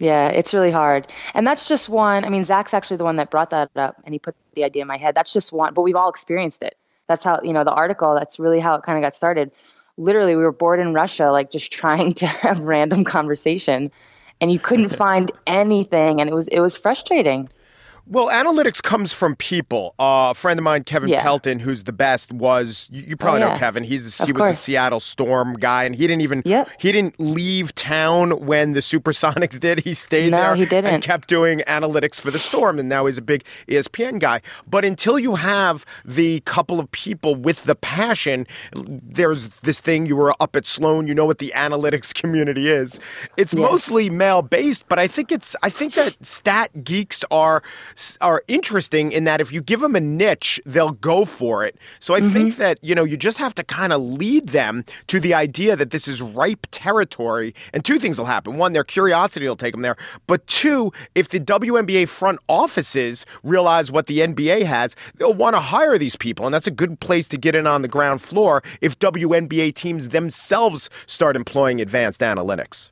Yeah, 0.00 0.28
it's 0.28 0.54
really 0.54 0.70
hard. 0.70 1.12
And 1.34 1.46
that's 1.46 1.68
just 1.68 1.88
one. 1.88 2.24
I 2.24 2.30
mean, 2.30 2.42
Zach's 2.42 2.72
actually 2.72 2.96
the 2.96 3.04
one 3.04 3.16
that 3.16 3.30
brought 3.30 3.50
that 3.50 3.70
up 3.76 3.96
and 4.04 4.14
he 4.14 4.18
put 4.18 4.34
the 4.54 4.64
idea 4.64 4.82
in 4.82 4.88
my 4.88 4.96
head. 4.96 5.14
That's 5.14 5.32
just 5.32 5.52
one, 5.52 5.74
but 5.74 5.82
we've 5.82 5.94
all 5.94 6.08
experienced 6.08 6.62
it. 6.62 6.76
That's 7.06 7.22
how, 7.22 7.40
you 7.42 7.52
know, 7.52 7.64
the 7.64 7.72
article, 7.72 8.14
that's 8.14 8.38
really 8.38 8.60
how 8.60 8.76
it 8.76 8.82
kind 8.82 8.96
of 8.96 9.02
got 9.02 9.14
started. 9.14 9.50
Literally, 9.98 10.36
we 10.36 10.42
were 10.42 10.52
bored 10.52 10.80
in 10.80 10.94
Russia, 10.94 11.30
like 11.30 11.50
just 11.50 11.70
trying 11.80 12.14
to 12.14 12.26
have 12.26 12.60
random 12.60 13.04
conversation 13.04 13.92
and 14.40 14.50
you 14.50 14.58
couldn't 14.58 14.88
find 14.96 15.30
anything. 15.46 16.20
And 16.20 16.30
it 16.30 16.34
was, 16.34 16.48
it 16.48 16.60
was 16.60 16.74
frustrating. 16.74 17.50
Well, 18.06 18.28
analytics 18.28 18.82
comes 18.82 19.12
from 19.12 19.36
people. 19.36 19.94
Uh, 19.98 20.28
a 20.30 20.34
friend 20.34 20.58
of 20.58 20.64
mine, 20.64 20.84
Kevin 20.84 21.08
Yeah. 21.08 21.22
Pelton, 21.22 21.58
who's 21.60 21.84
the 21.84 21.92
best, 21.92 22.32
was 22.32 22.88
you, 22.90 23.04
you 23.08 23.16
probably 23.16 23.42
Oh, 23.42 23.50
know. 23.50 23.56
Kevin. 23.58 23.84
He's 23.84 24.18
Of 24.20 24.26
he 24.26 24.32
was 24.32 24.50
a. 24.50 24.54
Seattle 24.54 25.00
Storm 25.00 25.54
guy, 25.54 25.84
and 25.84 25.94
he 25.94 26.02
didn't 26.06 26.22
even 26.22 26.42
Yep. 26.44 26.68
he 26.78 26.92
didn't 26.92 27.14
leave 27.20 27.74
town 27.74 28.44
when 28.46 28.72
the 28.72 28.80
Supersonics 28.80 29.58
did. 29.60 29.80
He 29.80 29.94
stayed 29.94 30.30
No, 30.32 30.38
there 30.38 30.54
he 30.56 30.64
didn't. 30.64 30.86
and 30.92 31.02
kept 31.02 31.28
doing 31.28 31.60
analytics 31.68 32.20
for 32.20 32.30
the 32.30 32.38
Storm, 32.38 32.78
and 32.78 32.88
now 32.88 33.06
he's 33.06 33.18
a 33.18 33.22
big 33.22 33.44
ESPN 33.68 34.18
guy. 34.18 34.40
But 34.66 34.84
until 34.84 35.18
you 35.18 35.36
have 35.36 35.84
the 36.04 36.40
couple 36.40 36.80
of 36.80 36.90
people 36.90 37.34
with 37.36 37.64
the 37.64 37.74
passion, 37.74 38.46
there's 38.74 39.48
this 39.62 39.80
thing. 39.80 40.06
You 40.06 40.16
were 40.16 40.34
up 40.40 40.56
at 40.56 40.66
Sloan, 40.66 41.06
you 41.06 41.14
know 41.14 41.24
what 41.24 41.38
the 41.38 41.52
analytics 41.56 42.12
community 42.20 42.68
is. 42.68 42.98
It's 43.36 43.54
mostly 43.54 44.10
male 44.10 44.42
based, 44.42 44.88
but 44.88 44.98
I 44.98 45.06
think 45.06 45.30
it's 45.32 45.54
I 45.62 45.70
think 45.70 45.94
that 45.94 46.16
stat 46.26 46.84
geeks 46.84 47.24
are 47.30 47.62
are 48.20 48.42
interesting 48.48 49.12
in 49.12 49.24
that 49.24 49.40
if 49.40 49.52
you 49.52 49.60
give 49.60 49.80
them 49.80 49.94
a 49.94 50.00
niche, 50.00 50.60
they'll 50.66 50.92
go 50.92 51.24
for 51.24 51.64
it. 51.64 51.76
So 51.98 52.14
I 52.14 52.20
think 52.20 52.52
mm-hmm. 52.52 52.60
that 52.60 52.78
you 52.82 52.94
know 52.94 53.04
you 53.04 53.16
just 53.16 53.38
have 53.38 53.54
to 53.54 53.64
kind 53.64 53.92
of 53.92 54.00
lead 54.00 54.50
them 54.50 54.84
to 55.08 55.20
the 55.20 55.34
idea 55.34 55.76
that 55.76 55.90
this 55.90 56.08
is 56.08 56.22
ripe 56.22 56.66
territory, 56.70 57.54
and 57.72 57.84
two 57.84 57.98
things 57.98 58.18
will 58.18 58.26
happen: 58.26 58.56
one, 58.56 58.72
their 58.72 58.84
curiosity 58.84 59.46
will 59.46 59.56
take 59.56 59.72
them 59.72 59.82
there, 59.82 59.96
but 60.26 60.46
two, 60.46 60.92
if 61.14 61.28
the 61.28 61.40
WNBA 61.40 62.08
front 62.08 62.38
offices 62.48 63.26
realize 63.42 63.90
what 63.90 64.06
the 64.06 64.20
NBA 64.20 64.64
has, 64.64 64.96
they'll 65.16 65.34
want 65.34 65.54
to 65.54 65.60
hire 65.60 65.98
these 65.98 66.16
people, 66.16 66.46
and 66.46 66.54
that's 66.54 66.66
a 66.66 66.72
good 66.72 67.00
place 67.00 67.28
to 67.28 67.36
get 67.36 67.54
in 67.54 67.66
on 67.66 67.82
the 67.82 67.88
ground 67.88 68.22
floor 68.22 68.62
if 68.80 68.98
WNBA 68.98 69.74
teams 69.74 70.08
themselves 70.08 70.90
start 71.06 71.36
employing 71.36 71.80
advanced 71.80 72.20
analytics. 72.20 72.90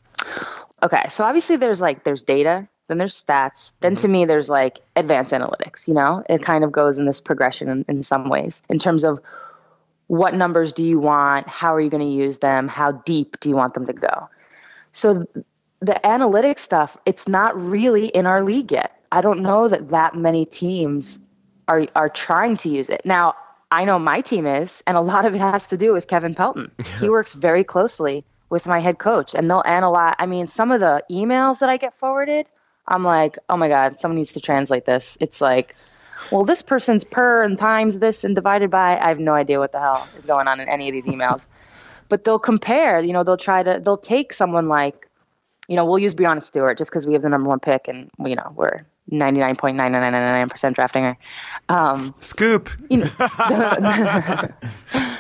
Okay, 0.83 1.05
so 1.09 1.25
obviously 1.25 1.57
there's 1.57 1.81
like 1.81 2.05
there's 2.05 2.23
data, 2.23 2.69
then 2.89 2.99
there's 2.99 3.23
stats, 3.23 3.73
then 3.81 3.95
to 3.97 4.07
mm-hmm. 4.07 4.13
me 4.13 4.25
there's 4.25 4.51
like 4.51 4.79
advanced 4.97 5.33
analytics. 5.33 5.87
You 5.87 5.95
know, 5.95 6.25
it 6.29 6.43
kind 6.43 6.65
of 6.65 6.73
goes 6.73 6.99
in 6.99 7.07
this 7.07 7.21
progression 7.21 7.69
in, 7.69 7.85
in 7.89 8.03
some 8.03 8.29
ways 8.29 8.63
in 8.69 8.79
terms 8.79 9.05
of 9.05 9.21
what 10.09 10.35
numbers 10.35 10.73
do 10.73 10.83
you 10.83 10.99
want, 10.99 11.47
how 11.47 11.75
are 11.75 11.81
you 11.81 11.91
going 11.91 12.03
to 12.03 12.13
use 12.13 12.39
them, 12.39 12.67
how 12.67 12.93
deep 12.93 13.39
do 13.41 13.51
you 13.51 13.55
want 13.55 13.75
them 13.75 13.87
to 13.87 13.93
go. 13.93 14.29
So 14.91 15.27
the 15.81 16.01
analytics 16.03 16.61
stuff, 16.61 16.97
it's 17.07 17.29
not 17.29 17.61
really 17.61 18.07
in 18.09 18.27
our 18.27 18.43
league 18.43 18.73
yet. 18.73 19.01
I 19.13 19.21
don't 19.21 19.41
know 19.41 19.69
that 19.69 19.91
that 19.91 20.15
many 20.15 20.45
teams 20.45 21.21
are 21.69 21.87
are 21.95 22.09
trying 22.09 22.57
to 22.59 22.69
use 22.69 22.89
it 22.89 23.03
now. 23.05 23.35
I 23.71 23.85
know 23.85 23.99
my 23.99 24.23
team 24.23 24.47
is, 24.47 24.83
and 24.87 24.97
a 24.97 25.03
lot 25.03 25.27
of 25.27 25.35
it 25.35 25.41
has 25.43 25.67
to 25.67 25.77
do 25.77 25.93
with 25.93 26.07
Kevin 26.09 26.35
Pelton. 26.35 26.71
He 26.99 27.11
works 27.11 27.35
very 27.35 27.65
closely 27.65 28.25
with 28.49 28.67
my 28.67 28.81
head 28.81 28.99
coach, 28.99 29.35
and 29.35 29.51
they'll 29.51 29.63
analyze. 29.67 30.15
I 30.19 30.25
mean, 30.25 30.47
some 30.47 30.73
of 30.73 30.81
the 30.81 31.03
emails 31.11 31.59
that 31.59 31.69
I 31.69 31.77
get 31.77 31.93
forwarded, 31.93 32.47
I'm 32.89 33.05
like, 33.05 33.39
oh 33.49 33.57
my 33.57 33.69
god, 33.69 33.99
someone 33.99 34.17
needs 34.17 34.33
to 34.33 34.41
translate 34.41 34.85
this. 34.87 35.17
It's 35.21 35.41
like, 35.41 35.77
well, 36.33 36.45
this 36.45 36.63
person's 36.63 37.05
per 37.05 37.45
and 37.45 37.57
times 37.57 37.99
this 37.99 38.25
and 38.25 38.35
divided 38.35 38.71
by. 38.71 38.99
I 38.99 39.09
have 39.09 39.21
no 39.21 39.35
idea 39.35 39.59
what 39.59 39.73
the 39.73 39.79
hell 39.79 40.09
is 40.17 40.27
going 40.27 40.49
on 40.49 40.59
in 40.59 40.69
any 40.69 40.89
of 40.89 40.93
these 40.93 41.07
emails. 41.07 41.47
but 42.09 42.25
they'll 42.25 42.39
compare. 42.39 43.01
You 43.01 43.13
know, 43.13 43.23
they'll 43.23 43.37
try 43.37 43.63
to. 43.63 43.81
They'll 43.83 43.97
take 43.97 44.33
someone 44.33 44.69
like, 44.69 45.09
you 45.69 45.77
know, 45.77 45.85
we'll 45.85 45.99
use 45.99 46.15
Breanna 46.15 46.43
Stewart 46.43 46.79
just 46.79 46.91
because 46.91 47.07
we 47.07 47.13
have 47.13 47.23
the 47.23 47.29
number 47.29 47.49
one 47.49 47.61
pick, 47.61 47.89
and 47.89 48.11
you 48.25 48.35
know 48.35 48.53
we're 48.55 48.87
99.9999% 49.13 50.75
drafting 50.75 51.05
her. 51.05 51.17
Um, 51.69 52.15
Scoop. 52.21 52.71
you 52.91 52.99
know, 52.99 53.11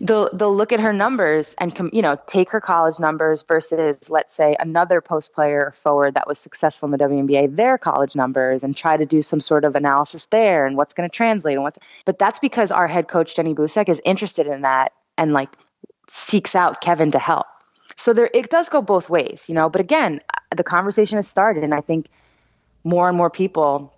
they'll 0.00 0.30
they'll 0.32 0.54
look 0.54 0.72
at 0.72 0.80
her 0.80 0.92
numbers 0.92 1.54
and 1.58 1.74
com, 1.74 1.90
you 1.92 2.02
know 2.02 2.18
take 2.26 2.50
her 2.50 2.60
college 2.60 2.98
numbers 2.98 3.42
versus 3.42 4.10
let's 4.10 4.34
say 4.34 4.56
another 4.58 5.00
post 5.00 5.32
player 5.32 5.66
or 5.66 5.72
forward 5.72 6.14
that 6.14 6.26
was 6.26 6.38
successful 6.38 6.86
in 6.86 6.92
the 6.92 6.98
WNBA 6.98 7.54
their 7.54 7.78
college 7.78 8.16
numbers 8.16 8.64
and 8.64 8.76
try 8.76 8.96
to 8.96 9.06
do 9.06 9.22
some 9.22 9.40
sort 9.40 9.64
of 9.64 9.76
analysis 9.76 10.26
there 10.26 10.66
and 10.66 10.76
what's 10.76 10.94
going 10.94 11.08
to 11.08 11.14
translate 11.14 11.54
and 11.54 11.62
what's 11.62 11.78
but 12.04 12.18
that's 12.18 12.38
because 12.38 12.70
our 12.70 12.86
head 12.86 13.08
coach 13.08 13.36
Jenny 13.36 13.54
Boucek 13.54 13.88
is 13.88 14.00
interested 14.04 14.46
in 14.46 14.62
that 14.62 14.92
and 15.16 15.32
like 15.32 15.50
seeks 16.08 16.54
out 16.54 16.80
Kevin 16.80 17.12
to 17.12 17.18
help. 17.18 17.46
So 17.96 18.12
there 18.12 18.30
it 18.32 18.50
does 18.50 18.68
go 18.68 18.82
both 18.82 19.10
ways, 19.10 19.44
you 19.48 19.54
know, 19.54 19.68
but 19.68 19.80
again, 19.80 20.20
the 20.56 20.64
conversation 20.64 21.16
has 21.16 21.28
started 21.28 21.62
and 21.62 21.74
I 21.74 21.80
think 21.80 22.08
more 22.82 23.08
and 23.08 23.16
more 23.16 23.30
people 23.30 23.92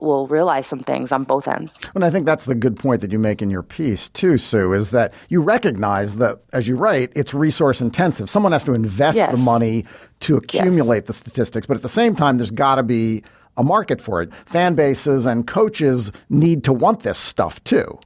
will 0.00 0.26
realize 0.26 0.66
some 0.66 0.80
things 0.80 1.12
on 1.12 1.24
both 1.24 1.46
ends. 1.46 1.78
And 1.94 2.04
I 2.04 2.10
think 2.10 2.26
that's 2.26 2.44
the 2.44 2.54
good 2.54 2.76
point 2.76 3.00
that 3.02 3.12
you 3.12 3.18
make 3.18 3.40
in 3.40 3.50
your 3.50 3.62
piece 3.62 4.08
too, 4.08 4.36
Sue, 4.38 4.72
is 4.72 4.90
that 4.90 5.14
you 5.28 5.40
recognize 5.40 6.16
that, 6.16 6.40
as 6.52 6.66
you 6.66 6.76
write, 6.76 7.12
it's 7.14 7.32
resource 7.34 7.80
intensive. 7.80 8.28
Someone 8.28 8.52
has 8.52 8.64
to 8.64 8.74
invest 8.74 9.16
Yes. 9.16 9.30
the 9.30 9.36
money 9.36 9.84
to 10.20 10.36
accumulate 10.36 11.06
the 11.06 11.12
statistics, 11.12 11.66
but 11.66 11.76
at 11.76 11.82
the 11.82 11.88
same 11.88 12.16
time, 12.16 12.36
there's 12.38 12.50
got 12.50 12.76
to 12.76 12.82
be 12.82 13.22
a 13.56 13.62
market 13.62 14.00
for 14.00 14.22
it. 14.22 14.32
Fan 14.46 14.74
bases 14.74 15.26
and 15.26 15.46
coaches 15.46 16.10
need 16.30 16.64
to 16.64 16.72
want 16.72 17.00
this 17.00 17.18
stuff 17.18 17.62
too. 17.64 17.98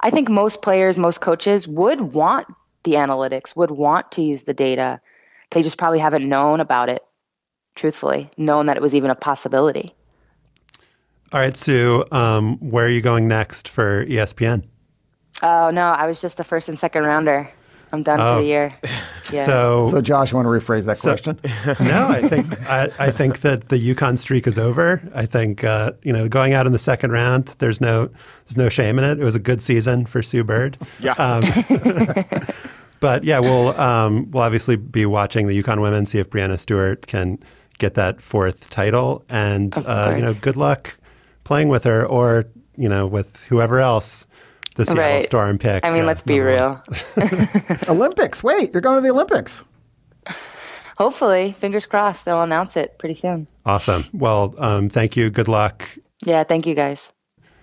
I 0.00 0.10
think 0.10 0.28
most 0.30 0.62
players, 0.62 0.98
most 0.98 1.20
coaches 1.20 1.66
would 1.66 2.00
want 2.14 2.46
the 2.84 2.92
analytics, 2.92 3.56
would 3.56 3.72
want 3.72 4.12
to 4.12 4.22
use 4.22 4.44
the 4.44 4.54
data. 4.54 5.00
They 5.50 5.62
just 5.62 5.76
probably 5.78 5.98
haven't 5.98 6.26
known 6.26 6.60
about 6.60 6.88
it 6.88 7.02
truthfully, 7.74 8.30
known 8.36 8.66
that 8.66 8.76
it 8.76 8.82
was 8.82 8.94
even 8.94 9.10
a 9.10 9.14
possibility. 9.14 9.94
All 11.32 11.40
right, 11.40 11.56
Sue, 11.56 12.04
um, 12.10 12.56
where 12.58 12.86
are 12.86 12.90
you 12.90 13.02
going 13.02 13.28
next 13.28 13.68
for 13.68 14.06
ESPN? 14.06 14.64
Oh 15.42 15.70
no, 15.70 15.82
I 15.82 16.06
was 16.06 16.20
just 16.20 16.36
the 16.38 16.44
first 16.44 16.68
and 16.68 16.78
second 16.78 17.04
rounder. 17.04 17.48
I'm 17.92 18.02
done 18.02 18.20
Oh. 18.20 18.36
for 18.36 18.42
the 18.42 18.48
year. 18.48 18.74
Yeah. 19.30 19.44
So, 19.44 19.90
So, 19.90 20.00
Josh, 20.00 20.30
you 20.32 20.36
want 20.38 20.46
to 20.46 20.50
rephrase 20.50 20.86
that 20.86 20.98
question? 21.00 21.38
no, 21.86 22.08
I 22.08 22.26
think 22.26 22.66
I, 22.66 22.90
I 22.98 23.10
think 23.10 23.40
that 23.42 23.68
the 23.68 23.76
UConn 23.76 24.16
streak 24.16 24.46
is 24.46 24.58
over. 24.58 25.02
I 25.14 25.26
think 25.26 25.62
uh, 25.64 25.92
you 26.02 26.14
know 26.14 26.30
going 26.30 26.54
out 26.54 26.64
in 26.64 26.72
the 26.72 26.78
second 26.78 27.10
round. 27.12 27.48
There's 27.58 27.78
no 27.78 28.06
there's 28.46 28.56
no 28.56 28.70
shame 28.70 28.98
in 28.98 29.04
it. 29.04 29.20
It 29.20 29.24
was 29.24 29.34
a 29.34 29.38
good 29.38 29.60
season 29.60 30.06
for 30.06 30.22
Sue 30.22 30.44
Bird. 30.44 30.78
Yeah. 31.00 31.12
Um, 31.12 31.44
but 33.00 33.22
yeah, 33.22 33.38
we'll 33.38 33.78
um, 33.78 34.30
we'll 34.30 34.44
obviously 34.44 34.76
be 34.76 35.04
watching 35.04 35.46
the 35.46 35.62
UConn 35.62 35.82
women, 35.82 36.06
see 36.06 36.18
if 36.18 36.30
Breanna 36.30 36.58
Stewart 36.58 37.06
can 37.06 37.38
get 37.76 37.92
that 37.96 38.22
fourth 38.22 38.70
title, 38.70 39.26
and 39.28 39.76
uh, 39.76 40.14
you 40.16 40.22
know, 40.22 40.32
good 40.32 40.56
luck 40.56 40.96
playing 41.48 41.68
with 41.68 41.82
her 41.84 42.06
or 42.06 42.44
you 42.76 42.88
know 42.90 43.06
with 43.06 43.42
whoever 43.44 43.80
else 43.80 44.26
the 44.76 44.84
Seattle 44.84 45.02
Right. 45.02 45.24
Storm 45.24 45.58
pick. 45.58 45.84
I 45.84 45.90
mean, 45.90 46.04
uh, 46.04 46.06
let's 46.06 46.22
be 46.22 46.38
real. 46.40 46.80
Olympics. 47.88 48.44
Wait, 48.44 48.70
you're 48.72 48.82
going 48.82 48.96
to 48.96 49.00
the 49.00 49.10
Olympics. 49.10 49.64
Hopefully, 50.98 51.52
fingers 51.52 51.86
crossed, 51.86 52.24
they'll 52.24 52.42
announce 52.42 52.76
it 52.76 52.98
pretty 52.98 53.14
soon. 53.14 53.46
Awesome. 53.64 54.04
Well, 54.12 54.54
um, 54.58 54.88
thank 54.88 55.16
you. 55.16 55.30
Good 55.30 55.48
luck. 55.48 55.84
Yeah, 56.24 56.44
thank 56.44 56.66
you 56.66 56.74
guys. 56.74 57.08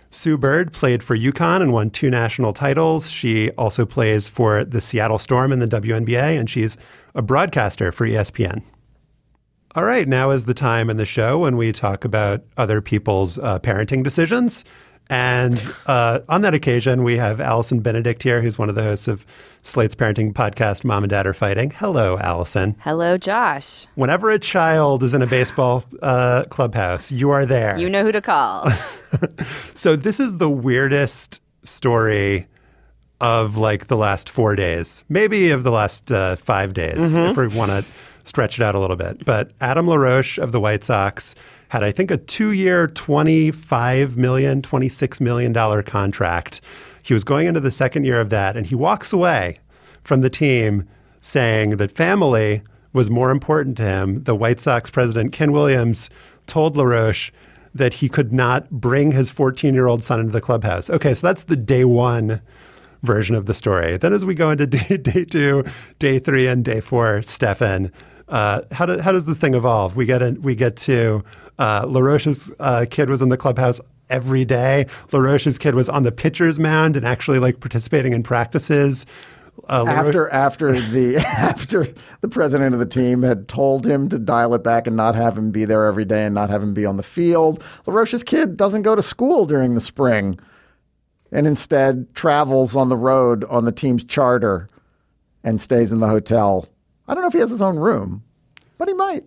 Sue 0.09 0.37
Bird 0.37 0.73
played 0.73 1.03
for 1.03 1.15
UConn 1.17 1.61
and 1.61 1.71
won 1.71 1.89
two 1.89 2.09
national 2.09 2.53
titles. 2.53 3.09
She 3.09 3.51
also 3.51 3.85
plays 3.85 4.27
for 4.27 4.65
the 4.65 4.81
Seattle 4.81 5.19
Storm 5.19 5.51
in 5.51 5.59
the 5.59 5.67
WNBA, 5.67 6.39
and 6.39 6.49
she's 6.49 6.77
a 7.13 7.21
broadcaster 7.21 7.91
for 7.91 8.07
ESPN. 8.07 8.61
All 9.75 9.83
right, 9.83 10.07
now 10.07 10.29
is 10.29 10.45
the 10.45 10.53
time 10.53 10.89
in 10.89 10.95
the 10.95 11.05
show 11.05 11.39
when 11.39 11.57
we 11.57 11.73
talk 11.73 12.05
about 12.05 12.41
other 12.55 12.79
people's 12.79 13.37
uh, 13.39 13.59
parenting 13.59 14.05
decisions. 14.05 14.63
And 15.09 15.61
uh, 15.87 16.21
on 16.29 16.43
that 16.43 16.53
occasion, 16.53 17.03
we 17.03 17.17
have 17.17 17.41
Allison 17.41 17.81
Benedikt 17.81 18.23
here, 18.23 18.41
who's 18.41 18.57
one 18.57 18.69
of 18.69 18.75
the 18.75 18.83
hosts 18.83 19.09
of 19.09 19.25
Slate's 19.63 19.93
parenting 19.93 20.31
podcast, 20.31 20.85
Mom 20.85 21.03
and 21.03 21.09
Dad 21.09 21.27
Are 21.27 21.33
Fighting. 21.33 21.71
Hello, 21.71 22.17
Allison. 22.19 22.77
Hello, 22.79 23.17
Josh. 23.17 23.85
Whenever 23.95 24.31
a 24.31 24.39
child 24.39 25.03
is 25.03 25.13
in 25.13 25.21
a 25.21 25.27
baseball 25.27 25.83
uh, 26.01 26.45
clubhouse, 26.49 27.11
you 27.11 27.29
are 27.31 27.45
there. 27.45 27.77
You 27.77 27.89
know 27.89 28.03
who 28.05 28.13
to 28.13 28.21
call. 28.21 28.69
So 29.75 29.95
this 29.95 30.19
is 30.19 30.37
the 30.37 30.49
weirdest 30.49 31.39
story 31.63 32.47
of 33.21 33.55
like 33.55 33.87
the 33.87 33.95
last 33.95 34.29
four 34.29 34.55
days, 34.55 35.05
maybe 35.07 35.51
of 35.51 35.63
the 35.63 35.71
last 35.71 36.11
uh, 36.11 36.35
five 36.35 36.73
days, 36.73 37.15
if 37.15 37.37
we 37.37 37.47
want 37.47 37.71
to 37.71 37.85
stretch 38.25 38.59
it 38.59 38.63
out 38.63 38.75
a 38.75 38.79
little 38.79 38.95
bit. 38.95 39.23
But 39.25 39.51
Adam 39.61 39.87
LaRoche 39.87 40.37
of 40.37 40.51
the 40.51 40.59
White 40.59 40.83
Sox 40.83 41.35
had, 41.69 41.83
I 41.83 41.91
think, 41.91 42.11
a 42.11 42.17
two-year, 42.17 42.87
twenty-five 42.89 44.17
million, 44.17 44.61
twenty-six 44.61 45.19
million 45.21 45.53
dollar 45.53 45.81
contract. 45.81 46.61
He 47.03 47.13
was 47.13 47.23
going 47.23 47.47
into 47.47 47.59
the 47.59 47.71
second 47.71 48.05
year 48.05 48.19
of 48.19 48.29
that, 48.29 48.57
and 48.57 48.65
he 48.65 48.75
walks 48.75 49.13
away 49.13 49.59
from 50.03 50.21
the 50.21 50.29
team 50.29 50.87
saying 51.21 51.77
that 51.77 51.91
family 51.91 52.61
was 52.93 53.09
more 53.09 53.29
important 53.31 53.75
to 53.77 53.83
him. 53.83 54.23
The 54.23 54.35
White 54.35 54.61
Sox 54.61 54.89
president, 54.89 55.33
Ken 55.33 55.51
Williams, 55.51 56.09
told 56.47 56.77
LaRoche 56.77 57.31
that 57.73 57.93
he 57.93 58.07
could 58.07 58.31
not 58.31 58.69
bring 58.71 59.11
his 59.11 59.29
14 59.29 59.73
year 59.73 59.87
old 59.87 60.03
son 60.03 60.19
into 60.19 60.31
the 60.31 60.41
clubhouse. 60.41 60.89
Okay, 60.89 61.13
so 61.13 61.27
that's 61.27 61.43
the 61.43 61.57
day 61.57 61.83
one 61.83 62.41
version 63.03 63.35
of 63.35 63.45
the 63.45 63.53
story. 63.53 63.97
Then, 63.97 64.13
as 64.13 64.25
we 64.25 64.33
go 64.33 64.49
into 64.49 64.65
day, 64.67 64.97
day 64.97 65.25
two, 65.25 65.65
day 65.99 66.19
three, 66.19 66.47
and 66.47 66.63
day 66.63 66.79
four, 66.79 67.21
Stefan, 67.23 67.91
uh, 68.27 68.61
how, 68.71 68.85
do, 68.85 68.99
how 68.99 69.11
does 69.11 69.25
this 69.25 69.37
thing 69.37 69.53
evolve? 69.53 69.95
We 69.95 70.05
get 70.05 70.21
in, 70.21 70.41
we 70.41 70.55
get 70.55 70.77
to 70.77 71.23
uh, 71.59 71.85
LaRoche's 71.85 72.51
uh, 72.59 72.85
kid 72.89 73.09
was 73.09 73.21
in 73.21 73.29
the 73.29 73.37
clubhouse 73.37 73.79
every 74.09 74.45
day. 74.45 74.87
LaRoche's 75.11 75.57
kid 75.57 75.75
was 75.75 75.89
on 75.89 76.03
the 76.03 76.11
pitcher's 76.11 76.59
mound 76.59 76.95
and 76.95 77.05
actually 77.05 77.39
like 77.39 77.59
participating 77.59 78.13
in 78.13 78.23
practices. 78.23 79.05
Uh, 79.69 79.85
After 79.87 80.29
after 80.29 80.79
the 80.79 81.15
after 81.37 81.87
the 82.21 82.27
president 82.27 82.73
of 82.73 82.79
the 82.79 82.85
team 82.85 83.23
had 83.23 83.47
told 83.47 83.85
him 83.85 84.09
to 84.09 84.19
dial 84.19 84.53
it 84.53 84.63
back 84.63 84.85
and 84.85 84.97
not 84.97 85.15
have 85.15 85.37
him 85.37 85.51
be 85.51 85.63
there 85.63 85.85
every 85.85 86.03
day 86.03 86.25
and 86.25 86.35
not 86.35 86.49
have 86.49 86.61
him 86.61 86.73
be 86.73 86.85
on 86.85 86.97
the 86.97 87.03
field, 87.03 87.63
LaRoche's 87.85 88.23
kid 88.23 88.57
doesn't 88.57 88.81
go 88.81 88.95
to 88.95 89.01
school 89.01 89.45
during 89.45 89.73
the 89.73 89.81
spring 89.81 90.37
and 91.31 91.47
instead 91.47 92.13
travels 92.13 92.75
on 92.75 92.89
the 92.89 92.97
road 92.97 93.43
on 93.45 93.65
the 93.65 93.71
team's 93.71 94.03
charter 94.03 94.69
and 95.43 95.61
stays 95.61 95.91
in 95.91 95.99
the 95.99 96.07
hotel. 96.07 96.67
I 97.07 97.13
don't 97.13 97.21
know 97.21 97.27
if 97.27 97.33
he 97.33 97.39
has 97.39 97.51
his 97.51 97.61
own 97.61 97.77
room, 97.77 98.23
but 98.77 98.87
he 98.87 98.93
might. 98.93 99.23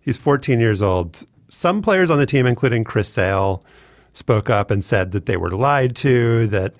He's 0.00 0.16
14 0.16 0.60
years 0.60 0.82
old. 0.82 1.24
Some 1.48 1.82
players 1.82 2.10
on 2.10 2.18
the 2.18 2.26
team, 2.26 2.46
including 2.46 2.84
Chris 2.84 3.08
Sale, 3.08 3.64
spoke 4.12 4.50
up 4.50 4.70
and 4.70 4.84
said 4.84 5.12
that 5.12 5.26
they 5.26 5.36
were 5.36 5.50
lied 5.50 5.96
to, 5.96 6.46
that 6.48 6.74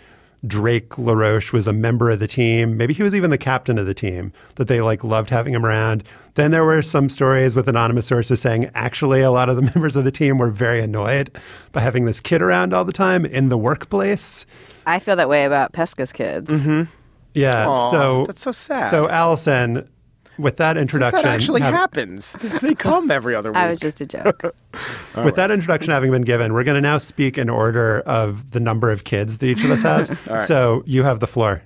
Drake 0.47 0.99
LaRoche 0.99 1.53
was 1.53 1.67
a 1.67 1.73
member 1.73 2.11
of 2.11 2.19
the 2.19 2.27
team. 2.27 2.77
Maybe 2.77 2.95
he 2.95 3.03
was 3.03 3.15
even 3.15 3.31
the 3.31 3.39
captain 3.39 3.79
of 3.79 3.87
the 3.87 3.95
team, 3.95 4.33
that 4.57 4.69
they 4.69 4.81
like 4.81 5.03
loved 5.03 5.31
having 5.31 5.55
him 5.55 5.65
around. 5.65 6.05
Then 6.35 6.51
there 6.51 6.65
were 6.65 6.83
some 6.83 7.09
stories 7.09 7.57
with 7.57 7.69
anonymous 7.69 8.07
sources 8.07 8.41
saying 8.41 8.71
actually 8.75 9.23
a 9.23 9.31
lot 9.31 9.49
of 9.49 9.57
the 9.57 9.63
members 9.75 9.97
of 9.97 10.05
the 10.05 10.11
team 10.11 10.39
were 10.39 10.51
very 10.51 10.81
annoyed 10.83 11.37
by 11.73 11.81
having 11.81 12.05
this 12.05 12.21
kid 12.21 12.43
around 12.43 12.75
all 12.75 12.85
the 12.85 12.93
time 12.93 13.25
in 13.25 13.49
the 13.49 13.59
workplace. 13.59 14.47
I 14.87 14.99
feel 14.99 15.17
that 15.17 15.29
way 15.29 15.45
about 15.45 15.73
Pesca's 15.73 16.13
kids. 16.13 16.51
Mm-hmm. 16.51 16.91
Yeah. 17.35 17.69
Aw, 17.69 17.91
so 17.91 18.25
that's 18.27 18.43
so 18.43 18.53
sad. 18.53 18.91
So 18.91 19.09
Allison, 19.09 19.89
with 20.39 20.57
that 20.59 20.77
introduction, 20.77 21.23
that 21.23 21.29
actually 21.29 21.61
have- 21.61 21.75
happens. 21.75 22.37
They 22.63 22.75
come 22.75 23.11
every 23.11 23.35
other 23.35 23.51
week. 23.51 23.59
I 23.59 23.71
was 23.71 23.81
just 23.81 24.01
a 24.01 24.07
joke. 24.07 24.43
With 25.25 25.37
that 25.37 25.51
introduction 25.51 25.93
having 25.93 26.11
been 26.11 26.23
given, 26.23 26.53
we're 26.53 26.65
going 26.65 26.75
to 26.75 26.81
now 26.81 26.99
speak 26.99 27.39
in 27.39 27.49
order 27.49 28.01
of 28.01 28.51
the 28.51 28.61
number 28.61 28.91
of 28.91 29.05
kids 29.05 29.39
that 29.39 29.47
each 29.47 29.65
of 29.65 29.71
us 29.71 29.83
has. 29.83 30.11
So 30.47 30.83
you 30.87 31.03
have 31.03 31.21
the 31.21 31.27
floor. 31.27 31.63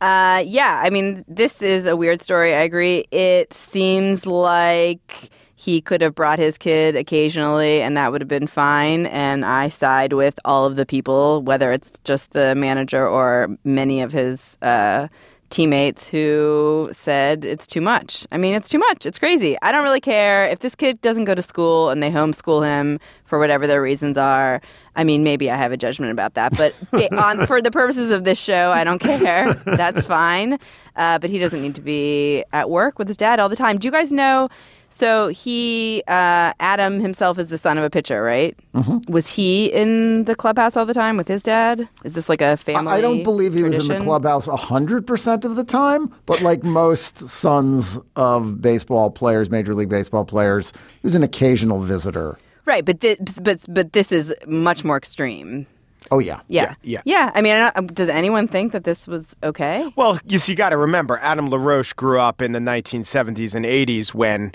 Uh, 0.00 0.42
yeah, 0.46 0.80
I 0.84 0.90
mean, 0.90 1.24
this 1.28 1.62
is 1.62 1.86
a 1.86 1.96
weird 1.96 2.20
story. 2.20 2.54
I 2.54 2.60
agree. 2.62 3.04
It 3.10 3.54
seems 3.54 4.26
like 4.26 5.30
he 5.56 5.80
could 5.80 6.02
have 6.02 6.14
brought 6.14 6.38
his 6.38 6.58
kid 6.58 6.96
occasionally, 6.96 7.80
and 7.80 7.96
that 7.96 8.12
would 8.12 8.20
have 8.20 8.28
been 8.28 8.46
fine. 8.46 9.06
And 9.06 9.44
I 9.46 9.68
side 9.68 10.12
with 10.12 10.38
all 10.44 10.66
of 10.66 10.76
the 10.76 10.84
people, 10.84 11.42
whether 11.42 11.72
it's 11.72 11.90
just 12.04 12.32
the 12.32 12.54
manager 12.54 13.06
or 13.08 13.56
many 13.64 14.02
of 14.02 14.12
his 14.12 14.58
uh, 14.60 15.08
teammates 15.54 16.08
who 16.08 16.88
said 16.90 17.44
it's 17.44 17.64
too 17.66 17.80
much. 17.80 18.26
I 18.32 18.38
mean, 18.38 18.54
it's 18.54 18.68
too 18.68 18.78
much. 18.78 19.06
It's 19.06 19.20
crazy. 19.20 19.56
I 19.62 19.70
don't 19.70 19.84
really 19.84 20.00
care 20.00 20.46
if 20.46 20.58
this 20.58 20.74
kid 20.74 21.00
doesn't 21.00 21.26
go 21.26 21.34
to 21.34 21.42
school 21.42 21.90
and 21.90 22.02
they 22.02 22.10
homeschool 22.10 22.64
him 22.64 22.98
for 23.24 23.38
whatever 23.38 23.68
their 23.68 23.80
reasons 23.80 24.18
are. 24.18 24.60
I 24.96 25.04
mean, 25.04 25.22
maybe 25.22 25.52
I 25.52 25.56
have 25.56 25.70
a 25.70 25.76
judgment 25.76 26.10
about 26.10 26.34
that, 26.34 26.56
but 26.56 26.74
on 27.12 27.46
for 27.46 27.62
the 27.62 27.70
purposes 27.70 28.10
of 28.10 28.24
this 28.24 28.38
show, 28.38 28.72
I 28.72 28.82
don't 28.82 28.98
care. 28.98 29.54
That's 29.54 30.04
fine. 30.04 30.58
Uh, 30.96 31.20
but 31.20 31.30
he 31.30 31.38
doesn't 31.38 31.62
need 31.62 31.76
to 31.76 31.80
be 31.80 32.44
at 32.52 32.68
work 32.68 32.98
with 32.98 33.06
his 33.06 33.16
dad 33.16 33.38
all 33.38 33.48
the 33.48 33.56
time. 33.56 33.78
Do 33.78 33.86
you 33.86 33.92
guys 33.92 34.10
know? 34.10 34.48
So 34.94 35.28
he, 35.28 36.04
uh, 36.06 36.54
Adam 36.60 37.00
himself, 37.00 37.36
is 37.40 37.48
the 37.48 37.58
son 37.58 37.78
of 37.78 37.84
a 37.84 37.90
pitcher, 37.90 38.22
right? 38.22 38.56
Mm-hmm. 38.74 39.12
Was 39.12 39.28
he 39.28 39.66
in 39.66 40.24
the 40.24 40.36
clubhouse 40.36 40.76
all 40.76 40.86
the 40.86 40.94
time 40.94 41.16
with 41.16 41.26
his 41.26 41.42
dad? 41.42 41.88
Is 42.04 42.14
this 42.14 42.28
like 42.28 42.40
a 42.40 42.56
family? 42.56 42.92
I 42.92 43.00
don't 43.00 43.24
believe 43.24 43.54
he 43.54 43.64
was 43.64 43.74
in 43.74 43.80
the 43.80 43.86
tradition? 43.86 44.06
clubhouse 44.06 44.46
100% 44.46 45.44
of 45.44 45.56
the 45.56 45.64
time, 45.64 46.14
but 46.26 46.42
like 46.42 46.62
most 46.62 47.28
sons 47.28 47.98
of 48.14 48.62
baseball 48.62 49.10
players, 49.10 49.50
Major 49.50 49.74
League 49.74 49.88
Baseball 49.88 50.24
players, 50.24 50.72
he 51.02 51.06
was 51.06 51.16
an 51.16 51.24
occasional 51.24 51.80
visitor. 51.80 52.38
Right, 52.64 52.84
but 52.84 53.00
this, 53.00 53.18
but 53.42 53.62
but 53.68 53.92
this 53.92 54.10
is 54.10 54.32
much 54.46 54.84
more 54.84 54.96
extreme. 54.96 55.66
Oh, 56.10 56.18
yeah. 56.18 56.40
Yeah, 56.48 56.74
Yeah, 56.82 57.00
yeah. 57.04 57.30
I 57.34 57.40
mean, 57.40 57.54
I 57.54 57.70
don't- 57.70 57.94
does 57.94 58.08
anyone 58.08 58.46
think 58.46 58.72
that 58.72 58.84
this 58.84 59.06
was 59.06 59.24
okay? 59.42 59.90
Well, 59.96 60.18
you 60.26 60.38
see, 60.38 60.52
you 60.52 60.56
got 60.56 60.70
to 60.70 60.76
remember, 60.76 61.18
Adam 61.22 61.48
LaRoche 61.48 61.92
grew 61.94 62.20
up 62.20 62.42
in 62.42 62.52
the 62.52 62.58
1970s 62.58 63.54
and 63.54 63.64
80s 63.64 64.12
when 64.14 64.52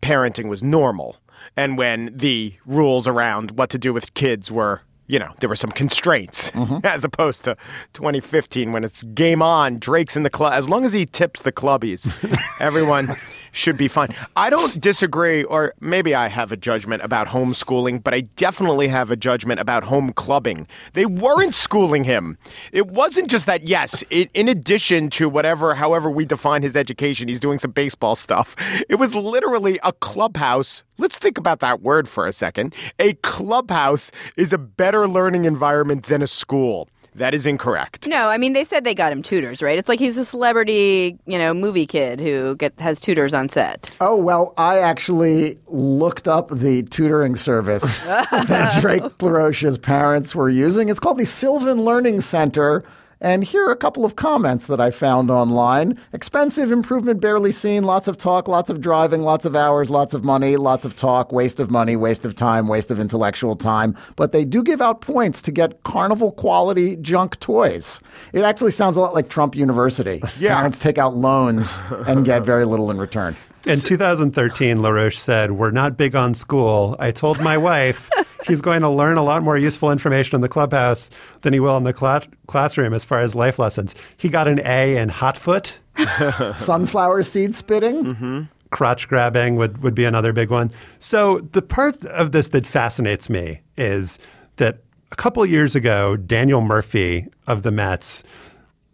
parenting 0.00 0.48
was 0.48 0.62
normal 0.62 1.16
and 1.56 1.78
when 1.78 2.10
the 2.14 2.54
rules 2.66 3.06
around 3.06 3.52
what 3.52 3.70
to 3.70 3.78
do 3.78 3.92
with 3.92 4.14
kids 4.14 4.50
were, 4.50 4.80
you 5.06 5.18
know, 5.18 5.32
there 5.40 5.48
were 5.48 5.56
some 5.56 5.70
constraints 5.70 6.50
mm-hmm. 6.50 6.78
as 6.84 7.04
opposed 7.04 7.44
to 7.44 7.56
2015 7.94 8.72
when 8.72 8.84
it's 8.84 9.02
game 9.14 9.40
on, 9.42 9.78
Drake's 9.78 10.16
in 10.16 10.24
the 10.24 10.30
club. 10.30 10.52
As 10.52 10.68
long 10.68 10.84
as 10.84 10.92
he 10.92 11.06
tips 11.06 11.42
the 11.42 11.52
clubbies, 11.52 12.10
everyone 12.60 13.16
should 13.58 13.76
be 13.76 13.88
fine. 13.88 14.14
I 14.36 14.48
don't 14.50 14.80
disagree, 14.80 15.44
or 15.44 15.74
maybe 15.80 16.14
I 16.14 16.28
have 16.28 16.52
a 16.52 16.56
judgment 16.56 17.02
about 17.02 17.26
homeschooling, 17.26 18.02
but 18.02 18.14
I 18.14 18.20
definitely 18.36 18.88
have 18.88 19.10
a 19.10 19.16
judgment 19.16 19.60
about 19.60 19.84
home 19.84 20.12
clubbing. 20.12 20.66
They 20.92 21.06
weren't 21.06 21.54
schooling 21.54 22.04
him. 22.04 22.38
It 22.72 22.86
wasn't 22.86 23.28
just 23.28 23.46
that, 23.46 23.68
yes, 23.68 24.04
it, 24.10 24.30
in 24.34 24.48
addition 24.48 25.10
to 25.10 25.28
whatever, 25.28 25.74
however 25.74 26.10
we 26.10 26.24
define 26.24 26.62
his 26.62 26.76
education, 26.76 27.28
he's 27.28 27.40
doing 27.40 27.58
some 27.58 27.72
baseball 27.72 28.14
stuff. 28.14 28.54
It 28.88 28.94
was 28.96 29.14
literally 29.14 29.78
a 29.82 29.92
clubhouse. 29.92 30.84
Let's 30.98 31.18
think 31.18 31.36
about 31.36 31.60
that 31.60 31.82
word 31.82 32.08
for 32.08 32.26
a 32.26 32.32
second. 32.32 32.74
A 32.98 33.14
clubhouse 33.14 34.10
is 34.36 34.52
a 34.52 34.58
better 34.58 35.08
learning 35.08 35.44
environment 35.44 36.06
than 36.06 36.22
a 36.22 36.26
school. 36.26 36.88
That 37.14 37.34
is 37.34 37.46
incorrect. 37.46 38.06
No, 38.06 38.28
I 38.28 38.38
mean 38.38 38.52
they 38.52 38.64
said 38.64 38.84
they 38.84 38.94
got 38.94 39.12
him 39.12 39.22
tutors, 39.22 39.62
right? 39.62 39.78
It's 39.78 39.88
like 39.88 39.98
he's 39.98 40.16
a 40.16 40.24
celebrity, 40.24 41.18
you 41.26 41.38
know, 41.38 41.52
movie 41.52 41.86
kid 41.86 42.20
who 42.20 42.56
get 42.56 42.78
has 42.78 43.00
tutors 43.00 43.34
on 43.34 43.48
set. 43.48 43.90
Oh, 44.00 44.16
well, 44.16 44.54
I 44.56 44.78
actually 44.78 45.58
looked 45.66 46.28
up 46.28 46.50
the 46.50 46.82
tutoring 46.84 47.36
service 47.36 47.82
that 48.04 48.78
Drake 48.80 49.02
LaRoche's 49.18 49.78
parents 49.78 50.34
were 50.34 50.48
using. 50.48 50.88
It's 50.88 51.00
called 51.00 51.18
the 51.18 51.26
Sylvan 51.26 51.82
Learning 51.84 52.20
Center. 52.20 52.84
And 53.20 53.42
here 53.42 53.66
are 53.66 53.72
a 53.72 53.76
couple 53.76 54.04
of 54.04 54.14
comments 54.14 54.66
that 54.66 54.80
I 54.80 54.90
found 54.90 55.30
online. 55.30 55.98
Expensive, 56.12 56.70
improvement 56.70 57.20
barely 57.20 57.50
seen, 57.50 57.82
lots 57.82 58.06
of 58.06 58.16
talk, 58.16 58.46
lots 58.46 58.70
of 58.70 58.80
driving, 58.80 59.22
lots 59.22 59.44
of 59.44 59.56
hours, 59.56 59.90
lots 59.90 60.14
of 60.14 60.22
money, 60.24 60.56
lots 60.56 60.84
of 60.84 60.94
talk, 60.94 61.32
waste 61.32 61.58
of 61.58 61.68
money, 61.70 61.96
waste 61.96 62.24
of 62.24 62.36
time, 62.36 62.68
waste 62.68 62.92
of 62.92 63.00
intellectual 63.00 63.56
time. 63.56 63.96
But 64.14 64.30
they 64.30 64.44
do 64.44 64.62
give 64.62 64.80
out 64.80 65.00
points 65.00 65.42
to 65.42 65.50
get 65.50 65.82
carnival 65.82 66.30
quality 66.32 66.96
junk 66.96 67.40
toys. 67.40 68.00
It 68.32 68.42
actually 68.42 68.70
sounds 68.70 68.96
a 68.96 69.00
lot 69.00 69.14
like 69.14 69.28
Trump 69.28 69.54
University. 69.54 70.22
Yeah. 70.38 70.54
Parents 70.54 70.78
take 70.78 70.98
out 70.98 71.16
loans 71.16 71.80
and 72.06 72.24
get 72.24 72.42
very 72.42 72.64
little 72.64 72.92
in 72.92 72.98
return. 72.98 73.34
In 73.66 73.80
2013, 73.80 74.80
LaRoche 74.80 75.18
said, 75.18 75.52
We're 75.52 75.72
not 75.72 75.96
big 75.96 76.14
on 76.14 76.34
school. 76.34 76.94
I 77.00 77.10
told 77.10 77.40
my 77.40 77.58
wife 77.58 78.08
he's 78.46 78.60
going 78.60 78.80
to 78.82 78.88
learn 78.88 79.16
a 79.16 79.22
lot 79.24 79.42
more 79.42 79.58
useful 79.58 79.90
information 79.90 80.34
in 80.34 80.40
the 80.40 80.48
clubhouse 80.48 81.10
than 81.42 81.52
he 81.52 81.60
will 81.60 81.76
in 81.76 81.84
the 81.84 81.92
cla- 81.92 82.22
classroom 82.46 82.94
as 82.94 83.04
far 83.04 83.20
as 83.20 83.34
life 83.34 83.58
lessons. 83.58 83.94
He 84.16 84.28
got 84.28 84.48
an 84.48 84.60
A 84.64 84.96
in 84.96 85.08
hot 85.08 85.36
foot. 85.36 85.78
Sunflower 86.54 87.22
seed 87.24 87.54
spitting. 87.54 88.04
Mm-hmm. 88.04 88.42
crotch 88.70 89.08
grabbing 89.08 89.56
would, 89.56 89.82
would 89.82 89.94
be 89.94 90.04
another 90.04 90.32
big 90.32 90.50
one. 90.50 90.70
So 90.98 91.38
the 91.38 91.62
part 91.62 92.04
of 92.06 92.32
this 92.32 92.48
that 92.48 92.66
fascinates 92.66 93.28
me 93.28 93.60
is 93.76 94.18
that 94.56 94.78
a 95.10 95.16
couple 95.16 95.44
years 95.46 95.74
ago, 95.74 96.16
Daniel 96.16 96.60
Murphy 96.60 97.26
of 97.46 97.62
the 97.62 97.70
Mets 97.70 98.22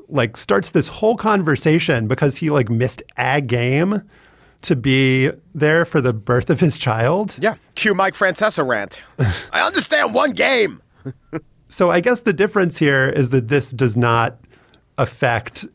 like 0.08 0.36
starts 0.36 0.70
this 0.70 0.86
whole 0.86 1.16
conversation 1.16 2.06
because 2.06 2.36
he 2.36 2.50
like 2.50 2.68
missed 2.68 3.02
a 3.16 3.40
game 3.40 4.02
to 4.64 4.76
be 4.76 5.30
there 5.54 5.84
for 5.84 6.00
the 6.00 6.12
birth 6.12 6.50
of 6.50 6.60
his 6.60 6.76
child. 6.78 7.36
Yeah. 7.40 7.54
Cue 7.74 7.94
Mike 7.94 8.14
Francesa 8.14 8.66
rant. 8.66 9.00
I 9.52 9.60
understand 9.62 10.14
one 10.14 10.32
game. 10.32 10.82
So 11.68 11.90
I 11.90 12.00
guess 12.00 12.20
the 12.22 12.32
difference 12.32 12.78
here 12.78 13.08
is 13.08 13.30
that 13.30 13.48
this 13.48 13.70
does 13.70 13.96
not 13.96 14.38
affect 14.98 15.66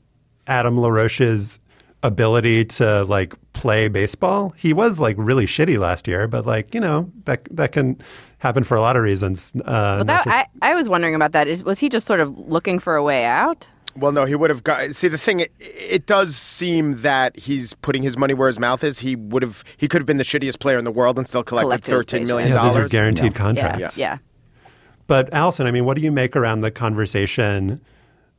Adam 0.48 0.78
LaRoche's 0.78 1.60
ability 2.04 2.64
to 2.66 3.04
like 3.06 3.34
play 3.54 3.88
baseball. 3.90 4.54
He 4.56 4.72
was 4.74 5.00
like 5.00 5.16
really 5.20 5.46
shitty 5.46 5.78
last 5.78 6.08
year, 6.08 6.28
but 6.28 6.46
like, 6.46 6.74
you 6.74 6.80
know, 6.80 7.12
that 7.26 7.42
that 7.52 7.72
can 7.74 8.02
happen 8.38 8.64
for 8.64 8.78
a 8.78 8.82
lot 8.82 8.96
of 8.96 9.04
reasons. 9.04 9.52
Uh, 9.66 9.98
Well, 9.98 10.06
that, 10.06 10.24
just- 10.24 10.36
I, 10.36 10.46
I 10.62 10.76
was 10.76 10.88
wondering 10.88 11.16
about 11.16 11.34
that. 11.34 11.48
Is 11.48 11.64
was 11.64 11.80
he 11.80 11.90
just 11.90 12.06
sort 12.08 12.22
of 12.22 12.38
looking 12.38 12.80
for 12.80 12.96
a 12.96 13.04
way 13.04 13.26
out? 13.26 13.68
Well, 14.00 14.12
no, 14.12 14.26
he 14.26 14.36
would 14.36 14.50
have 14.50 14.64
got. 14.64 14.96
See, 14.96 15.08
the 15.08 15.18
thing, 15.18 15.42
it, 15.42 15.52
it 15.60 16.06
does 16.06 16.36
seem 16.36 16.94
that 16.98 17.38
he's 17.38 17.74
putting 17.74 18.02
his 18.04 18.18
money 18.18 18.34
where 18.34 18.48
his 18.48 18.60
mouth 18.60 18.84
is. 18.84 19.00
He 19.00 19.16
would 19.16 19.44
have, 19.44 19.64
he 19.78 19.88
could 19.88 20.02
have 20.02 20.06
been 20.06 20.18
the 20.18 20.24
shittiest 20.24 20.60
player 20.60 20.78
in 20.78 20.86
the 20.86 20.92
world 20.92 21.18
and 21.18 21.28
still 21.28 21.44
collected 21.44 21.66
Collected 21.68 21.92
his 21.92 21.98
thirteen 21.98 22.28
million 22.28 22.50
yeah, 22.50 22.64
these 22.68 22.76
are 22.76 22.88
guaranteed 22.88 23.34
Yeah, 23.34 23.38
contracts. 23.38 23.98
yeah. 23.98 24.18
But 25.08 25.34
Allison, 25.34 25.66
I 25.66 25.72
mean, 25.72 25.86
what 25.86 25.96
do 25.98 26.04
you 26.04 26.12
make 26.12 26.36
around 26.36 26.62
the 26.62 26.72
conversation, 26.72 27.82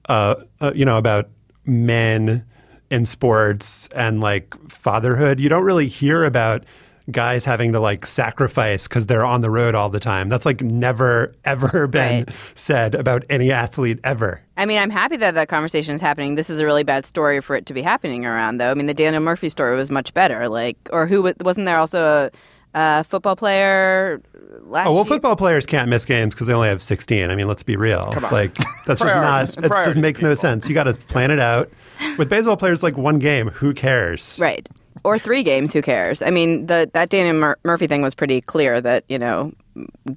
uh, 0.08 0.36
uh, 0.60 0.72
you 0.74 0.84
know, 0.84 0.98
about 0.98 1.28
men 1.64 2.44
in 2.90 3.06
sports 3.06 3.88
and 3.94 4.20
like 4.20 4.54
fatherhood? 4.70 5.40
You 5.40 5.48
don't 5.48 5.64
really 5.64 5.88
hear 5.88 6.24
about 6.24 6.64
guys 7.10 7.44
having 7.44 7.72
to 7.72 7.80
like 7.80 8.06
sacrifice 8.06 8.88
because 8.88 9.06
they're 9.06 9.24
on 9.24 9.40
the 9.40 9.50
road 9.50 9.74
all 9.74 9.88
the 9.88 10.00
time. 10.00 10.28
That's 10.28 10.46
like 10.46 10.60
never 10.62 11.34
ever 11.44 11.86
been 11.86 12.24
Right. 12.26 12.34
said 12.54 12.94
about 12.94 13.24
any 13.30 13.50
athlete 13.52 13.98
ever. 14.04 14.40
I 14.56 14.66
mean, 14.66 14.78
I'm 14.78 14.90
happy 14.90 15.16
that 15.18 15.34
that 15.34 15.48
conversation 15.48 15.94
is 15.94 16.00
happening. 16.00 16.34
This 16.34 16.50
is 16.50 16.60
a 16.60 16.64
really 16.64 16.82
bad 16.84 17.06
story 17.06 17.40
for 17.40 17.56
it 17.56 17.66
to 17.66 17.74
be 17.74 17.82
happening 17.82 18.26
around, 18.26 18.58
though. 18.58 18.70
I 18.70 18.74
mean, 18.74 18.86
the 18.86 18.94
Daniel 18.94 19.22
Murphy 19.22 19.48
story 19.48 19.74
was 19.76 19.90
much 19.90 20.12
better. 20.14 20.48
Like, 20.48 20.76
or 20.92 21.06
who 21.06 21.32
wasn't 21.40 21.66
there 21.66 21.78
also 21.78 22.30
a, 22.74 22.78
a 22.78 23.04
football 23.04 23.36
player 23.36 24.20
last 24.64 24.86
Oh 24.86 24.92
well, 24.94 25.04
year? 25.04 25.14
football 25.14 25.34
players 25.36 25.64
can't 25.66 25.88
miss 25.88 26.04
games 26.04 26.34
because 26.34 26.46
they 26.46 26.52
only 26.52 26.68
have 26.68 26.82
16. 26.82 27.30
I 27.30 27.34
mean, 27.36 27.48
let's 27.48 27.62
be 27.62 27.76
real. 27.76 28.12
Like 28.30 28.54
that's 28.86 29.00
just 29.00 29.16
not. 29.16 29.48
It 29.56 29.68
just 29.86 29.96
makes 29.96 30.20
no 30.20 30.34
sense. 30.34 30.68
You 30.68 30.74
got 30.74 30.84
to 30.84 30.94
plan 30.94 31.30
it 31.30 31.40
out. 31.40 31.70
With 32.18 32.28
baseball 32.28 32.56
players, 32.56 32.82
like 32.82 32.96
one 32.96 33.18
game, 33.18 33.48
who 33.48 33.72
cares? 33.74 34.38
Right. 34.40 34.68
Or 35.04 35.18
three 35.18 35.42
games, 35.42 35.72
who 35.72 35.82
cares? 35.82 36.20
I 36.20 36.30
mean, 36.30 36.66
the 36.66 36.90
that 36.92 37.08
Daniel 37.08 37.34
Mur- 37.34 37.58
Murphy 37.64 37.86
thing 37.86 38.02
was 38.02 38.14
pretty 38.14 38.40
clear 38.40 38.80
that, 38.80 39.04
you 39.08 39.18
know, 39.18 39.52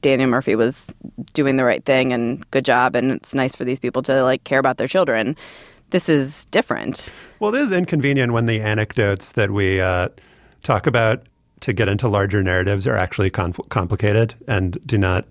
Daniel 0.02 0.30
Murphy 0.30 0.56
was 0.56 0.88
doing 1.34 1.58
the 1.58 1.64
right 1.64 1.84
thing 1.86 2.12
and 2.12 2.50
good 2.52 2.66
job 2.66 2.96
and 2.96 3.12
it's 3.12 3.34
nice 3.34 3.56
for 3.56 3.64
these 3.64 3.80
people 3.80 4.02
to 4.04 4.24
like 4.24 4.44
care 4.44 4.60
about 4.60 4.78
their 4.78 4.88
children. 4.88 5.36
This 5.92 6.10
is 6.10 6.46
different. 6.46 7.08
Well, 7.40 7.54
it 7.54 7.62
is 7.62 7.72
inconvenient 7.72 8.34
when 8.34 8.48
the 8.48 8.62
anecdotes 8.62 9.34
that 9.34 9.52
we 9.52 9.80
uh, 9.80 10.10
talk 10.64 10.88
about 10.88 11.28
to 11.62 11.72
get 11.72 11.88
into 11.88 12.10
larger 12.10 12.44
narratives 12.44 12.88
are 12.88 12.98
actually 12.98 13.30
conf- 13.30 13.70
complicated 13.70 14.36
and 14.48 14.78
do 14.86 14.98
not, 14.98 15.26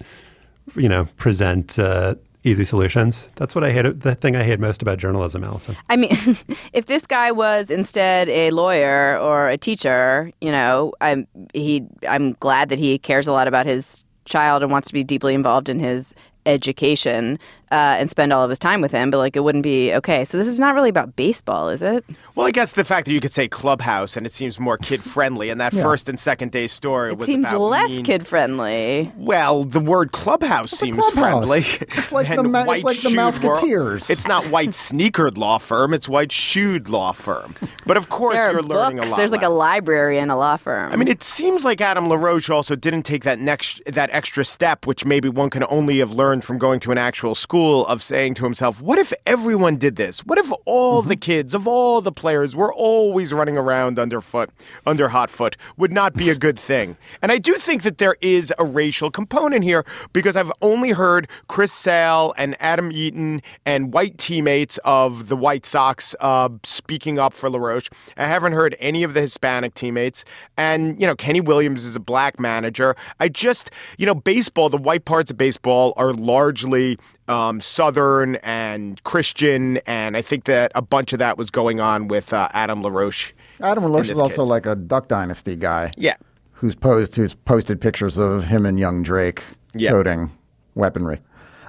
you 0.76 0.88
know, 0.88 1.06
present 1.16 1.78
uh, 1.78 2.14
easy 2.44 2.64
solutions. 2.64 3.28
That's 3.36 3.54
what 3.54 3.64
I 3.64 3.70
hate. 3.70 4.00
The 4.00 4.14
thing 4.14 4.36
I 4.36 4.42
hate 4.42 4.60
most 4.60 4.82
about 4.82 4.98
journalism, 4.98 5.44
Allison. 5.44 5.76
I 5.88 5.96
mean, 5.96 6.10
if 6.72 6.86
this 6.86 7.06
guy 7.06 7.30
was 7.30 7.70
instead 7.70 8.28
a 8.28 8.50
lawyer 8.50 9.18
or 9.18 9.48
a 9.48 9.56
teacher, 9.56 10.32
you 10.40 10.50
know, 10.50 10.92
I'm 11.00 11.26
he 11.54 11.84
I'm 12.08 12.32
glad 12.34 12.68
that 12.68 12.78
he 12.78 12.98
cares 12.98 13.26
a 13.26 13.32
lot 13.32 13.48
about 13.48 13.66
his 13.66 14.04
child 14.24 14.62
and 14.62 14.70
wants 14.70 14.88
to 14.88 14.94
be 14.94 15.04
deeply 15.04 15.34
involved 15.34 15.68
in 15.68 15.78
his 15.78 16.14
education 16.46 17.38
uh, 17.72 17.96
and 17.98 18.08
spend 18.10 18.32
all 18.32 18.44
of 18.44 18.50
his 18.50 18.58
time 18.58 18.80
with 18.80 18.92
him. 18.92 19.10
But 19.10 19.18
like, 19.18 19.34
it 19.34 19.40
wouldn't 19.40 19.64
be 19.64 19.92
okay. 19.94 20.24
So 20.24 20.38
this 20.38 20.46
is 20.46 20.60
not 20.60 20.74
really 20.74 20.90
about 20.90 21.16
baseball, 21.16 21.68
is 21.70 21.82
it? 21.82 22.04
Well, 22.36 22.46
I 22.46 22.50
guess 22.52 22.72
the 22.72 22.84
fact 22.84 23.06
that 23.06 23.12
you 23.12 23.20
could 23.20 23.32
say 23.32 23.48
clubhouse 23.48 24.16
and 24.16 24.26
it 24.26 24.32
seems 24.32 24.60
more 24.60 24.78
kid 24.82 25.02
friendly, 25.02 25.48
and 25.50 25.60
that 25.60 25.72
first 25.72 26.08
and 26.08 26.20
second 26.20 26.52
day 26.52 26.66
story 26.68 27.10
It 27.12 27.18
was 27.18 27.26
seems 27.26 27.48
about 27.48 27.60
less 27.60 27.90
mean- 27.90 28.04
kid 28.04 28.26
friendly. 28.26 29.10
Well, 29.16 29.64
the 29.64 29.80
word 29.80 30.12
clubhouse 30.12 30.70
seems 30.70 30.98
clubhouse. 30.98 31.46
friendly. 31.48 31.58
It's 31.98 32.12
like 32.12 32.28
the 32.28 32.36
than 32.42 32.50
ma- 32.52 32.60
it's 32.60 32.68
white 32.68 32.84
like 32.84 32.96
the 33.00 33.08
shoed 33.10 33.16
wor- 33.16 33.56
Mouseketeers. 33.56 34.10
It's 34.10 34.26
not 34.28 34.44
white 34.46 34.70
sneakered 34.86 35.38
law 35.38 35.58
firm; 35.58 35.94
it's 35.94 36.08
white 36.08 36.30
shoed 36.32 36.88
law 36.88 37.12
firm. 37.12 37.54
But 37.86 37.96
of 37.96 38.08
course, 38.10 38.34
There 38.34 38.48
are 38.48 38.52
you're 38.52 38.62
learning 38.62 38.98
books. 38.98 39.08
a 39.08 39.10
lot. 39.12 39.16
There's 39.16 39.32
like 39.32 39.42
a 39.42 39.48
library 39.48 40.18
in 40.18 40.30
a 40.30 40.36
law 40.36 40.56
firm. 40.56 40.92
I 40.92 40.96
mean, 40.96 41.08
it 41.08 41.22
seems 41.22 41.64
like 41.64 41.80
Adam 41.80 42.08
LaRoche 42.08 42.50
also 42.50 42.76
didn't 42.76 43.02
take 43.04 43.24
that 43.24 43.38
next 43.38 43.80
that 43.86 44.10
extra 44.12 44.44
step, 44.44 44.86
which 44.86 45.04
maybe 45.04 45.28
one 45.28 45.48
can 45.50 45.64
only 45.68 45.98
have 45.98 46.12
learned 46.12 46.44
from 46.44 46.58
going 46.58 46.78
to 46.80 46.92
an 46.92 46.98
actual 46.98 47.34
school 47.34 47.61
of 47.70 48.02
saying 48.02 48.34
to 48.34 48.44
himself, 48.44 48.80
"What 48.80 48.98
if 48.98 49.12
everyone 49.26 49.76
did 49.76 49.96
this? 49.96 50.20
What 50.20 50.38
if 50.38 50.50
all 50.64 51.02
the 51.02 51.16
kids 51.16 51.54
of 51.54 51.66
all 51.66 52.00
the 52.00 52.12
players 52.12 52.54
were 52.54 52.72
always 52.72 53.32
running 53.32 53.56
around 53.56 53.98
underfoot, 53.98 54.50
under 54.86 55.08
hot 55.08 55.30
foot? 55.30 55.56
Would 55.76 55.92
not 55.92 56.14
be 56.14 56.30
a 56.30 56.34
good 56.34 56.58
thing." 56.70 56.96
And 57.22 57.32
I 57.32 57.38
do 57.38 57.54
think 57.54 57.82
that 57.82 57.98
there 57.98 58.16
is 58.20 58.52
a 58.58 58.64
racial 58.64 59.10
component 59.10 59.64
here 59.64 59.84
because 60.12 60.36
I've 60.36 60.52
only 60.62 60.90
heard 60.90 61.28
Chris 61.48 61.72
Sale 61.72 62.34
and 62.36 62.56
Adam 62.60 62.92
Eaton 62.92 63.42
and 63.64 63.92
white 63.92 64.18
teammates 64.18 64.78
of 64.84 65.28
the 65.28 65.36
White 65.36 65.66
Sox 65.66 66.14
uh, 66.20 66.48
speaking 66.64 67.18
up 67.18 67.32
for 67.34 67.50
LaRoche. 67.50 67.88
I 68.16 68.26
haven't 68.26 68.52
heard 68.52 68.76
any 68.80 69.02
of 69.02 69.14
the 69.14 69.20
Hispanic 69.20 69.74
teammates. 69.74 70.24
And, 70.56 71.00
you 71.00 71.06
know, 71.06 71.14
Kenny 71.14 71.40
Williams 71.40 71.84
is 71.84 71.96
a 71.96 72.00
black 72.00 72.38
manager. 72.38 72.96
I 73.20 73.28
just, 73.28 73.70
you 73.98 74.06
know, 74.06 74.14
baseball, 74.14 74.68
the 74.68 74.76
white 74.76 75.04
parts 75.04 75.30
of 75.30 75.36
baseball 75.36 75.92
are 75.96 76.12
largely 76.12 76.98
um, 77.28 77.60
Southern 77.60 78.36
and 78.36 79.02
Christian. 79.04 79.78
And 79.86 80.16
I 80.16 80.22
think 80.22 80.44
that 80.44 80.72
a 80.74 80.82
bunch 80.82 81.12
of 81.12 81.18
that 81.18 81.38
was 81.38 81.50
going 81.50 81.80
on 81.80 82.08
with 82.08 82.32
uh, 82.32 82.48
Adam 82.52 82.82
LaRoche. 82.82 83.32
Adam 83.60 83.84
LaRoche 83.84 84.10
is 84.10 84.18
also 84.20 84.42
case. 84.42 84.48
like 84.48 84.66
a 84.66 84.74
Duck 84.76 85.08
Dynasty 85.08 85.56
guy. 85.56 85.90
Yeah. 85.96 86.16
who's 86.52 86.74
posed 86.74 87.16
who's 87.16 87.34
posted 87.34 87.80
pictures 87.80 88.18
of 88.18 88.44
him 88.44 88.64
and 88.66 88.78
young 88.78 89.02
Drake 89.02 89.42
Yeah. 89.74 89.90
toting 89.90 90.30
weaponry. 90.74 91.20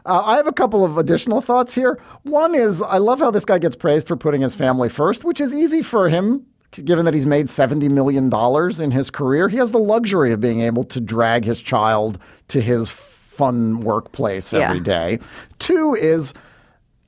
Uh, 0.06 0.22
I 0.26 0.36
have 0.36 0.48
a 0.48 0.52
couple 0.54 0.84
of 0.84 0.98
additional 0.98 1.40
thoughts 1.40 1.74
here. 1.74 1.98
One 2.24 2.54
is 2.56 2.82
I 2.82 2.98
love 2.98 3.20
how 3.20 3.32
this 3.32 3.46
guy 3.46 3.58
gets 3.60 3.76
praised 3.76 4.08
for 4.08 4.18
putting 4.18 4.42
his 4.42 4.54
family 4.54 4.90
first, 4.90 5.24
which 5.24 5.40
is 5.40 5.54
easy 5.56 5.82
for 5.82 6.10
him 6.10 6.46
given 6.84 7.06
that 7.06 7.14
he's 7.14 7.26
made 7.28 7.46
$70 7.46 7.88
million 7.92 8.32
in 8.84 8.92
his 8.92 9.12
career. 9.12 9.48
He 9.48 9.58
has 9.58 9.70
the 9.70 9.78
luxury 9.78 10.32
of 10.34 10.40
being 10.40 10.62
able 10.62 10.84
to 10.86 11.00
drag 11.00 11.46
his 11.46 11.62
child 11.62 12.18
to 12.48 12.60
his 12.62 12.90
fun 13.34 13.82
workplace 13.82 14.54
Yeah. 14.54 14.70
every 14.70 14.80
day. 14.80 15.20
Two 15.60 15.96
is 16.00 16.34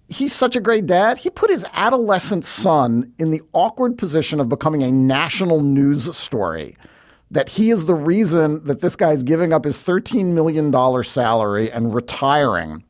he's 0.09 0.33
such 0.33 0.55
a 0.55 0.59
great 0.59 0.85
dad. 0.85 1.17
He 1.17 1.29
put 1.29 1.49
his 1.49 1.65
adolescent 1.73 2.45
son 2.45 3.11
in 3.17 3.31
the 3.31 3.41
awkward 3.53 3.97
position 3.97 4.39
of 4.39 4.49
becoming 4.49 4.83
a 4.83 4.91
national 4.91 5.61
news 5.61 6.15
story. 6.15 6.77
That 7.31 7.49
he 7.49 7.71
is 7.71 7.85
the 7.85 7.95
reason 7.95 8.63
that 8.65 8.81
this 8.81 8.95
guy's 8.95 9.23
giving 9.23 9.51
up 9.51 9.65
his 9.65 9.77
$13 9.77 10.27
million 10.33 10.71
salary 11.03 11.71
and 11.71 11.93
retiring. 11.93 12.83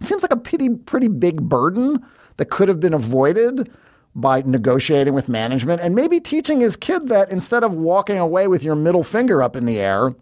It 0.00 0.06
seems 0.06 0.22
like 0.22 0.30
a 0.30 0.36
pretty, 0.36 0.68
pretty 0.70 1.08
big 1.08 1.40
burden 1.42 2.04
that 2.36 2.50
could 2.50 2.68
have 2.68 2.80
been 2.80 2.92
avoided 2.94 3.70
by 4.14 4.42
negotiating 4.42 5.14
with 5.14 5.28
management 5.28 5.80
and 5.80 5.94
maybe 5.94 6.20
teaching 6.20 6.60
his 6.60 6.76
kid 6.76 7.08
that 7.08 7.30
instead 7.30 7.64
of 7.64 7.74
walking 7.74 8.18
away 8.18 8.46
with 8.46 8.62
your 8.62 8.74
middle 8.74 9.02
finger 9.02 9.42
up 9.42 9.56
in 9.56 9.64
the 9.64 9.78
air, 9.78 10.14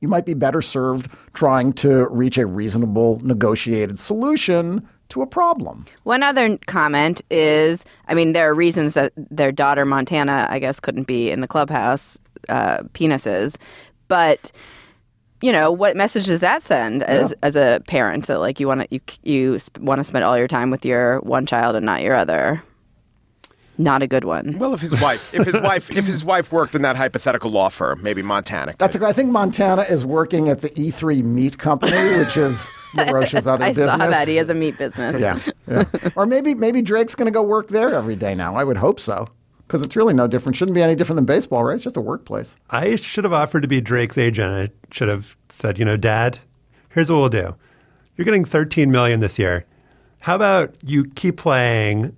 you 0.00 0.08
might 0.08 0.26
be 0.26 0.34
better 0.34 0.60
served 0.62 1.10
trying 1.34 1.72
to 1.74 2.06
reach 2.08 2.38
a 2.38 2.46
reasonable 2.46 3.20
negotiated 3.22 3.98
solution 3.98 4.86
to 5.08 5.22
a 5.22 5.26
problem. 5.26 5.84
One 6.02 6.22
other 6.22 6.58
comment 6.66 7.22
is, 7.30 7.84
I 8.08 8.14
mean, 8.14 8.32
there 8.32 8.50
are 8.50 8.54
reasons 8.54 8.94
that 8.94 9.12
their 9.16 9.52
daughter 9.52 9.84
Montana, 9.84 10.46
I 10.50 10.58
guess, 10.58 10.80
couldn't 10.80 11.04
be 11.06 11.30
in 11.30 11.40
the 11.40 11.48
clubhouse. 11.48 12.18
Uh, 12.48 12.78
penises, 12.94 13.56
but 14.06 14.52
you 15.42 15.50
know 15.50 15.72
what 15.72 15.96
message 15.96 16.26
does 16.26 16.38
that 16.40 16.62
send 16.62 17.02
as 17.02 17.30
Yeah. 17.30 17.36
as 17.42 17.56
a 17.56 17.82
parent 17.88 18.28
that 18.28 18.38
like 18.38 18.60
you 18.60 18.68
want 18.68 18.82
to 18.82 18.86
you 18.90 19.00
you 19.24 19.58
want 19.80 19.98
to 19.98 20.04
spend 20.04 20.22
all 20.24 20.38
your 20.38 20.46
time 20.46 20.70
with 20.70 20.84
your 20.84 21.18
one 21.20 21.44
child 21.44 21.74
and 21.74 21.84
not 21.84 22.02
your 22.02 22.14
other? 22.14 22.62
Not 23.78 24.00
a 24.02 24.06
good 24.06 24.24
one. 24.24 24.58
Well, 24.58 24.72
if 24.72 24.80
his 24.80 24.98
wife, 25.00 25.34
if 25.34 25.44
his 25.44 25.54
wife, 25.62 25.90
if 25.90 26.06
his 26.06 26.24
wife 26.24 26.50
worked 26.50 26.74
in 26.74 26.82
that 26.82 26.96
hypothetical 26.96 27.50
law 27.50 27.68
firm, 27.68 28.02
maybe 28.02 28.22
Montana. 28.22 28.72
could. 28.72 28.78
That's 28.78 28.96
a, 28.96 29.04
I 29.06 29.12
think 29.12 29.30
Montana 29.30 29.82
is 29.82 30.06
working 30.06 30.48
at 30.48 30.62
the 30.62 30.70
E3 30.70 31.22
Meat 31.22 31.58
Company, 31.58 32.18
which 32.18 32.36
is 32.36 32.70
LaRoche's 32.94 33.46
other 33.46 33.64
I 33.64 33.68
business. 33.70 33.90
saw 33.90 33.96
that 33.98 34.28
he 34.28 34.36
has 34.36 34.48
a 34.48 34.54
meat 34.54 34.78
business. 34.78 35.20
Yeah, 35.20 35.38
yeah. 35.68 35.84
or 36.16 36.24
maybe 36.26 36.54
maybe 36.54 36.80
Drake's 36.80 37.14
going 37.14 37.26
to 37.26 37.32
go 37.32 37.42
work 37.42 37.68
there 37.68 37.92
every 37.94 38.16
day 38.16 38.34
now. 38.34 38.56
I 38.56 38.64
would 38.64 38.78
hope 38.78 38.98
so, 38.98 39.28
because 39.66 39.82
it's 39.82 39.94
really 39.94 40.14
no 40.14 40.26
different. 40.26 40.56
Shouldn't 40.56 40.74
be 40.74 40.82
any 40.82 40.94
different 40.94 41.16
than 41.18 41.26
baseball, 41.26 41.62
right? 41.64 41.74
It's 41.74 41.84
just 41.84 41.96
a 41.98 42.00
workplace. 42.00 42.56
I 42.70 42.96
should 42.96 43.24
have 43.24 43.32
offered 43.34 43.60
to 43.60 43.68
be 43.68 43.80
Drake's 43.82 44.16
agent. 44.16 44.50
I 44.50 44.94
should 44.94 45.08
have 45.08 45.36
said, 45.50 45.78
you 45.78 45.84
know, 45.84 45.96
Dad, 45.98 46.38
here's 46.90 47.10
what 47.10 47.16
we'll 47.18 47.28
do. 47.28 47.54
You're 48.16 48.24
getting 48.24 48.46
13 48.46 48.90
million 48.90 49.20
this 49.20 49.38
year. 49.38 49.66
How 50.20 50.34
about 50.34 50.74
you 50.82 51.04
keep 51.10 51.36
playing? 51.36 52.16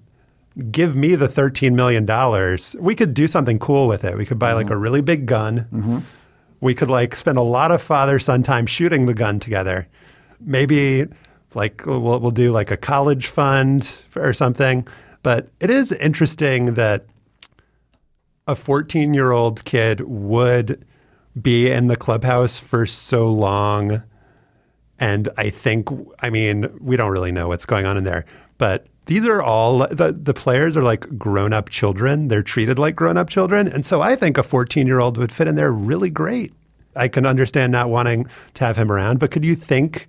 Give 0.71 0.97
me 0.97 1.15
the 1.15 1.29
13 1.29 1.77
million 1.77 2.05
dollars. 2.05 2.75
We 2.79 2.95
could 2.95 3.15
do 3.15 3.29
something 3.29 3.59
cool 3.59 3.87
with 3.87 4.05
it. 4.05 4.17
We 4.17 4.27
could 4.27 4.39
buy 4.39 4.53
like 4.53 4.67
mm-hmm. 4.67 4.75
a 4.75 4.79
really 4.79 5.01
big 5.01 5.27
gun. 5.27 5.69
Mm-hmm. 5.73 5.99
We 6.61 6.75
could 6.75 6.91
like 6.91 7.15
spend 7.15 7.39
a 7.39 7.43
lot 7.43 7.71
of 7.71 7.81
father 7.81 8.19
son 8.19 8.43
time 8.43 8.67
shooting 8.67 9.07
the 9.07 9.15
gun 9.15 9.39
together. 9.39 9.87
Maybe 10.41 11.07
like 11.55 11.87
we'll, 11.87 12.21
we'll 12.21 12.31
do 12.31 12.51
like 12.51 12.71
a 12.71 12.77
college 12.77 13.29
fund 13.29 13.95
or 14.17 14.33
something. 14.33 14.87
But 15.23 15.49
it 15.61 15.71
is 15.71 15.93
interesting 15.93 16.75
that 16.75 17.07
a 18.47 18.55
14 18.55 19.15
year 19.15 19.31
old 19.31 19.65
kid 19.65 20.01
would 20.01 20.85
be 21.41 21.71
in 21.71 21.87
the 21.87 21.97
clubhouse 21.97 22.59
for 22.59 22.87
so 22.87 23.31
long. 23.31 24.03
And 24.99 25.29
I 25.37 25.51
think, 25.51 25.89
I 26.21 26.31
mean, 26.31 26.69
we 26.81 26.97
don't 26.97 27.11
really 27.11 27.31
know 27.31 27.49
what's 27.49 27.67
going 27.67 27.87
on 27.87 27.97
in 27.97 28.05
there, 28.05 28.25
but 28.59 28.87
these 29.07 29.25
are 29.25 29.41
all 29.41 29.79
the, 29.89 30.13
the 30.21 30.35
players 30.35 30.77
are 30.77 30.83
like 30.83 31.17
grown 31.17 31.53
up 31.55 31.71
children. 31.71 32.29
They're 32.29 32.43
treated 32.43 32.79
like 32.79 32.95
grown 32.95 33.17
up 33.17 33.31
children. 33.31 33.67
And 33.67 33.87
so 33.87 34.03
I 34.03 34.15
think 34.17 34.37
a 34.37 34.43
14 34.43 34.87
year 34.87 35.01
old 35.01 35.17
would 35.17 35.33
fit 35.33 35.49
in 35.49 35.55
there 35.55 35.73
really 35.73 36.11
great. 36.11 36.53
I 36.95 37.09
can 37.09 37.25
understand 37.25 37.73
not 37.73 37.89
wanting 37.89 38.27
to 38.55 38.65
have 38.65 38.77
him 38.77 38.93
around, 38.93 39.19
but 39.19 39.31
could 39.31 39.45
you 39.45 39.57
think 39.57 40.09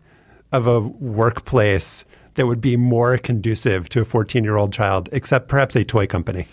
of 0.51 0.67
a 0.67 0.81
workplace 0.81 2.03
that 2.35 2.47
would 2.47 2.59
be 2.59 2.75
more 2.75 3.17
conducive 3.17 3.87
to 3.89 4.01
a 4.01 4.05
14 4.05 4.43
year 4.43 4.57
old 4.57 4.73
child, 4.73 5.07
except 5.13 5.47
perhaps 5.47 5.75
a 5.75 5.83
toy 5.85 6.05
company? 6.07 6.47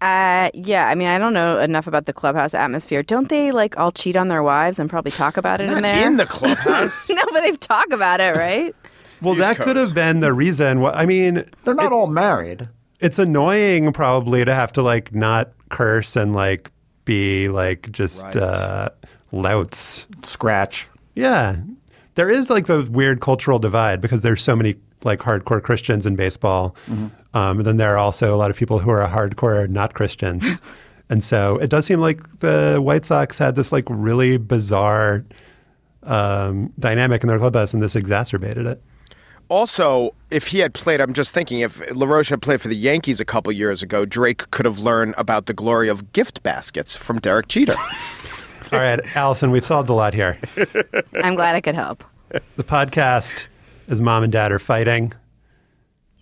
Uh, 0.00 0.50
yeah. 0.52 0.88
I 0.88 0.96
mean, 0.96 1.06
I 1.06 1.16
don't 1.18 1.32
know 1.32 1.60
enough 1.60 1.86
about 1.86 2.06
the 2.06 2.12
clubhouse 2.12 2.54
atmosphere. 2.54 3.04
Don't 3.04 3.28
they 3.28 3.52
like 3.52 3.78
all 3.78 3.92
cheat 3.92 4.16
on 4.16 4.26
their 4.26 4.42
wives 4.42 4.80
and 4.80 4.90
probably 4.90 5.12
talk 5.12 5.36
about 5.36 5.60
it 5.60 5.68
in 5.68 5.74
Not 5.74 5.82
there? 5.82 6.06
in 6.06 6.16
the 6.16 6.26
clubhouse. 6.38 7.08
no, 7.08 7.22
but 7.30 7.40
they 7.42 7.52
talk 7.52 7.92
about 7.92 8.20
it, 8.20 8.36
right? 8.36 8.74
Well, 9.22 9.34
Use 9.34 9.40
that 9.40 9.56
could 9.58 9.76
have 9.76 9.94
been 9.94 10.20
the 10.20 10.32
reason. 10.32 10.80
Why, 10.80 10.90
I 10.92 11.06
mean, 11.06 11.44
They're 11.64 11.74
not 11.74 11.92
all 11.92 12.06
married. 12.08 12.68
it's 13.00 13.18
annoying 13.18 13.92
probably 13.92 14.44
to 14.44 14.54
have 14.54 14.72
to 14.74 14.82
like 14.82 15.14
not 15.14 15.52
curse 15.70 16.16
and 16.16 16.34
like 16.34 16.70
be 17.04 17.48
like 17.48 17.90
just 17.92 18.22
Right. 18.24 18.36
uh, 18.36 18.88
louts. 19.32 20.06
Scratch. 20.22 20.86
Yeah, 21.14 21.56
there 22.14 22.30
is 22.30 22.50
like 22.50 22.66
those 22.66 22.88
weird 22.90 23.20
cultural 23.20 23.58
divide 23.58 24.00
because 24.00 24.22
there's 24.22 24.42
so 24.42 24.54
many 24.56 24.76
like 25.04 25.18
hardcore 25.20 25.62
Christians 25.62 26.06
in 26.06 26.14
baseball, 26.16 26.76
um, 26.88 27.10
and 27.58 27.64
then 27.66 27.76
there 27.76 27.94
are 27.94 27.98
also 27.98 28.34
a 28.34 28.36
lot 28.36 28.50
of 28.50 28.56
people 28.56 28.78
who 28.78 28.90
are 28.90 29.06
hardcore 29.08 29.68
not 29.68 29.94
Christians, 29.94 30.60
and 31.10 31.24
so 31.24 31.56
it 31.58 31.70
does 31.70 31.84
seem 31.86 31.98
like 32.00 32.20
the 32.40 32.78
White 32.80 33.04
Sox 33.04 33.36
had 33.36 33.56
this 33.56 33.72
like 33.72 33.84
really 33.88 34.36
bizarre 34.36 35.24
um, 36.04 36.72
dynamic 36.78 37.22
in 37.22 37.28
their 37.28 37.38
clubhouse, 37.38 37.74
and 37.74 37.82
this 37.82 37.96
exacerbated 37.96 38.66
it. 38.66 38.82
Also, 39.48 40.14
if 40.30 40.46
he 40.48 40.60
had 40.60 40.72
played, 40.72 41.00
I'm 41.00 41.12
just 41.12 41.34
thinking, 41.34 41.60
if 41.60 41.78
LaRoche 41.94 42.30
had 42.30 42.40
played 42.40 42.60
for 42.60 42.68
the 42.68 42.76
Yankees 42.76 43.20
a 43.20 43.24
couple 43.24 43.52
years 43.52 43.82
ago, 43.82 44.04
Drake 44.06 44.50
could 44.50 44.64
have 44.64 44.78
learned 44.78 45.14
about 45.18 45.46
the 45.46 45.52
glory 45.52 45.88
of 45.88 46.12
gift 46.12 46.42
baskets 46.42 46.96
from 46.96 47.18
Derek 47.18 47.48
Jeter. 47.48 47.74
All 48.72 48.78
right, 48.78 48.98
Allison, 49.14 49.50
we've 49.50 49.66
solved 49.66 49.90
a 49.90 49.92
lot 49.92 50.14
here. 50.14 50.38
I'm 51.22 51.34
glad 51.34 51.54
I 51.54 51.60
could 51.60 51.74
help. 51.74 52.02
The 52.56 52.64
podcast 52.64 53.44
is 53.88 54.00
mom 54.00 54.22
and 54.22 54.32
dad 54.32 54.50
are 54.52 54.58
fighting. 54.58 55.12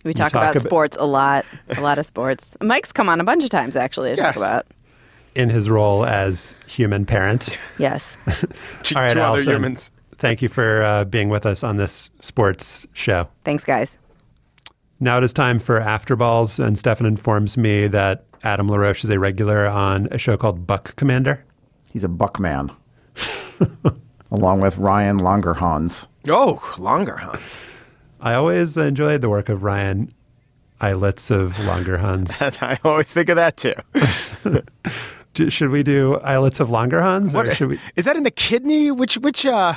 We 0.03 0.13
talk, 0.13 0.31
talk 0.33 0.41
about 0.41 0.55
about- 0.57 0.67
sports 0.67 0.97
a 0.99 1.05
lot, 1.05 1.45
a 1.69 1.79
lot 1.81 1.97
of 1.99 2.05
sports. 2.07 2.57
Mike's 2.61 2.91
come 2.91 3.07
on 3.07 3.21
a 3.21 3.23
bunch 3.23 3.45
of 3.45 3.49
times 3.49 3.77
actually 3.77 4.09
to 4.11 4.17
Yes. 4.17 4.25
talk 4.33 4.35
about. 4.35 4.67
in 5.35 5.47
his 5.47 5.69
role 5.69 6.03
as 6.05 6.53
human 6.67 7.05
parent. 7.05 7.57
Yes. 7.77 8.17
Two, 8.83 8.95
All 8.97 9.03
right, 9.03 9.13
two 9.13 9.19
other 9.19 9.21
Allison, 9.21 9.53
humans. 9.53 9.91
Thank 10.21 10.43
you 10.43 10.49
for 10.49 10.83
uh, 10.83 11.03
being 11.05 11.29
with 11.29 11.47
us 11.47 11.63
on 11.63 11.77
this 11.77 12.11
sports 12.19 12.85
show. 12.93 13.27
Thanks, 13.43 13.63
guys. 13.63 13.97
Now 14.99 15.17
it 15.17 15.23
is 15.23 15.33
time 15.33 15.57
for 15.57 15.79
After 15.79 16.15
Balls, 16.15 16.59
and 16.59 16.77
Stefan 16.77 17.07
informs 17.07 17.57
me 17.57 17.87
that 17.87 18.23
Adam 18.43 18.69
LaRoche 18.69 19.03
is 19.03 19.09
a 19.09 19.17
regular 19.17 19.65
on 19.67 20.07
a 20.11 20.19
show 20.19 20.37
called 20.37 20.67
Buck 20.67 20.95
Commander. 20.95 21.43
He's 21.91 22.03
a 22.03 22.07
buckman, 22.07 22.71
along 24.31 24.61
with 24.61 24.77
Ryan 24.77 25.17
Langerhans. 25.19 26.07
Oh, 26.29 26.59
Langerhans. 26.75 27.55
I 28.19 28.35
always 28.35 28.77
enjoyed 28.77 29.21
the 29.21 29.29
work 29.29 29.49
of 29.49 29.63
Ryan 29.63 30.13
Islets 30.81 31.31
of 31.31 31.53
Langerhans. 31.55 32.61
I 32.61 32.77
always 32.83 33.11
think 33.11 33.29
of 33.29 33.37
that 33.37 33.57
too. 33.57 33.73
Should 35.49 35.71
we 35.71 35.81
do 35.81 36.19
Islets 36.19 36.59
of 36.59 36.69
Langerhans? 36.69 37.33
Or 37.33 37.37
What, 37.47 37.57
should 37.57 37.69
we? 37.69 37.79
is 37.95 38.05
that 38.05 38.15
in 38.17 38.23
the 38.23 38.29
kidney? 38.31 38.91
Which 38.91 39.15
which 39.17 39.45
uh 39.45 39.75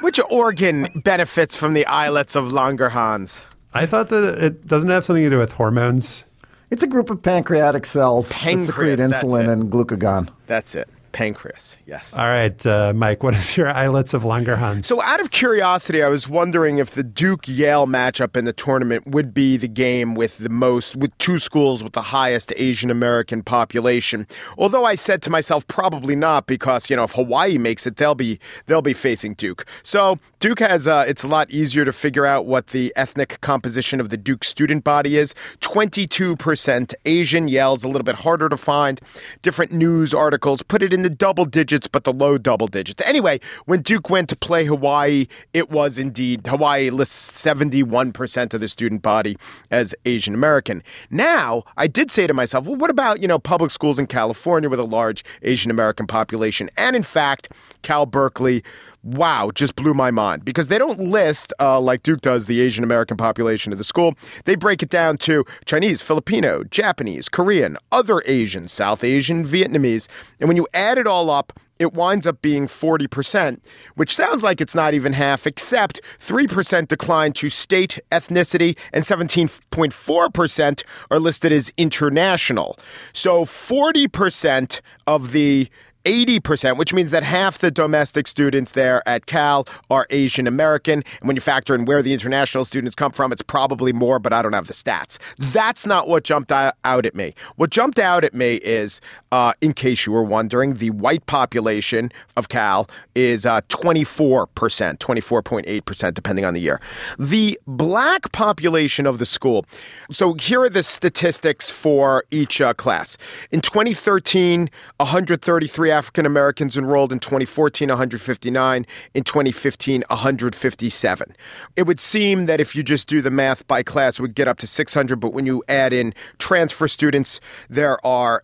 which 0.00 0.20
organ 0.30 0.88
benefits 1.04 1.56
from 1.56 1.74
the 1.74 1.86
islets 1.86 2.36
of 2.36 2.46
Langerhans? 2.52 3.42
I 3.74 3.86
thought 3.86 4.08
that 4.10 4.42
it 4.42 4.66
doesn't 4.66 4.90
have 4.90 5.04
something 5.04 5.24
to 5.24 5.30
do 5.30 5.38
with 5.38 5.52
hormones. 5.52 6.24
It's 6.70 6.82
a 6.82 6.86
group 6.86 7.10
of 7.10 7.22
pancreatic 7.22 7.84
cells 7.86 8.28
that 8.28 8.34
Pancreas, 8.38 8.66
secrete 8.66 8.94
that's 8.96 9.24
insulin 9.24 9.44
it. 9.44 9.48
and 9.48 9.72
glucagon. 9.72 10.28
That's 10.46 10.74
it. 10.74 10.88
Pancreas. 11.12 11.76
Yes. 11.86 12.14
All 12.14 12.28
right, 12.28 12.64
uh, 12.66 12.92
Mike, 12.94 13.22
what 13.22 13.34
is 13.34 13.56
your 13.56 13.68
Islets 13.68 14.14
of 14.14 14.22
Langerhans? 14.22 14.84
So, 14.84 15.02
out 15.02 15.20
of 15.20 15.30
curiosity, 15.30 16.02
I 16.02 16.08
was 16.08 16.28
wondering 16.28 16.78
if 16.78 16.92
the 16.92 17.02
Duke 17.02 17.48
Yale 17.48 17.86
matchup 17.86 18.36
in 18.36 18.44
the 18.44 18.52
tournament 18.52 19.06
would 19.06 19.34
be 19.34 19.56
the 19.56 19.68
game 19.68 20.14
with 20.14 20.38
the 20.38 20.48
most, 20.48 20.96
with 20.96 21.16
two 21.18 21.38
schools 21.38 21.82
with 21.82 21.92
the 21.92 22.02
highest 22.02 22.52
Asian 22.56 22.90
American 22.90 23.42
population. 23.42 24.26
Although 24.58 24.84
I 24.84 24.94
said 24.94 25.22
to 25.22 25.30
myself, 25.30 25.66
probably 25.66 26.16
not, 26.16 26.46
because 26.46 26.88
you 26.90 26.96
know 26.96 27.04
if 27.04 27.12
Hawaii 27.12 27.58
makes 27.58 27.86
it, 27.86 27.96
they'll 27.96 28.14
be 28.14 28.38
they'll 28.66 28.82
be 28.82 28.94
facing 28.94 29.34
Duke. 29.34 29.66
So 29.82 30.18
Duke 30.38 30.60
has 30.60 30.86
uh, 30.86 31.04
it's 31.06 31.22
a 31.22 31.28
lot 31.28 31.50
easier 31.50 31.84
to 31.84 31.92
figure 31.92 32.26
out 32.26 32.46
what 32.46 32.68
the 32.68 32.92
ethnic 32.96 33.40
composition 33.40 34.00
of 34.00 34.10
the 34.10 34.16
Duke 34.16 34.44
student 34.44 34.84
body 34.84 35.16
is. 35.16 35.34
Twenty 35.60 36.06
two 36.06 36.36
percent 36.36 36.94
Asian. 37.04 37.48
Yale's 37.48 37.84
a 37.84 37.88
little 37.88 38.04
bit 38.04 38.16
harder 38.16 38.48
to 38.48 38.56
find. 38.56 39.00
Different 39.42 39.72
news 39.72 40.14
articles 40.14 40.62
put 40.62 40.82
it 40.82 40.92
in 40.92 40.99
the 41.02 41.10
double 41.10 41.44
digits, 41.44 41.86
but 41.86 42.04
the 42.04 42.12
low 42.12 42.38
double 42.38 42.66
digits. 42.66 43.02
Anyway, 43.04 43.40
when 43.66 43.82
Duke 43.82 44.10
went 44.10 44.28
to 44.30 44.36
play 44.36 44.64
Hawaii, 44.64 45.26
it 45.52 45.70
was 45.70 45.98
indeed 45.98 46.46
Hawaii 46.46 46.90
lists 46.90 47.44
71% 47.44 48.54
of 48.54 48.60
the 48.60 48.68
student 48.68 49.02
body 49.02 49.36
as 49.70 49.94
Asian 50.04 50.34
American. 50.34 50.82
Now, 51.10 51.64
I 51.76 51.86
did 51.86 52.10
say 52.10 52.26
to 52.26 52.34
myself, 52.34 52.66
well, 52.66 52.76
what 52.76 52.90
about, 52.90 53.20
you 53.20 53.28
know, 53.28 53.38
public 53.38 53.70
schools 53.70 53.98
in 53.98 54.06
California 54.06 54.68
with 54.68 54.80
a 54.80 54.84
large 54.84 55.24
Asian 55.42 55.70
American 55.70 56.06
population? 56.06 56.70
And 56.76 56.96
in 56.96 57.02
fact, 57.02 57.50
Cal 57.82 58.06
Berkeley 58.06 58.62
wow, 59.02 59.50
just 59.54 59.76
blew 59.76 59.94
my 59.94 60.10
mind 60.10 60.44
because 60.44 60.68
they 60.68 60.78
don't 60.78 61.00
list, 61.00 61.52
uh, 61.60 61.80
like 61.80 62.02
Duke 62.02 62.20
does, 62.20 62.46
the 62.46 62.60
Asian 62.60 62.84
American 62.84 63.16
population 63.16 63.72
of 63.72 63.78
the 63.78 63.84
school. 63.84 64.14
They 64.44 64.54
break 64.54 64.82
it 64.82 64.90
down 64.90 65.18
to 65.18 65.44
Chinese, 65.64 66.02
Filipino, 66.02 66.64
Japanese, 66.64 67.28
Korean, 67.28 67.76
other 67.92 68.22
Asians, 68.26 68.72
South 68.72 69.02
Asian, 69.02 69.44
Vietnamese. 69.44 70.08
And 70.38 70.48
when 70.48 70.56
you 70.56 70.66
add 70.74 70.98
it 70.98 71.06
all 71.06 71.30
up, 71.30 71.58
it 71.80 71.94
winds 71.94 72.26
up 72.26 72.42
being 72.42 72.68
40%, 72.68 73.58
which 73.94 74.14
sounds 74.14 74.42
like 74.42 74.60
it's 74.60 74.74
not 74.74 74.92
even 74.92 75.14
half, 75.14 75.46
except 75.46 76.02
3% 76.18 76.86
decline 76.88 77.32
to 77.32 77.48
state 77.48 77.98
ethnicity 78.12 78.76
and 78.92 79.02
17.4% 79.02 80.82
are 81.10 81.18
listed 81.18 81.52
as 81.52 81.72
international. 81.78 82.78
So 83.14 83.46
40% 83.46 84.82
of 85.06 85.32
the 85.32 85.70
80%, 86.04 86.76
which 86.76 86.94
means 86.94 87.10
that 87.10 87.22
half 87.22 87.58
the 87.58 87.70
domestic 87.70 88.26
students 88.26 88.72
there 88.72 89.06
at 89.08 89.26
Cal 89.26 89.66
are 89.90 90.06
Asian 90.10 90.46
American. 90.46 91.02
And 91.20 91.28
when 91.28 91.36
you 91.36 91.42
factor 91.42 91.74
in 91.74 91.84
where 91.84 92.02
the 92.02 92.12
international 92.12 92.64
students 92.64 92.94
come 92.94 93.12
from, 93.12 93.32
it's 93.32 93.42
probably 93.42 93.92
more, 93.92 94.18
but 94.18 94.32
I 94.32 94.42
don't 94.42 94.52
have 94.52 94.66
the 94.66 94.72
stats. 94.72 95.18
That's 95.38 95.86
not 95.86 96.08
what 96.08 96.24
jumped 96.24 96.52
out 96.52 96.74
at 96.84 97.14
me. 97.14 97.34
What 97.56 97.70
jumped 97.70 97.98
out 97.98 98.24
at 98.24 98.34
me 98.34 98.56
is, 98.56 99.00
uh, 99.32 99.52
in 99.60 99.72
case 99.72 100.06
you 100.06 100.12
were 100.12 100.24
wondering, 100.24 100.74
the 100.74 100.90
white 100.90 101.24
population 101.26 102.10
of 102.36 102.48
Cal 102.48 102.88
is 103.14 103.46
uh, 103.46 103.60
24%, 103.68 104.48
24.8%, 104.48 106.14
depending 106.14 106.44
on 106.44 106.54
the 106.54 106.60
year. 106.60 106.80
The 107.18 107.58
black 107.66 108.32
population 108.32 109.06
of 109.06 109.18
the 109.18 109.26
school, 109.26 109.64
so 110.10 110.34
here 110.34 110.62
are 110.62 110.68
the 110.68 110.82
statistics 110.82 111.70
for 111.70 112.24
each 112.30 112.60
uh, 112.60 112.74
class. 112.74 113.16
In 113.52 113.60
2013, 113.60 114.70
133 114.96 115.90
African 115.90 116.26
Americans 116.26 116.76
enrolled. 116.76 117.12
In 117.12 117.20
2014, 117.20 117.88
159. 117.88 118.86
In 119.14 119.24
2015, 119.24 120.04
157. 120.08 121.36
It 121.76 121.82
would 121.84 122.00
seem 122.00 122.46
that 122.46 122.60
if 122.60 122.74
you 122.74 122.82
just 122.82 123.06
do 123.08 123.22
the 123.22 123.30
math 123.30 123.66
by 123.66 123.82
class, 123.82 124.18
it 124.18 124.22
would 124.22 124.34
get 124.34 124.48
up 124.48 124.58
to 124.58 124.66
600. 124.66 125.20
But 125.20 125.32
when 125.32 125.46
you 125.46 125.62
add 125.68 125.92
in 125.92 126.14
transfer 126.38 126.88
students, 126.88 127.40
there 127.68 128.04
are 128.04 128.42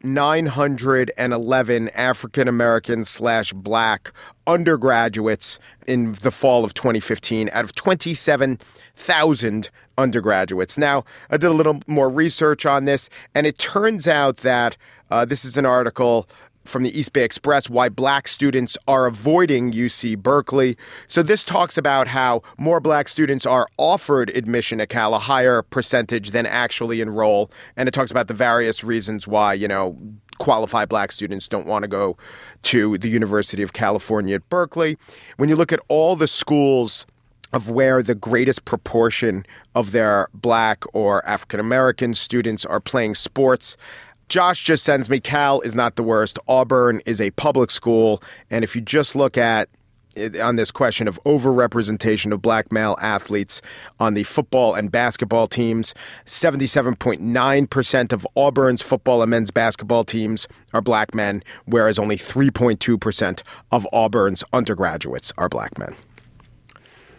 911 0.77 1.89
African 1.91 2.49
American 2.49 3.05
slash 3.05 3.53
black 3.53 4.12
undergraduates 4.47 5.59
in 5.87 6.12
the 6.22 6.31
fall 6.31 6.64
of 6.64 6.74
2015 6.74 7.51
out 7.53 7.64
of 7.64 7.74
27,000 7.74 9.70
undergraduates. 9.99 10.79
Now, 10.79 11.05
I 11.31 11.37
did 11.37 11.47
a 11.47 11.55
little 11.55 11.81
more 11.87 12.09
research 12.09 12.66
on 12.66 12.85
this, 12.85 13.09
and 13.35 13.47
it 13.47 13.59
turns 13.59 14.07
out 14.07 14.39
that 14.39 14.77
uh, 15.11 15.24
this 15.24 15.45
is 15.45 15.57
an 15.57 15.66
article 15.66 16.29
from 16.68 16.83
the 16.83 16.99
East 16.99 17.12
Bay 17.12 17.22
Express 17.22 17.70
why 17.70 17.89
black 17.89 18.29
students 18.29 18.77
are 18.89 19.07
avoiding 19.07 19.72
UC 19.72 20.18
Berkeley. 20.18 20.77
So 21.09 21.22
this 21.22 21.45
talks 21.45 21.79
about 21.79 22.09
how 22.09 22.43
more 22.59 22.81
black 22.81 23.09
students 23.09 23.47
are 23.47 23.68
offered 23.79 24.31
admission 24.31 24.81
at 24.81 24.89
Cal, 24.89 25.14
a 25.14 25.18
higher 25.18 25.62
percentage 25.62 26.31
than 26.31 26.47
actually 26.47 27.01
enroll, 27.01 27.51
and 27.77 27.89
it 27.89 27.93
talks 27.93 28.11
about 28.11 28.29
the 28.29 28.35
various 28.35 28.85
reasons 28.85 29.27
why, 29.27 29.55
you 29.55 29.68
know, 29.68 29.97
qualified 30.39 30.89
black 30.89 31.12
students 31.12 31.49
don't 31.49 31.66
want 31.66 31.82
to 31.82 31.89
go 31.89 32.16
to 32.62 32.99
the 32.99 33.09
University 33.09 33.62
of 33.62 33.72
California 33.72 34.37
at 34.37 34.49
Berkeley. 34.49 34.97
When 35.37 35.49
you 35.49 35.57
look 35.57 35.72
at 35.72 35.80
all 35.89 36.16
the 36.16 36.28
schools 36.28 37.07
of 37.53 37.70
where 37.70 38.03
the 38.03 38.14
greatest 38.14 38.64
proportion 38.64 39.47
of 39.74 39.93
their 39.93 40.28
black 40.34 40.84
or 40.93 41.26
African 41.26 41.61
American 41.61 42.14
students 42.14 42.64
are 42.64 42.80
playing 42.80 43.14
sports. 43.14 43.76
Josh 44.28 44.64
just 44.64 44.82
sends 44.84 45.09
me 45.09 45.20
Cal 45.20 45.61
is 45.61 45.74
not 45.74 45.95
the 45.95 46.03
worst. 46.03 46.39
Auburn 46.49 47.01
is 47.07 47.20
a 47.20 47.30
public 47.32 47.70
school. 47.70 48.22
And 48.51 48.64
if 48.64 48.74
you 48.74 48.82
just 48.82 49.14
look 49.14 49.39
at 49.39 49.68
on 50.41 50.57
this 50.57 50.71
question 50.71 51.09
of 51.09 51.21
overrepresentation 51.25 52.33
of 52.33 52.43
black 52.43 52.73
male 52.73 52.97
athletes 53.01 53.61
on 54.01 54.14
the 54.14 54.25
football 54.25 54.75
and 54.75 54.91
basketball 54.91 55.47
teams, 55.47 55.95
77.9% 56.25 58.12
of 58.12 58.27
Auburn's 58.35 58.83
football 58.83 59.23
and 59.23 59.31
men's 59.31 59.51
basketball 59.51 60.05
teams 60.05 60.49
are 60.73 60.81
black 60.81 61.14
men, 61.14 61.43
whereas 61.67 61.99
only 61.99 62.17
3.2% 62.17 63.43
of 63.73 63.87
Auburn's 63.93 64.45
undergraduates 64.53 65.33
are 65.39 65.49
black 65.49 65.79
men. 65.79 65.95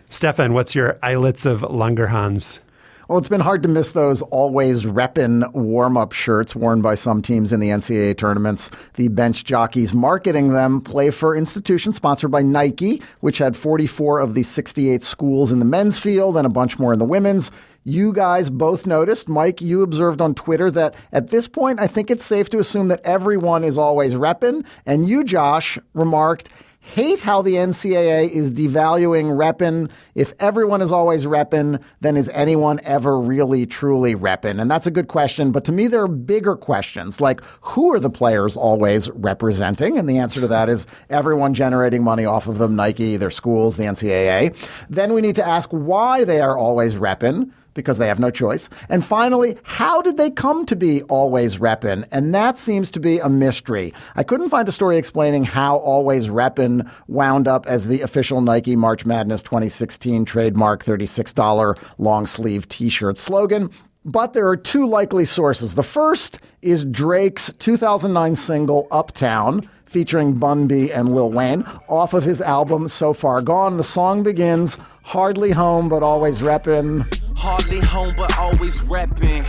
Stefan, 0.10 0.54
what's 0.54 0.74
your 0.74 0.98
islets 1.04 1.46
of 1.46 1.62
Langerhans? 1.62 2.60
Well, 3.08 3.18
it's 3.20 3.30
been 3.30 3.40
hard 3.40 3.64
to 3.64 3.70
miss 3.70 3.94
those 3.94 4.22
always 4.22 4.84
reppin' 4.84 5.54
warm 5.54 5.96
up 5.96 6.12
shirts 6.12 6.54
worn 6.54 6.82
by 6.82 6.96
some 6.96 7.22
teams 7.22 7.54
in 7.54 7.62
the 7.62 7.70
NCAA 7.70 8.18
tournaments. 8.18 8.70
The 8.96 9.08
bench 9.08 9.46
jockeys 9.46 9.94
marketing 9.94 10.52
them 10.52 10.82
play 10.82 11.12
for 11.12 11.34
institutions 11.34 11.96
sponsored 11.96 12.32
by 12.32 12.42
Nike, 12.42 13.02
which 13.22 13.38
had 13.38 13.56
44 13.56 14.20
of 14.20 14.34
the 14.34 14.44
68 14.44 15.04
schools 15.04 15.54
in 15.54 15.60
the 15.60 15.66
men's 15.66 15.98
field 15.98 16.36
and 16.36 16.46
a 16.46 16.50
bunch 16.50 16.80
more 16.80 16.92
in 16.92 17.00
the 17.00 17.06
women's. 17.06 17.50
You 17.86 18.12
guys 18.12 18.50
both 18.50 18.86
noticed, 18.86 19.30
Mike, 19.30 19.62
you 19.62 19.84
observed 19.84 20.20
on 20.20 20.36
Twitter 20.36 20.70
that 20.72 20.94
at 21.14 21.30
this 21.30 21.48
point, 21.48 21.80
I 21.80 21.88
think 21.88 22.12
it's 22.12 22.26
safe 22.26 22.50
to 22.50 22.60
assume 22.60 22.90
that 22.90 23.00
everyone 23.06 23.64
is 23.64 23.78
always 23.78 24.16
reppin'. 24.16 24.66
And 24.86 25.08
you, 25.08 25.24
Josh, 25.24 25.80
remarked, 25.94 26.50
hate 26.94 27.22
how 27.22 27.42
the 27.42 27.54
NCAA 27.54 28.30
is 28.30 28.50
devaluing 28.52 29.38
reppin. 29.38 29.90
If 30.16 30.34
everyone 30.40 30.82
is 30.82 30.92
always 30.92 31.26
reppin, 31.26 31.82
then 32.02 32.18
is 32.18 32.30
anyone 32.30 32.80
ever 32.84 33.20
really 33.20 33.66
truly 33.66 34.16
reppin? 34.16 34.62
And 34.62 34.72
that's 34.72 34.88
a 34.88 34.92
good 34.92 35.08
question. 35.08 35.52
But 35.52 35.66
to 35.66 35.72
me, 35.72 35.88
there 35.88 36.02
are 36.02 36.08
bigger 36.08 36.56
questions 36.56 37.20
like 37.20 37.42
who 37.62 37.94
are 37.94 38.00
the 38.00 38.10
players 38.10 38.56
always 38.56 39.10
representing? 39.12 39.98
And 39.98 40.10
the 40.10 40.18
answer 40.18 40.40
to 40.40 40.48
that 40.48 40.70
is 40.70 40.88
everyone 41.10 41.54
generating 41.54 42.04
money 42.04 42.26
off 42.26 42.48
of 42.48 42.58
them 42.58 42.76
Nike, 42.76 43.18
their 43.18 43.32
schools, 43.32 43.78
the 43.78 43.84
NCAA. 43.84 44.56
Then 44.90 45.14
we 45.14 45.22
need 45.22 45.36
to 45.36 45.48
ask 45.48 45.70
why 45.70 46.24
they 46.24 46.40
are 46.40 46.58
always 46.58 46.96
reppin 46.96 47.52
because 47.78 47.98
they 47.98 48.10
have 48.10 48.20
no 48.20 48.30
choice. 48.30 48.68
And 48.90 49.06
finally, 49.06 49.56
how 49.64 50.02
did 50.02 50.18
they 50.18 50.30
come 50.30 50.66
to 50.66 50.76
be 50.76 51.04
Always 51.04 51.58
Reppin'? 51.58 52.06
And 52.12 52.36
that 52.36 52.58
seems 52.58 52.92
to 52.92 53.00
be 53.00 53.20
a 53.20 53.30
mystery. 53.30 53.94
I 54.18 54.24
couldn't 54.24 54.50
find 54.50 54.68
a 54.68 54.72
story 54.74 54.98
explaining 54.98 55.46
how 55.46 55.78
Always 55.78 56.28
Reppin' 56.28 56.90
wound 57.08 57.48
up 57.48 57.66
as 57.68 57.88
the 57.88 58.02
official 58.02 58.42
Nike 58.42 58.76
March 58.76 59.06
Madness 59.06 59.42
2016 59.44 60.26
trademark 60.26 60.84
$36 60.84 61.78
long 61.98 62.26
sleeve 62.26 62.68
t 62.68 62.90
shirt 62.90 63.18
slogan. 63.18 63.70
But 64.04 64.34
there 64.34 64.48
are 64.48 64.58
two 64.58 64.88
likely 64.88 65.26
sources. 65.26 65.76
The 65.76 65.84
first 65.84 66.40
is 66.62 66.86
Drake's 66.86 67.52
2009 67.60 68.36
single 68.36 68.88
Uptown, 68.90 69.70
featuring 69.88 70.34
Bun 70.34 70.68
B 70.68 70.92
and 70.92 71.14
Lil 71.16 71.32
Wayne, 71.32 71.64
off 71.88 72.14
of 72.14 72.24
his 72.24 72.42
album 72.42 72.88
So 72.88 73.14
Far 73.14 73.42
Gone. 73.42 73.78
The 73.78 73.84
song 73.84 74.24
begins 74.24 74.78
hardly 75.04 75.52
home, 75.52 75.90
but 75.90 76.04
always 76.04 76.40
reppin'. 76.40 77.06
Hardly 77.36 77.80
home, 77.80 78.14
but 78.18 78.38
always 78.38 78.82
reppin'. 78.82 79.46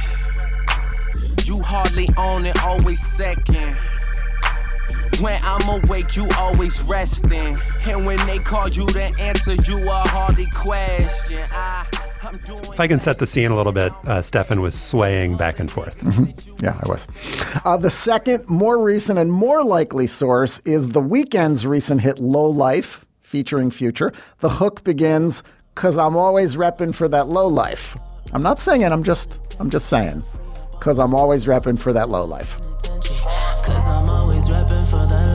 You 1.46 1.60
hardly 1.60 2.08
own 2.16 2.46
it, 2.46 2.62
always 2.62 3.04
second. 3.04 3.76
When 5.20 5.38
I'm 5.42 5.82
awake, 5.82 6.14
you 6.14 6.28
always 6.38 6.82
resting. 6.82 7.58
And 7.86 8.06
when 8.06 8.24
they 8.26 8.38
call 8.38 8.68
you 8.68 8.86
to 8.86 9.02
answer, 9.18 9.54
you 9.54 9.82
a 9.88 10.08
hardly 10.08 10.46
question. 10.54 11.44
I, 11.50 11.86
If 12.22 12.80
I 12.80 12.86
can 12.86 13.00
set 13.00 13.18
the 13.18 13.26
scene 13.26 13.50
a 13.50 13.56
little 13.56 13.72
bit, 13.72 13.92
uh, 14.06 14.22
Stefan 14.22 14.60
was 14.60 14.78
swaying 14.78 15.36
back 15.36 15.58
and 15.58 15.70
forth. 15.70 15.96
Yeah, 16.60 16.78
I 16.82 16.88
was. 16.88 17.06
Uh, 17.64 17.76
the 17.76 17.90
second, 17.90 18.48
more 18.48 18.78
recent 18.78 19.18
and 19.18 19.32
more 19.32 19.62
likely 19.62 20.06
source 20.06 20.58
is 20.60 20.88
The 20.88 21.00
Weeknd's 21.00 21.66
recent 21.66 22.00
hit 22.00 22.18
Low 22.18 22.46
Life, 22.46 23.04
featuring 23.22 23.70
Future. 23.70 24.12
The 24.38 24.48
hook 24.48 24.82
begins, 24.84 25.42
because 25.74 25.96
I'm 25.96 26.16
always 26.16 26.56
repping 26.56 26.94
for 26.94 27.08
that 27.08 27.28
low 27.28 27.46
life. 27.46 27.96
I'm 28.32 28.42
not 28.42 28.58
singing, 28.58 28.92
I'm 28.92 29.04
just, 29.04 29.56
I'm 29.60 29.70
just 29.70 29.88
saying, 29.88 30.22
because 30.72 30.98
I'm 30.98 31.14
always 31.14 31.44
repping 31.44 31.78
for 31.78 31.92
that 31.92 32.08
low 32.08 32.24
life. 32.24 32.58
Cause 33.62 33.86
I'm 33.86 34.08
always 34.08 34.48
reppin' 34.48 34.86
for 34.86 35.06
that 35.06 35.27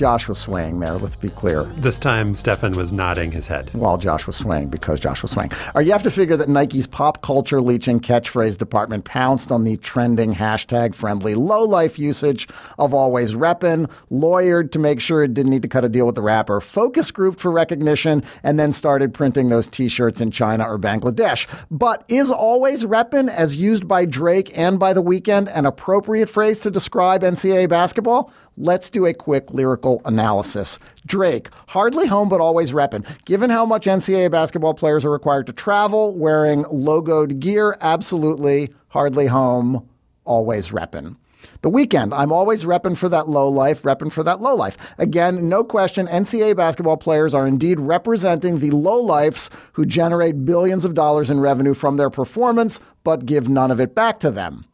Josh 0.00 0.28
was 0.28 0.38
swaying 0.38 0.80
there, 0.80 0.96
let's 0.96 1.14
be 1.14 1.28
clear. 1.28 1.64
This 1.76 1.98
time, 1.98 2.34
Stefan 2.34 2.72
was 2.72 2.90
nodding 2.90 3.30
his 3.32 3.46
head. 3.46 3.68
While 3.74 3.98
Josh 3.98 4.26
was 4.26 4.34
swaying, 4.34 4.68
because 4.68 4.98
Josh 4.98 5.20
was 5.20 5.32
swaying. 5.32 5.52
Or 5.74 5.82
you 5.82 5.92
have 5.92 6.02
to 6.04 6.10
figure 6.10 6.38
that 6.38 6.48
Nike's 6.48 6.86
pop 6.86 7.20
culture 7.20 7.60
leeching 7.60 8.00
catchphrase 8.00 8.56
department 8.56 9.04
pounced 9.04 9.52
on 9.52 9.64
the 9.64 9.76
trending 9.76 10.34
hashtag 10.34 10.94
friendly 10.94 11.34
low 11.34 11.64
life 11.64 11.98
usage 11.98 12.48
of 12.78 12.94
always 12.94 13.34
reppin', 13.34 13.90
lawyered 14.10 14.72
to 14.72 14.78
make 14.78 15.02
sure 15.02 15.22
it 15.22 15.34
didn't 15.34 15.50
need 15.50 15.60
to 15.60 15.68
cut 15.68 15.84
a 15.84 15.88
deal 15.90 16.06
with 16.06 16.14
the 16.14 16.22
rapper, 16.22 16.62
focus 16.62 17.10
grouped 17.10 17.38
for 17.38 17.50
recognition, 17.50 18.22
and 18.42 18.58
then 18.58 18.72
started 18.72 19.12
printing 19.12 19.50
those 19.50 19.68
t 19.68 19.86
shirts 19.86 20.22
in 20.22 20.30
China 20.30 20.64
or 20.66 20.78
Bangladesh. 20.78 21.46
But 21.70 22.04
is 22.08 22.30
always 22.30 22.86
reppin', 22.86 23.28
as 23.28 23.54
used 23.54 23.86
by 23.86 24.06
Drake 24.06 24.56
and 24.56 24.78
by 24.78 24.94
The 24.94 25.02
Weeknd, 25.02 25.54
an 25.54 25.66
appropriate 25.66 26.30
phrase 26.30 26.58
to 26.60 26.70
describe 26.70 27.20
NCAA 27.20 27.68
basketball? 27.68 28.32
Let's 28.62 28.90
do 28.90 29.06
a 29.06 29.14
quick 29.14 29.54
lyrical 29.54 30.02
analysis. 30.04 30.78
Drake, 31.06 31.48
hardly 31.68 32.06
home 32.06 32.28
but 32.28 32.42
always 32.42 32.72
reppin'. 32.72 33.06
Given 33.24 33.48
how 33.48 33.64
much 33.64 33.86
NCAA 33.86 34.30
basketball 34.30 34.74
players 34.74 35.02
are 35.02 35.10
required 35.10 35.46
to 35.46 35.54
travel 35.54 36.14
wearing 36.14 36.64
logoed 36.64 37.38
gear, 37.40 37.78
absolutely 37.80 38.70
hardly 38.88 39.28
home, 39.28 39.88
always 40.26 40.72
reppin'. 40.72 41.16
The 41.62 41.70
Weeknd, 41.70 42.12
I'm 42.14 42.32
always 42.32 42.66
repping 42.66 42.98
for 42.98 43.08
that 43.08 43.30
low 43.30 43.48
life, 43.48 43.82
repping 43.82 44.12
for 44.12 44.22
that 44.24 44.42
low 44.42 44.54
life. 44.54 44.76
Again, 44.98 45.48
no 45.48 45.64
question, 45.64 46.06
NCAA 46.06 46.54
basketball 46.54 46.98
players 46.98 47.32
are 47.34 47.46
indeed 47.46 47.80
representing 47.80 48.58
the 48.58 48.72
low 48.72 49.00
lifes 49.00 49.48
who 49.72 49.86
generate 49.86 50.44
billions 50.44 50.84
of 50.84 50.92
dollars 50.92 51.30
in 51.30 51.40
revenue 51.40 51.72
from 51.72 51.96
their 51.96 52.10
performance, 52.10 52.78
but 53.04 53.24
give 53.24 53.48
none 53.48 53.70
of 53.70 53.80
it 53.80 53.94
back 53.94 54.20
to 54.20 54.30
them. 54.30 54.66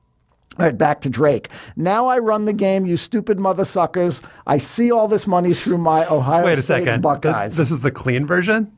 All 0.58 0.64
right, 0.64 0.76
back 0.76 1.02
to 1.02 1.10
Drake. 1.10 1.48
Now 1.76 2.06
I 2.06 2.18
run 2.18 2.46
the 2.46 2.52
game, 2.52 2.86
you 2.86 2.96
stupid 2.96 3.38
mother 3.38 3.64
suckers. 3.64 4.22
I 4.46 4.58
see 4.58 4.90
all 4.90 5.06
this 5.08 5.26
money 5.26 5.52
through 5.52 5.78
my 5.78 6.06
Ohio 6.06 6.42
State. 6.42 6.46
Wait 6.46 6.58
a 6.58 6.62
State 6.62 6.66
second. 6.84 6.86
Th- 6.86 7.02
Buckeyes. 7.02 7.56
This 7.56 7.70
is 7.70 7.80
the 7.80 7.90
clean 7.90 8.26
version? 8.26 8.72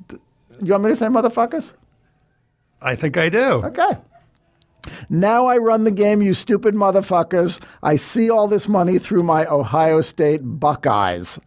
You 0.62 0.72
want 0.72 0.84
me 0.84 0.90
to 0.90 0.96
say 0.96 1.06
motherfuckers? 1.06 1.74
I 2.82 2.96
think 2.96 3.16
I 3.16 3.28
do. 3.28 3.62
Okay. 3.64 3.96
Now 5.10 5.46
I 5.46 5.58
run 5.58 5.84
the 5.84 5.90
game, 5.90 6.22
you 6.22 6.34
stupid 6.34 6.74
motherfuckers. 6.74 7.60
I 7.82 7.96
see 7.96 8.30
all 8.30 8.48
this 8.48 8.68
money 8.68 8.98
through 8.98 9.22
my 9.22 9.46
Ohio 9.46 10.00
State 10.00 10.40
Buckeyes. 10.42 11.38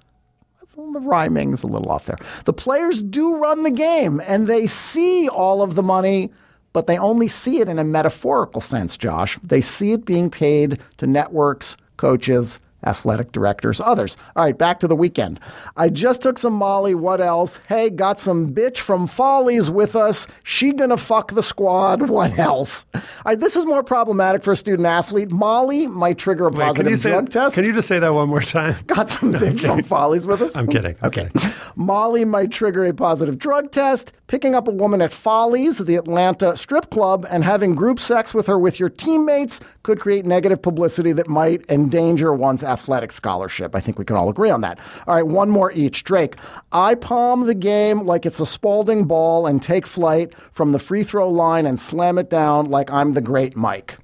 The 0.76 1.00
rhyming's 1.02 1.64
a 1.64 1.68
little 1.68 1.92
off 1.92 2.06
there. 2.06 2.18
The 2.46 2.54
players 2.54 3.02
do 3.02 3.36
run 3.36 3.64
the 3.64 3.72
game 3.72 4.22
and 4.26 4.48
they 4.48 4.68
see 4.68 5.28
all 5.28 5.62
of 5.62 5.76
the 5.76 5.84
money, 5.84 6.32
but 6.74 6.88
they 6.88 6.98
only 6.98 7.28
see 7.28 7.60
it 7.60 7.70
in 7.70 7.80
a 7.80 7.84
metaphorical 7.84 8.62
sense, 8.62 8.98
Josh. 8.98 9.38
They 9.44 9.62
see 9.62 9.94
it 9.94 10.06
being 10.06 10.30
paid 10.30 10.80
to 10.98 11.08
networks, 11.08 11.78
coaches, 11.98 12.60
athletic 12.84 13.32
directors, 13.32 13.80
others. 13.80 14.18
All 14.36 14.44
right, 14.46 14.58
back 14.58 14.80
to 14.82 14.88
the 14.88 14.96
Weeknd. 14.96 15.38
I 15.78 15.90
just 15.90 16.22
took 16.22 16.38
some 16.38 16.54
Molly. 16.54 16.96
What 16.96 17.22
else? 17.22 17.60
Hey, 17.68 17.90
got 17.90 18.20
some 18.20 18.54
bitch 18.54 18.78
from 18.78 19.08
Follies 19.08 19.70
with 19.70 19.96
us. 19.96 20.28
She 20.44 20.72
gonna 20.74 20.98
fuck 20.98 21.34
the 21.34 21.44
squad. 21.44 22.02
What 22.12 22.38
else? 22.38 22.86
All 22.94 23.02
right, 23.26 23.40
this 23.40 23.56
is 23.56 23.66
more 23.66 23.84
problematic 23.84 24.44
for 24.44 24.52
a 24.52 24.56
student 24.56 24.86
athlete. 24.86 25.32
Molly 25.32 25.88
might 25.88 26.18
trigger 26.18 26.46
a 26.48 26.50
Wait, 26.50 26.58
can 26.58 26.68
positive 26.68 27.00
say? 27.00 27.10
drug 27.12 27.30
test. 27.30 27.56
Can 27.56 27.64
you 27.64 27.74
just 27.74 27.88
say 27.88 28.00
that 28.00 28.14
one 28.14 28.28
more 28.30 28.42
time? 28.42 28.76
Got 28.88 29.10
some 29.10 29.34
bitch 29.34 29.62
from 29.62 29.82
Follies 29.84 30.28
with 30.28 30.42
us? 30.42 30.56
I'm 30.58 30.68
kidding. 30.68 30.96
Okay. 31.04 31.30
Molly 31.76 32.26
might 32.26 32.52
trigger 32.52 32.86
a 32.86 32.94
positive 32.94 33.40
drug 33.40 33.72
test. 33.72 34.12
Picking 34.28 34.56
up 34.56 34.68
a 34.68 34.72
woman 34.72 35.02
at 35.02 35.12
Follies, 35.12 35.78
the 35.80 35.96
Atlanta 35.96 36.56
strip 36.58 36.90
club, 36.90 37.26
and 37.30 37.44
having 37.44 37.76
group 37.76 38.00
sex 38.00 38.34
with 38.34 38.48
her 38.48 38.58
with 38.58 38.80
your 38.80 38.90
teammates 38.90 39.60
could 39.84 40.00
create 40.00 40.26
negative 40.26 40.62
publicity 40.62 41.12
that 41.14 41.28
might 41.28 41.70
endanger 41.70 42.34
one's 42.34 42.64
athletic 42.72 43.12
scholarship. 43.12 43.76
I 43.76 43.80
think 43.80 44.00
we 44.00 44.06
can 44.06 44.16
all 44.16 44.30
agree 44.30 44.50
on 44.50 44.62
that. 44.62 44.80
All 45.08 45.16
right, 45.16 45.28
one 45.28 45.50
more 45.50 45.72
each. 45.74 46.04
Drake, 46.04 46.36
I 46.72 46.96
palm 46.96 47.46
the 47.46 47.54
game 47.56 48.06
like 48.06 48.26
it's 48.26 48.40
a 48.40 48.46
Spalding 48.46 49.06
ball 49.06 49.46
and 49.46 49.62
take 49.62 49.86
flight 49.86 50.34
from 50.52 50.72
the 50.72 50.80
free 50.80 51.04
throw 51.04 51.30
line 51.30 51.66
and 51.66 51.80
slam 51.80 52.18
it 52.18 52.30
down 52.30 52.70
like 52.70 52.92
I'm 52.92 53.14
the 53.14 53.22
great 53.22 53.56
Mike. 53.56 53.98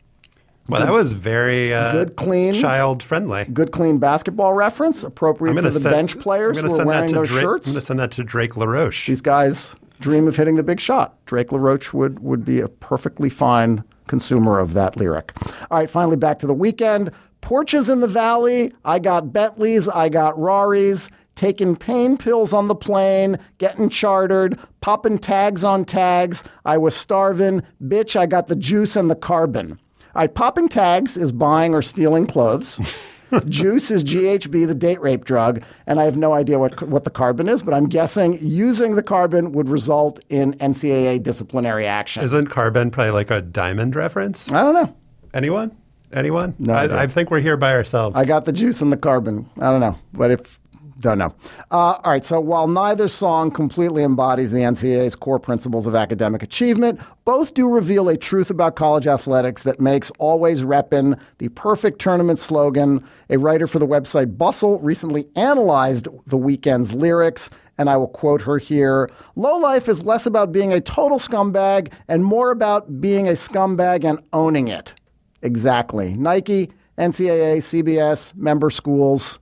Well, 0.69 0.81
that 0.81 0.91
was 0.91 1.13
very 1.13 1.73
uh, 1.73 1.93
Good, 1.93 2.15
clean. 2.17 2.53
child 2.53 3.01
friendly. 3.01 3.45
Good, 3.45 3.71
clean 3.71 3.99
basketball 3.99 4.53
reference, 4.53 5.03
appropriate 5.03 5.55
for 5.55 5.69
the 5.69 5.89
bench 5.89 6.19
players 6.19 6.59
who 6.59 6.79
are 6.79 6.85
wearing 6.85 7.13
those 7.13 7.29
Drake, 7.29 7.41
shirts. 7.41 7.67
I'm 7.67 7.73
going 7.73 7.79
to 7.79 7.85
send 7.85 7.99
that 7.99 8.11
to 8.11 8.23
Drake 8.23 8.57
LaRoche. 8.57 9.07
These 9.07 9.21
guys 9.21 9.75
dream 9.99 10.27
of 10.27 10.35
hitting 10.35 10.57
the 10.57 10.63
big 10.63 10.79
shot. 10.79 11.15
Drake 11.25 11.51
LaRoche 11.51 11.93
would, 11.93 12.19
would 12.19 12.43
be 12.43 12.59
a 12.59 12.67
perfectly 12.67 13.29
fine 13.29 13.83
consumer 14.07 14.59
of 14.59 14.73
that 14.73 14.97
lyric. 14.97 15.33
All 15.71 15.77
right, 15.77 15.89
finally 15.89 16.17
back 16.17 16.39
to 16.39 16.47
the 16.47 16.55
Weeknd. 16.55 17.13
Porsches 17.47 17.89
in 17.89 18.01
the 18.01 18.07
Valley. 18.09 18.73
I 18.83 18.99
got 18.99 19.31
Bentleys. 19.31 19.87
I 19.87 20.09
got 20.09 20.37
Raris. 20.37 21.09
Taking 21.35 21.77
pain 21.77 22.17
pills 22.17 22.51
on 22.51 22.67
the 22.67 22.75
plane, 22.75 23.39
getting 23.57 23.87
chartered, 23.87 24.59
popping 24.81 25.17
tags 25.17 25.63
on 25.63 25.85
tags. 25.85 26.43
I 26.65 26.77
was 26.77 26.93
starving. 26.93 27.63
Bitch, 27.81 28.17
I 28.17 28.25
got 28.25 28.47
the 28.47 28.55
juice 28.57 28.97
and 28.97 29.09
the 29.09 29.15
carbon. 29.15 29.79
All 30.13 30.23
right, 30.23 30.33
popping 30.33 30.67
tags 30.67 31.15
is 31.15 31.31
buying 31.31 31.73
or 31.73 31.81
stealing 31.81 32.25
clothes. 32.25 32.81
Juice 33.47 33.91
is 33.91 34.03
GHB, 34.03 34.67
the 34.67 34.75
date 34.75 34.99
rape 34.99 35.23
drug, 35.23 35.61
and 35.85 36.01
I 36.01 36.03
have 36.03 36.17
no 36.17 36.33
idea 36.33 36.59
what 36.59 36.81
what 36.83 37.05
the 37.05 37.09
carbon 37.09 37.47
is, 37.47 37.61
but 37.61 37.73
I'm 37.73 37.87
guessing 37.87 38.39
using 38.41 38.95
the 38.95 39.03
carbon 39.03 39.53
would 39.53 39.69
result 39.69 40.19
in 40.27 40.53
NCAA 40.55 41.23
disciplinary 41.23 41.87
action. 41.87 42.23
Isn't 42.23 42.47
carbon 42.47 42.91
probably 42.91 43.11
like 43.11 43.31
a 43.31 43.41
diamond 43.41 43.95
reference? 43.95 44.51
I 44.51 44.63
don't 44.63 44.73
know. 44.73 44.93
Anyone? 45.33 45.77
Anyone? 46.13 46.55
No. 46.59 46.73
I, 46.73 47.03
I 47.03 47.07
think 47.07 47.31
we're 47.31 47.41
here 47.41 47.57
by 47.57 47.73
ourselves. 47.73 48.15
I 48.17 48.25
got 48.25 48.45
the 48.45 48.51
juice 48.51 48.81
and 48.81 48.91
the 48.91 48.97
carbon. 48.97 49.49
I 49.57 49.71
don't 49.71 49.81
know, 49.81 49.97
but 50.13 50.31
if 50.31 50.59
don't 50.99 51.17
know. 51.17 51.33
Uh, 51.71 51.99
all 52.03 52.11
right. 52.11 52.25
So 52.25 52.39
while 52.39 52.67
neither 52.67 53.07
song 53.07 53.51
completely 53.51 54.03
embodies 54.03 54.51
the 54.51 54.59
NCAA's 54.59 55.15
core 55.15 55.39
principles 55.39 55.85
of 55.85 55.95
academic 55.95 56.41
achievement, 56.41 56.99
both 57.25 57.53
do 57.53 57.69
reveal 57.69 58.09
a 58.09 58.17
truth 58.17 58.49
about 58.49 58.75
college 58.75 59.05
athletics 59.05 59.63
that 59.63 59.79
makes 59.79 60.11
always 60.17 60.63
reppin' 60.63 61.19
the 61.37 61.49
perfect 61.49 61.99
tournament 61.99 62.39
slogan. 62.39 63.03
A 63.29 63.37
writer 63.37 63.67
for 63.67 63.79
the 63.79 63.87
website 63.87 64.37
Bustle 64.37 64.79
recently 64.79 65.27
analyzed 65.35 66.07
the 66.25 66.37
Weeknd's 66.37 66.93
lyrics. 66.93 67.49
And 67.79 67.91
I 67.91 67.97
will 67.97 68.07
quote 68.07 68.41
her 68.41 68.57
here 68.57 69.11
Low 69.35 69.57
life 69.57 69.87
is 69.87 70.03
less 70.03 70.25
about 70.25 70.51
being 70.51 70.73
a 70.73 70.81
total 70.81 71.19
scumbag 71.19 71.91
and 72.07 72.25
more 72.25 72.49
about 72.49 72.99
being 72.99 73.27
a 73.27 73.33
scumbag 73.33 74.03
and 74.03 74.19
owning 74.33 74.67
it. 74.67 74.95
Exactly. 75.41 76.13
Nike, 76.15 76.71
NCAA, 76.97 77.57
CBS, 77.57 78.35
member 78.35 78.69
schools. 78.69 79.39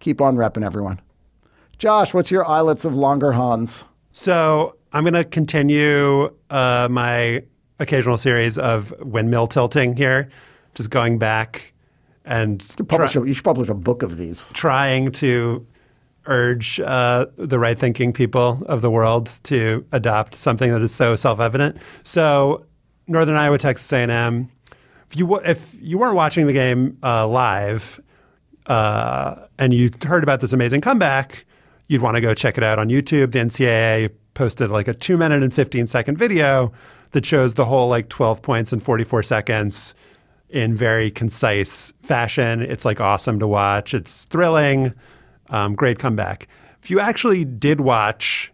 Keep 0.00 0.20
on 0.20 0.36
repping 0.36 0.64
everyone. 0.64 1.00
Josh, 1.78 2.14
what's 2.14 2.30
your 2.30 2.48
islets 2.48 2.84
of 2.84 2.94
Langerhans? 2.94 3.84
So 4.12 4.76
I'm 4.92 5.04
going 5.04 5.14
to 5.14 5.24
continue 5.24 6.34
uh, 6.50 6.88
my 6.90 7.42
occasional 7.78 8.16
series 8.16 8.56
of 8.56 8.92
windmill 9.00 9.46
tilting 9.46 9.96
here, 9.96 10.30
just 10.74 10.90
going 10.90 11.18
back 11.18 11.74
and 12.24 12.64
You, 12.78 12.84
publish 12.84 13.14
a, 13.14 13.20
you 13.26 13.34
should 13.34 13.44
publish 13.44 13.68
a 13.68 13.74
book 13.74 14.02
of 14.02 14.16
these. 14.16 14.50
trying 14.54 15.12
to 15.12 15.66
urge 16.26 16.80
uh, 16.80 17.26
the 17.36 17.58
right 17.58 17.78
thinking 17.78 18.12
people 18.12 18.62
of 18.66 18.82
the 18.82 18.90
world 18.90 19.30
to 19.44 19.84
adopt 19.92 20.34
something 20.34 20.72
that 20.72 20.82
is 20.82 20.92
so 20.94 21.14
self 21.14 21.38
evident. 21.38 21.76
So, 22.02 22.64
Northern 23.06 23.36
Iowa, 23.36 23.58
Texas 23.58 23.92
A&M. 23.92 24.50
If 25.10 25.16
you 25.16 25.36
if 25.40 25.74
you 25.80 25.98
weren't 25.98 26.16
watching 26.16 26.46
the 26.46 26.52
game 26.52 26.98
uh, 27.02 27.26
live 27.28 28.00
uh, 28.66 29.46
and 29.58 29.72
you 29.72 29.90
heard 30.04 30.22
about 30.22 30.40
this 30.40 30.52
amazing 30.52 30.80
comeback, 30.80 31.44
you'd 31.88 32.02
want 32.02 32.16
to 32.16 32.20
go 32.20 32.34
check 32.34 32.58
it 32.58 32.64
out 32.64 32.78
on 32.78 32.88
YouTube. 32.88 33.32
The 33.32 33.38
NCAA 33.38 34.10
posted 34.34 34.70
like 34.70 34.88
a 34.88 34.94
two 34.94 35.16
minute 35.16 35.42
and 35.42 35.52
15 35.52 35.86
second 35.86 36.18
video 36.18 36.72
that 37.12 37.24
shows 37.24 37.54
the 37.54 37.64
whole 37.64 37.88
like 37.88 38.08
12 38.08 38.42
points 38.42 38.72
in 38.72 38.80
44 38.80 39.22
seconds 39.22 39.94
in 40.48 40.74
very 40.74 41.10
concise 41.10 41.92
fashion. 42.02 42.62
It's 42.62 42.84
like 42.84 43.00
awesome 43.00 43.38
to 43.38 43.46
watch. 43.46 43.94
It's 43.94 44.24
thrilling. 44.24 44.92
Um, 45.50 45.74
great 45.74 45.98
comeback. 45.98 46.48
If 46.82 46.90
you 46.90 47.00
actually 47.00 47.44
did 47.44 47.80
watch 47.80 48.52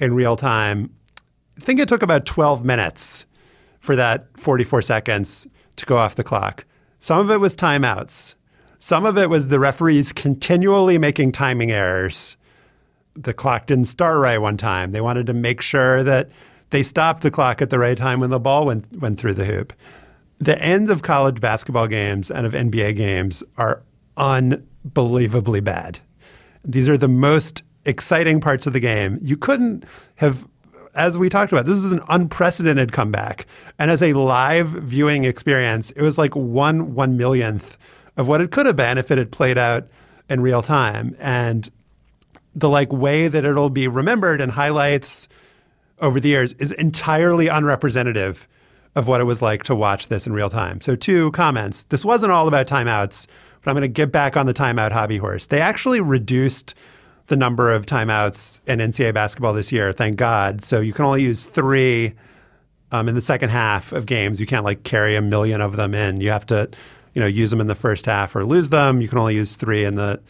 in 0.00 0.14
real 0.14 0.36
time, 0.36 0.94
I 1.56 1.60
think 1.60 1.80
it 1.80 1.88
took 1.88 2.02
about 2.02 2.26
12 2.26 2.64
minutes 2.64 3.26
for 3.80 3.96
that 3.96 4.26
44 4.38 4.82
seconds 4.82 5.46
to 5.76 5.86
go 5.86 5.96
off 5.96 6.14
the 6.14 6.24
clock. 6.24 6.64
Some 6.98 7.18
of 7.18 7.30
it 7.30 7.40
was 7.40 7.56
timeouts. 7.56 8.34
Some 8.78 9.06
of 9.06 9.16
it 9.16 9.30
was 9.30 9.48
the 9.48 9.58
referees 9.58 10.12
continually 10.12 10.98
making 10.98 11.32
timing 11.32 11.70
errors. 11.70 12.36
The 13.14 13.32
clock 13.32 13.66
didn't 13.66 13.86
start 13.86 14.18
right 14.18 14.38
one 14.38 14.56
time. 14.56 14.92
They 14.92 15.00
wanted 15.00 15.26
to 15.26 15.34
make 15.34 15.60
sure 15.60 16.02
that 16.02 16.30
they 16.70 16.82
stopped 16.82 17.22
the 17.22 17.30
clock 17.30 17.62
at 17.62 17.70
the 17.70 17.78
right 17.78 17.96
time 17.96 18.20
when 18.20 18.30
the 18.30 18.40
ball 18.40 18.66
went, 18.66 19.00
went 19.00 19.18
through 19.20 19.34
the 19.34 19.44
hoop. 19.44 19.72
The 20.38 20.60
ends 20.60 20.90
of 20.90 21.02
college 21.02 21.40
basketball 21.40 21.86
games 21.86 22.30
and 22.30 22.46
of 22.46 22.52
NBA 22.52 22.96
games 22.96 23.42
are 23.56 23.82
unbelievably 24.16 25.60
bad. 25.60 26.00
These 26.64 26.88
are 26.88 26.98
the 26.98 27.08
most 27.08 27.62
exciting 27.84 28.40
parts 28.40 28.66
of 28.66 28.72
the 28.72 28.80
game. 28.80 29.18
You 29.22 29.36
couldn't 29.36 29.84
have, 30.16 30.46
as 30.94 31.18
we 31.18 31.28
talked 31.28 31.52
about, 31.52 31.66
this 31.66 31.78
is 31.78 31.92
an 31.92 32.00
unprecedented 32.08 32.92
comeback. 32.92 33.46
And 33.78 33.90
as 33.90 34.02
a 34.02 34.12
live 34.12 34.68
viewing 34.68 35.24
experience, 35.24 35.90
it 35.92 36.02
was 36.02 36.18
like 36.18 36.34
one 36.34 36.94
one 36.94 37.16
millionth 37.16 37.76
of 38.16 38.28
what 38.28 38.40
it 38.40 38.50
could 38.50 38.66
have 38.66 38.76
been 38.76 38.98
if 38.98 39.10
it 39.10 39.18
had 39.18 39.32
played 39.32 39.58
out 39.58 39.88
in 40.28 40.40
real 40.40 40.62
time. 40.62 41.16
And 41.18 41.68
the 42.54 42.68
like 42.68 42.92
way 42.92 43.28
that 43.28 43.44
it'll 43.44 43.70
be 43.70 43.88
remembered 43.88 44.40
and 44.40 44.52
highlights 44.52 45.28
over 46.00 46.20
the 46.20 46.28
years 46.28 46.52
is 46.54 46.72
entirely 46.72 47.48
unrepresentative 47.48 48.48
of 48.94 49.08
what 49.08 49.20
it 49.20 49.24
was 49.24 49.42
like 49.42 49.64
to 49.64 49.74
watch 49.74 50.06
this 50.06 50.26
in 50.26 50.32
real 50.32 50.50
time. 50.50 50.80
So, 50.80 50.94
two 50.94 51.32
comments. 51.32 51.84
This 51.84 52.04
wasn't 52.04 52.30
all 52.30 52.46
about 52.46 52.66
timeouts, 52.66 53.26
but 53.62 53.70
I'm 53.70 53.74
going 53.74 53.82
to 53.82 53.88
get 53.88 54.12
back 54.12 54.36
on 54.36 54.46
the 54.46 54.54
timeout 54.54 54.92
hobby 54.92 55.18
horse. 55.18 55.48
They 55.48 55.60
actually 55.60 56.00
reduced 56.00 56.74
the 57.28 57.36
number 57.36 57.72
of 57.72 57.86
timeouts 57.86 58.60
in 58.66 58.78
NCAA 58.78 59.14
basketball 59.14 59.52
this 59.52 59.72
year, 59.72 59.92
thank 59.92 60.16
God. 60.16 60.62
So, 60.62 60.80
you 60.80 60.92
can 60.92 61.04
only 61.04 61.22
use 61.22 61.44
three 61.44 62.14
um, 62.92 63.08
in 63.08 63.14
the 63.14 63.20
second 63.20 63.48
half 63.48 63.92
of 63.92 64.06
games. 64.06 64.40
You 64.40 64.46
can't 64.46 64.64
like 64.64 64.84
carry 64.84 65.16
a 65.16 65.22
million 65.22 65.60
of 65.60 65.76
them 65.76 65.94
in. 65.94 66.20
You 66.20 66.30
have 66.30 66.46
to, 66.46 66.68
you 67.12 67.20
know, 67.20 67.26
use 67.26 67.50
them 67.50 67.60
in 67.60 67.66
the 67.66 67.74
first 67.74 68.06
half 68.06 68.36
or 68.36 68.44
lose 68.44 68.70
them. 68.70 69.00
You 69.00 69.08
can 69.08 69.18
only 69.18 69.34
use 69.34 69.56
three 69.56 69.84
in 69.84 69.96
the 69.96 70.20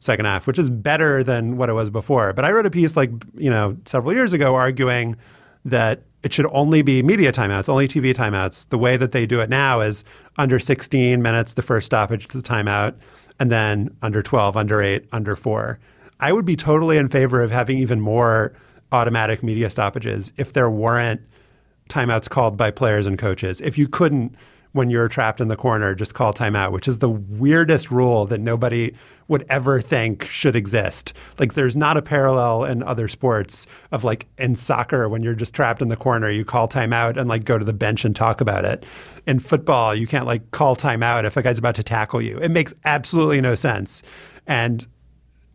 second 0.00 0.24
half, 0.26 0.46
which 0.46 0.58
is 0.58 0.68
better 0.68 1.22
than 1.22 1.56
what 1.56 1.68
it 1.68 1.74
was 1.74 1.90
before. 1.90 2.32
But 2.32 2.44
I 2.44 2.50
wrote 2.50 2.66
a 2.66 2.70
piece 2.70 2.96
like, 2.96 3.10
you 3.36 3.50
know, 3.50 3.76
several 3.84 4.12
years 4.12 4.32
ago 4.32 4.54
arguing 4.54 5.16
that 5.64 6.02
it 6.22 6.32
should 6.32 6.46
only 6.50 6.82
be 6.82 7.02
media 7.02 7.32
timeouts, 7.32 7.68
only 7.68 7.86
TV 7.86 8.14
timeouts. 8.14 8.68
The 8.68 8.78
way 8.78 8.96
that 8.96 9.12
they 9.12 9.26
do 9.26 9.40
it 9.40 9.48
now 9.48 9.80
is 9.80 10.02
under 10.36 10.58
16 10.58 11.22
minutes, 11.22 11.54
the 11.54 11.62
first 11.62 11.86
stoppage 11.86 12.26
is 12.34 12.42
timeout, 12.42 12.94
and 13.38 13.50
then 13.50 13.96
under 14.02 14.22
12, 14.22 14.56
under 14.56 14.82
8, 14.82 15.06
under 15.12 15.36
4. 15.36 15.78
I 16.20 16.32
would 16.32 16.44
be 16.44 16.56
totally 16.56 16.96
in 16.96 17.08
favor 17.08 17.42
of 17.42 17.50
having 17.50 17.78
even 17.78 18.00
more 18.00 18.52
automatic 18.90 19.42
media 19.42 19.70
stoppages 19.70 20.32
if 20.36 20.52
there 20.52 20.70
weren't 20.70 21.20
timeouts 21.88 22.28
called 22.28 22.56
by 22.56 22.70
players 22.70 23.06
and 23.06 23.18
coaches. 23.18 23.60
If 23.60 23.78
you 23.78 23.88
couldn't 23.88 24.34
when 24.72 24.90
you're 24.90 25.08
trapped 25.08 25.40
in 25.40 25.48
the 25.48 25.56
corner, 25.56 25.94
just 25.94 26.14
call 26.14 26.32
timeout, 26.34 26.72
which 26.72 26.86
is 26.86 26.98
the 26.98 27.08
weirdest 27.08 27.90
rule 27.90 28.26
that 28.26 28.38
nobody 28.38 28.94
would 29.26 29.44
ever 29.48 29.80
think 29.80 30.24
should 30.26 30.54
exist. 30.54 31.12
Like 31.38 31.54
there's 31.54 31.74
not 31.74 31.96
a 31.96 32.02
parallel 32.02 32.64
in 32.64 32.82
other 32.82 33.08
sports 33.08 33.66
of 33.92 34.04
like 34.04 34.26
in 34.36 34.54
soccer 34.54 35.08
when 35.08 35.22
you're 35.22 35.34
just 35.34 35.54
trapped 35.54 35.82
in 35.82 35.88
the 35.88 35.96
corner, 35.96 36.30
you 36.30 36.44
call 36.44 36.68
timeout 36.68 37.16
and 37.16 37.28
like 37.28 37.44
go 37.44 37.58
to 37.58 37.64
the 37.64 37.72
bench 37.72 38.04
and 38.04 38.14
talk 38.14 38.40
about 38.40 38.64
it. 38.64 38.84
In 39.26 39.38
football, 39.38 39.94
you 39.94 40.06
can't 40.06 40.26
like 40.26 40.50
call 40.50 40.76
timeout 40.76 41.24
if 41.24 41.36
a 41.36 41.42
guy's 41.42 41.58
about 41.58 41.74
to 41.76 41.82
tackle 41.82 42.20
you. 42.20 42.38
It 42.38 42.50
makes 42.50 42.74
absolutely 42.84 43.40
no 43.40 43.54
sense. 43.54 44.02
And 44.46 44.86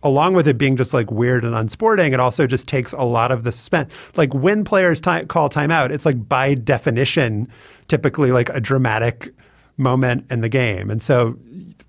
along 0.03 0.33
with 0.33 0.47
it 0.47 0.57
being 0.57 0.77
just 0.77 0.93
like 0.93 1.11
weird 1.11 1.43
and 1.43 1.55
unsporting, 1.55 2.13
it 2.13 2.19
also 2.19 2.45
just 2.45 2.67
takes 2.67 2.93
a 2.93 3.03
lot 3.03 3.31
of 3.31 3.43
the 3.43 3.51
suspense. 3.51 3.91
Like 4.15 4.33
when 4.33 4.63
players 4.63 4.99
call 5.01 5.49
timeout, 5.49 5.91
it's 5.91 6.05
like 6.05 6.27
by 6.27 6.53
definition, 6.53 7.47
typically 7.87 8.31
like 8.31 8.49
a 8.49 8.59
dramatic 8.59 9.33
moment 9.77 10.25
in 10.29 10.41
the 10.41 10.49
game. 10.49 10.91
And 10.91 11.01
so, 11.01 11.37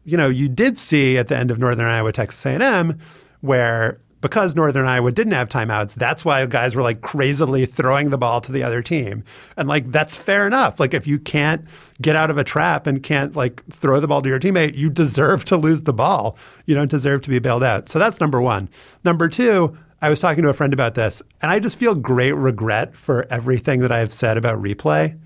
you 0.05 0.17
know, 0.17 0.29
you 0.29 0.49
did 0.49 0.79
see 0.79 1.19
at 1.19 1.29
the 1.29 1.37
end 1.37 1.51
of 1.51 1.59
Northern 1.59 1.87
Iowa, 1.87 2.13
Texas 2.13 2.45
A&M, 2.47 2.99
where 3.41 4.01
because 4.25 4.57
Northern 4.57 4.87
Iowa 4.87 5.13
didn't 5.13 5.35
have 5.35 5.51
timeouts, 5.51 5.97
that's 5.97 6.25
why 6.25 6.47
guys 6.47 6.75
were 6.75 6.81
like 6.81 7.03
crazily 7.03 7.67
throwing 7.67 8.09
the 8.09 8.17
ball 8.17 8.41
to 8.41 8.53
the 8.53 8.63
other 8.63 8.81
team. 8.81 9.23
And 9.55 9.69
like 9.69 9.93
that's 9.93 10.17
fair 10.17 10.47
enough. 10.47 10.81
Like 10.81 10.95
if 10.95 11.07
you 11.07 11.19
can't 11.19 11.63
get 12.01 12.17
out 12.17 12.31
of 12.31 12.39
a 12.39 12.43
trap 12.43 12.87
and 12.87 13.03
can't 13.03 13.37
like 13.37 13.63
throw 13.67 14.01
the 14.01 14.09
ball 14.09 14.23
to 14.23 14.29
your 14.31 14.41
teammate, 14.41 14.77
you 14.77 14.89
deserve 14.89 15.45
to 15.45 15.59
lose 15.59 15.83
the 15.83 15.93
ball. 15.93 16.39
You 16.65 16.75
don't 16.75 16.91
deserve 16.91 17.21
to 17.21 17.29
be 17.29 17.39
bailed 17.39 17.63
out. 17.63 17.91
So 17.91 17.99
that's 17.99 18.19
number 18.19 18.41
1. 18.41 18.67
Number 19.05 19.29
2, 19.29 19.77
I 20.01 20.09
was 20.09 20.21
talking 20.21 20.43
to 20.43 20.49
a 20.49 20.55
friend 20.55 20.73
about 20.73 20.95
this, 20.95 21.21
and 21.43 21.51
I 21.51 21.59
just 21.59 21.77
feel 21.77 21.95
great 21.95 22.33
regret 22.33 22.97
for 22.97 23.27
everything 23.29 23.81
that 23.81 23.93
I've 23.93 24.11
said 24.11 24.39
about 24.39 24.63
replay 24.63 25.19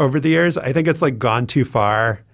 over 0.00 0.18
the 0.18 0.30
years. 0.30 0.58
I 0.58 0.72
think 0.72 0.88
it's 0.88 1.00
like 1.00 1.20
gone 1.20 1.46
too 1.46 1.64
far. 1.64 2.24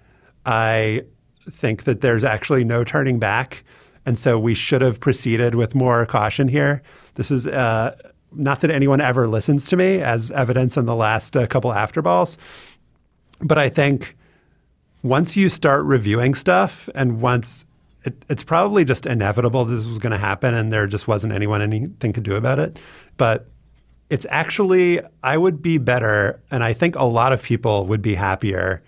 I 0.43 1.03
think 1.51 1.83
that 1.83 2.01
there's 2.01 2.23
actually 2.23 2.63
no 2.63 2.83
turning 2.83 3.19
back. 3.19 3.63
And 4.05 4.19
so 4.19 4.37
we 4.37 4.53
should 4.53 4.81
have 4.81 4.99
proceeded 4.99 5.55
with 5.55 5.75
more 5.75 6.05
caution 6.05 6.47
here. 6.47 6.81
This 7.15 7.31
is 7.31 7.47
uh, 7.47 7.95
not 8.33 8.61
that 8.61 8.71
anyone 8.71 9.01
ever 9.01 9.27
listens 9.27 9.67
to 9.69 9.77
me, 9.77 10.01
as 10.01 10.31
evidence 10.31 10.77
in 10.77 10.85
the 10.85 10.95
last 10.95 11.37
uh, 11.37 11.47
couple 11.47 11.73
after 11.73 12.01
balls. 12.01 12.37
But 13.39 13.57
I 13.57 13.69
think 13.69 14.15
once 15.03 15.35
you 15.35 15.49
start 15.49 15.83
reviewing 15.83 16.33
stuff 16.33 16.89
and 16.95 17.21
once 17.21 17.65
it, 18.05 18.25
it's 18.29 18.43
probably 18.43 18.83
just 18.83 19.05
inevitable 19.05 19.65
this 19.65 19.85
was 19.85 19.99
going 19.99 20.11
to 20.11 20.17
happen 20.17 20.53
and 20.53 20.73
there 20.73 20.87
just 20.87 21.07
wasn't 21.07 21.33
anyone 21.33 21.61
anything 21.61 22.13
to 22.13 22.21
do 22.21 22.35
about 22.35 22.59
it. 22.59 22.77
But 23.17 23.47
it's 24.09 24.25
actually, 24.29 24.99
I 25.23 25.37
would 25.37 25.61
be 25.61 25.77
better, 25.77 26.41
and 26.51 26.63
I 26.63 26.73
think 26.73 26.95
a 26.95 27.03
lot 27.03 27.33
of 27.33 27.41
people 27.41 27.85
would 27.87 28.01
be 28.01 28.13
happier 28.13 28.83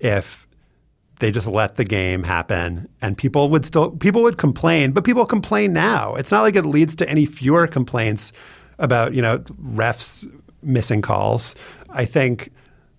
if 0.00 0.46
they 1.22 1.30
just 1.30 1.46
let 1.46 1.76
the 1.76 1.84
game 1.84 2.24
happen 2.24 2.88
and 3.00 3.16
people 3.16 3.48
would 3.48 3.64
still 3.64 3.92
people 3.92 4.24
would 4.24 4.38
complain 4.38 4.90
but 4.90 5.04
people 5.04 5.24
complain 5.24 5.72
now. 5.72 6.16
It's 6.16 6.32
not 6.32 6.42
like 6.42 6.56
it 6.56 6.66
leads 6.66 6.96
to 6.96 7.08
any 7.08 7.26
fewer 7.26 7.68
complaints 7.68 8.32
about 8.80 9.14
you 9.14 9.22
know 9.22 9.38
refs 9.38 10.28
missing 10.62 11.00
calls. 11.00 11.54
I 11.90 12.06
think 12.06 12.50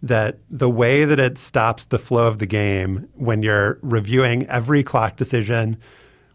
that 0.01 0.39
the 0.49 0.69
way 0.69 1.03
that 1.03 1.19
it 1.19 1.37
stops 1.37 1.85
the 1.87 1.99
flow 1.99 2.25
of 2.25 2.39
the 2.39 2.45
game 2.45 3.09
when 3.15 3.43
you're 3.43 3.77
reviewing 3.81 4.47
every 4.47 4.83
clock 4.83 5.17
decision 5.17 5.77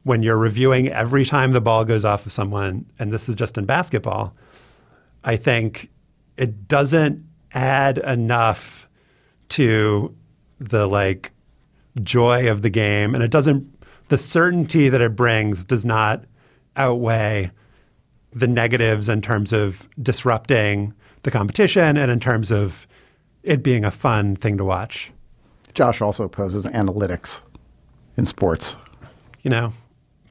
when 0.02 0.22
you're 0.22 0.38
reviewing 0.38 0.88
every 0.88 1.24
time 1.24 1.52
the 1.52 1.60
ball 1.60 1.86
goes 1.86 2.04
off 2.04 2.26
of 2.26 2.32
someone 2.32 2.84
and 2.98 3.12
this 3.12 3.28
is 3.28 3.34
just 3.34 3.58
in 3.58 3.66
basketball 3.66 4.34
i 5.24 5.36
think 5.36 5.90
it 6.38 6.66
doesn't 6.66 7.22
add 7.52 7.98
enough 7.98 8.88
to 9.50 10.14
the 10.58 10.86
like 10.86 11.32
joy 11.98 12.50
of 12.50 12.62
the 12.62 12.70
game 12.70 13.14
and 13.14 13.22
it 13.24 13.30
doesn't 13.30 13.66
the 14.08 14.18
certainty 14.18 14.88
that 14.88 15.00
it 15.00 15.14
brings 15.14 15.64
does 15.64 15.84
not 15.84 16.24
outweigh 16.76 17.50
the 18.32 18.46
negatives 18.46 19.08
in 19.08 19.20
terms 19.22 19.52
of 19.52 19.88
disrupting 20.02 20.94
the 21.24 21.30
competition 21.30 21.96
and 21.96 22.10
in 22.10 22.20
terms 22.20 22.50
of 22.50 22.86
it 23.42 23.62
being 23.62 23.84
a 23.84 23.90
fun 23.90 24.36
thing 24.36 24.56
to 24.56 24.64
watch. 24.64 25.10
Josh 25.74 26.00
also 26.00 26.24
opposes 26.24 26.64
analytics 26.66 27.42
in 28.16 28.24
sports. 28.24 28.76
You 29.42 29.50
know, 29.50 29.72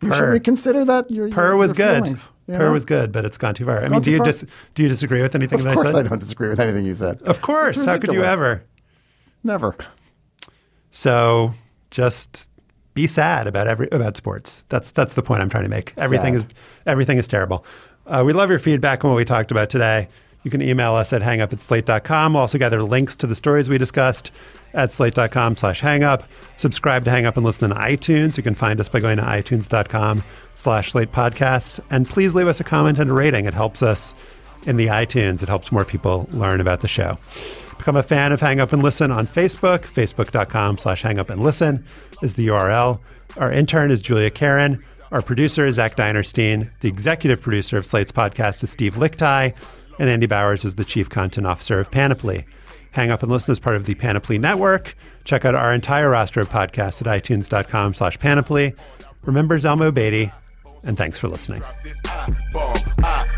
Should 0.02 0.32
we 0.32 0.40
consider 0.40 0.86
that 0.86 1.10
your, 1.10 1.30
Per 1.30 1.48
your- 1.50 1.56
was 1.58 1.72
your 1.78 1.88
good. 1.88 2.04
feelings, 2.04 2.32
Per 2.48 2.58
know? 2.60 2.72
was 2.72 2.86
good, 2.86 3.12
but 3.12 3.26
it's 3.26 3.38
gone 3.38 3.56
too 3.56 3.66
far. 3.66 3.84
I 3.84 3.88
mean, 3.88 4.02
do 4.02 4.12
you 4.12 4.20
dis- 4.24 4.46
do 4.76 4.84
you 4.84 4.90
disagree 4.90 5.22
with 5.22 5.36
anything 5.36 5.60
Of 5.60 5.66
that 5.66 5.74
course, 5.76 5.88
I 5.88 5.92
said? 5.92 6.06
I 6.06 6.10
don't 6.10 6.20
disagree 6.20 6.50
with 6.50 6.60
anything 6.60 6.86
you 6.86 6.94
said. 6.94 7.22
Of 7.24 7.42
course. 7.42 7.84
How 7.86 7.98
could 7.98 8.14
you 8.14 8.24
ever? 8.24 8.64
Never. 9.44 9.76
So 10.92 11.54
just 11.92 12.50
be 12.94 13.08
sad 13.08 13.48
about 13.48 13.68
every 13.68 13.88
about 13.92 14.18
sports. 14.18 14.64
That's 14.70 14.92
that's 14.92 15.14
the 15.14 15.22
point 15.24 15.42
I'm 15.42 15.50
trying 15.50 15.64
to 15.64 15.70
make. 15.70 15.94
Everything 15.98 16.40
Sad. 16.40 16.50
is 16.50 16.58
everything 16.86 17.18
is 17.18 17.28
terrible. 17.28 17.66
Uh, 18.06 18.24
we 18.26 18.34
love 18.34 18.50
your 18.50 18.60
feedback 18.60 19.04
on 19.04 19.12
what 19.12 19.18
we 19.18 19.26
talked 19.26 19.52
about 19.52 19.70
today. 19.70 20.08
You 20.44 20.52
can 20.52 20.62
email 20.62 20.96
us 20.96 21.12
at 21.12 21.22
hangup 21.22 21.52
at 21.52 21.60
slate.com. 21.60 22.34
We'll 22.34 22.42
also 22.42 22.58
gather 22.58 22.82
links 22.82 23.16
to 23.18 23.28
the 23.28 23.36
stories 23.36 23.68
we 23.68 23.78
discussed 23.78 24.32
at 24.74 24.92
slate.com 24.92 25.58
slash 25.58 25.82
hangup. 25.82 26.24
Subscribe 26.56 27.04
to 27.04 27.12
Hang 27.12 27.26
Up 27.26 27.36
and 27.36 27.46
listen 27.46 27.72
on 27.72 27.78
iTunes. 27.78 28.38
You 28.38 28.44
can 28.44 28.56
find 28.56 28.80
us 28.80 28.88
by 28.88 29.02
going 29.02 29.18
to 29.18 29.24
itunes.com 29.24 30.24
slash 30.56 30.92
slate 30.94 31.12
podcasts. 31.12 31.82
And 31.90 32.08
please 32.08 32.34
leave 32.34 32.48
us 32.48 32.62
a 32.62 32.64
comment 32.64 32.98
and 32.98 33.10
a 33.10 33.14
rating. 33.14 33.46
It 33.46 33.54
helps 33.54 33.84
us 33.84 34.16
in 34.66 34.78
the 34.78 34.88
iTunes. 34.88 35.44
It 35.44 35.50
helps 35.50 35.72
more 35.72 35.84
people 35.84 36.30
learn 36.32 36.62
about 36.62 36.80
the 36.80 36.88
show. 36.88 37.18
Become 37.88 37.96
a 37.96 38.04
fan 38.04 38.34
of 38.34 38.42
Hang 38.42 38.60
Up 38.60 38.74
and 38.74 38.84
Listen 38.84 39.12
on 39.12 39.26
Facebook. 39.28 39.80
Facebook.com 39.80 40.78
slash 40.78 41.02
hang 41.02 41.20
up 41.20 41.30
and 41.30 41.42
listen 41.42 41.86
is 42.22 42.34
the 42.34 42.48
URL. 42.48 43.00
Our 43.38 43.50
intern 43.50 43.92
is 43.92 44.02
Julia 44.02 44.30
Karen. 44.30 44.84
Our 45.14 45.22
producer 45.22 45.66
is 45.66 45.76
Zach 45.76 45.96
Dinerstein. 45.96 46.70
The 46.82 46.90
executive 46.90 47.40
producer 47.40 47.78
of 47.78 47.86
Slate's 47.86 48.12
podcast 48.12 48.62
is 48.62 48.72
Steve 48.72 48.96
Lickteig. 48.96 49.56
And 50.00 50.10
Andy 50.10 50.26
Bowers 50.26 50.66
is 50.66 50.76
the 50.76 50.84
chief 50.84 51.08
content 51.08 51.48
officer 51.48 51.80
of 51.80 51.90
Panoply. 51.90 52.44
Hang 52.92 53.10
Up 53.10 53.24
and 53.24 53.32
Listen 53.32 53.54
is 53.54 53.60
part 53.60 53.78
of 53.78 53.86
the 53.86 53.96
Panoply 53.96 54.38
Network. 54.38 54.94
Check 55.24 55.46
out 55.46 55.56
our 55.56 55.74
entire 55.74 56.10
roster 56.10 56.42
of 56.42 56.50
podcasts 56.50 57.00
at 57.00 57.24
itunes.com 57.24 57.94
slash 57.94 58.20
panoply. 58.20 58.76
Remember 59.24 59.58
Zelmo 59.58 59.94
Beaty, 59.94 60.30
and 60.84 60.98
thanks 60.98 61.18
for 61.18 61.30
listening. 61.30 61.64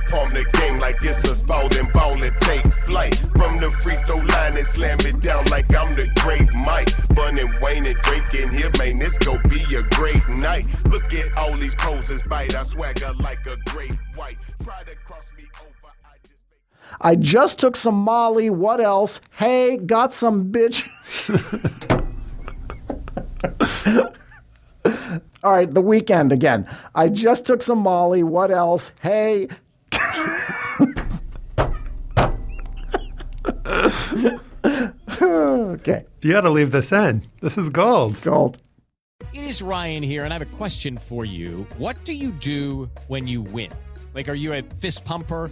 Palm 0.10 0.30
the 0.30 0.46
game 0.60 0.78
like 0.78 0.98
it's 1.02 1.24
a 1.28 1.36
spalding 1.36 1.90
ball 1.94 2.22
and 2.22 2.36
take 2.42 2.66
flight. 2.90 3.16
From 3.38 3.60
the 3.62 3.72
free 3.82 3.96
throw 4.06 4.18
line 4.18 4.58
and 4.58 4.66
slam 4.66 5.00
it 5.02 5.22
down 5.22 5.46
like 5.46 5.70
I'm 5.74 5.94
the 5.96 6.10
great 6.22 6.50
Mike. 6.66 6.90
And 7.40 7.62
Wayne 7.62 7.86
and 7.86 8.00
Drake 8.02 8.34
in 8.34 8.50
here, 8.50 8.72
man, 8.80 8.98
this 8.98 9.18
gon' 9.20 9.42
be 9.50 9.62
a 9.76 9.84
great 9.96 10.28
night. 10.28 10.66
Look 10.86 11.14
at 11.14 11.38
all 11.38 11.56
these 11.58 11.76
poses 11.76 12.24
bite, 12.24 12.56
I 12.56 12.64
swagger 12.64 13.14
like 13.20 13.46
a 13.46 13.56
great 13.70 13.94
white. 14.16 14.38
Try 14.64 14.84
to 14.84 14.96
cross 15.06 15.32
me 15.38 15.44
over. 15.62 15.70
I 17.02 17.16
just 17.16 17.60
took 17.60 17.76
some 17.76 17.96
Molly. 17.96 18.50
What 18.50 18.82
else? 18.82 19.22
Hey, 19.32 19.78
got 19.78 20.14
some 20.14 20.52
bitch. 20.52 20.88
All 25.44 25.52
right, 25.52 25.74
the 25.74 25.82
weekend 25.82 26.34
again. 26.34 26.68
I 26.96 27.10
just 27.10 27.46
took 27.46 27.62
some 27.62 27.80
Molly. 27.80 28.24
What 28.24 28.52
else? 28.52 28.92
Hey. 29.02 29.48
Okay. 35.22 36.06
You 36.22 36.32
got 36.32 36.42
to 36.42 36.50
leave 36.50 36.72
this 36.72 36.92
in. 36.92 37.24
This 37.42 37.58
is 37.58 37.70
gold. 37.70 38.22
Gold. 38.22 38.58
It 39.34 39.44
is 39.44 39.62
Ryan 39.62 40.04
here, 40.04 40.26
and 40.26 40.34
I 40.34 40.38
have 40.38 40.54
a 40.54 40.58
question 40.58 40.98
for 40.98 41.24
you. 41.26 41.68
What 41.78 42.04
do 42.04 42.14
you 42.14 42.32
do 42.32 42.90
when 43.08 43.28
you 43.28 43.42
win? 43.42 43.72
Like, 44.14 44.28
are 44.28 44.34
you 44.34 44.54
a 44.54 44.62
fist 44.62 45.06
pumper? 45.06 45.52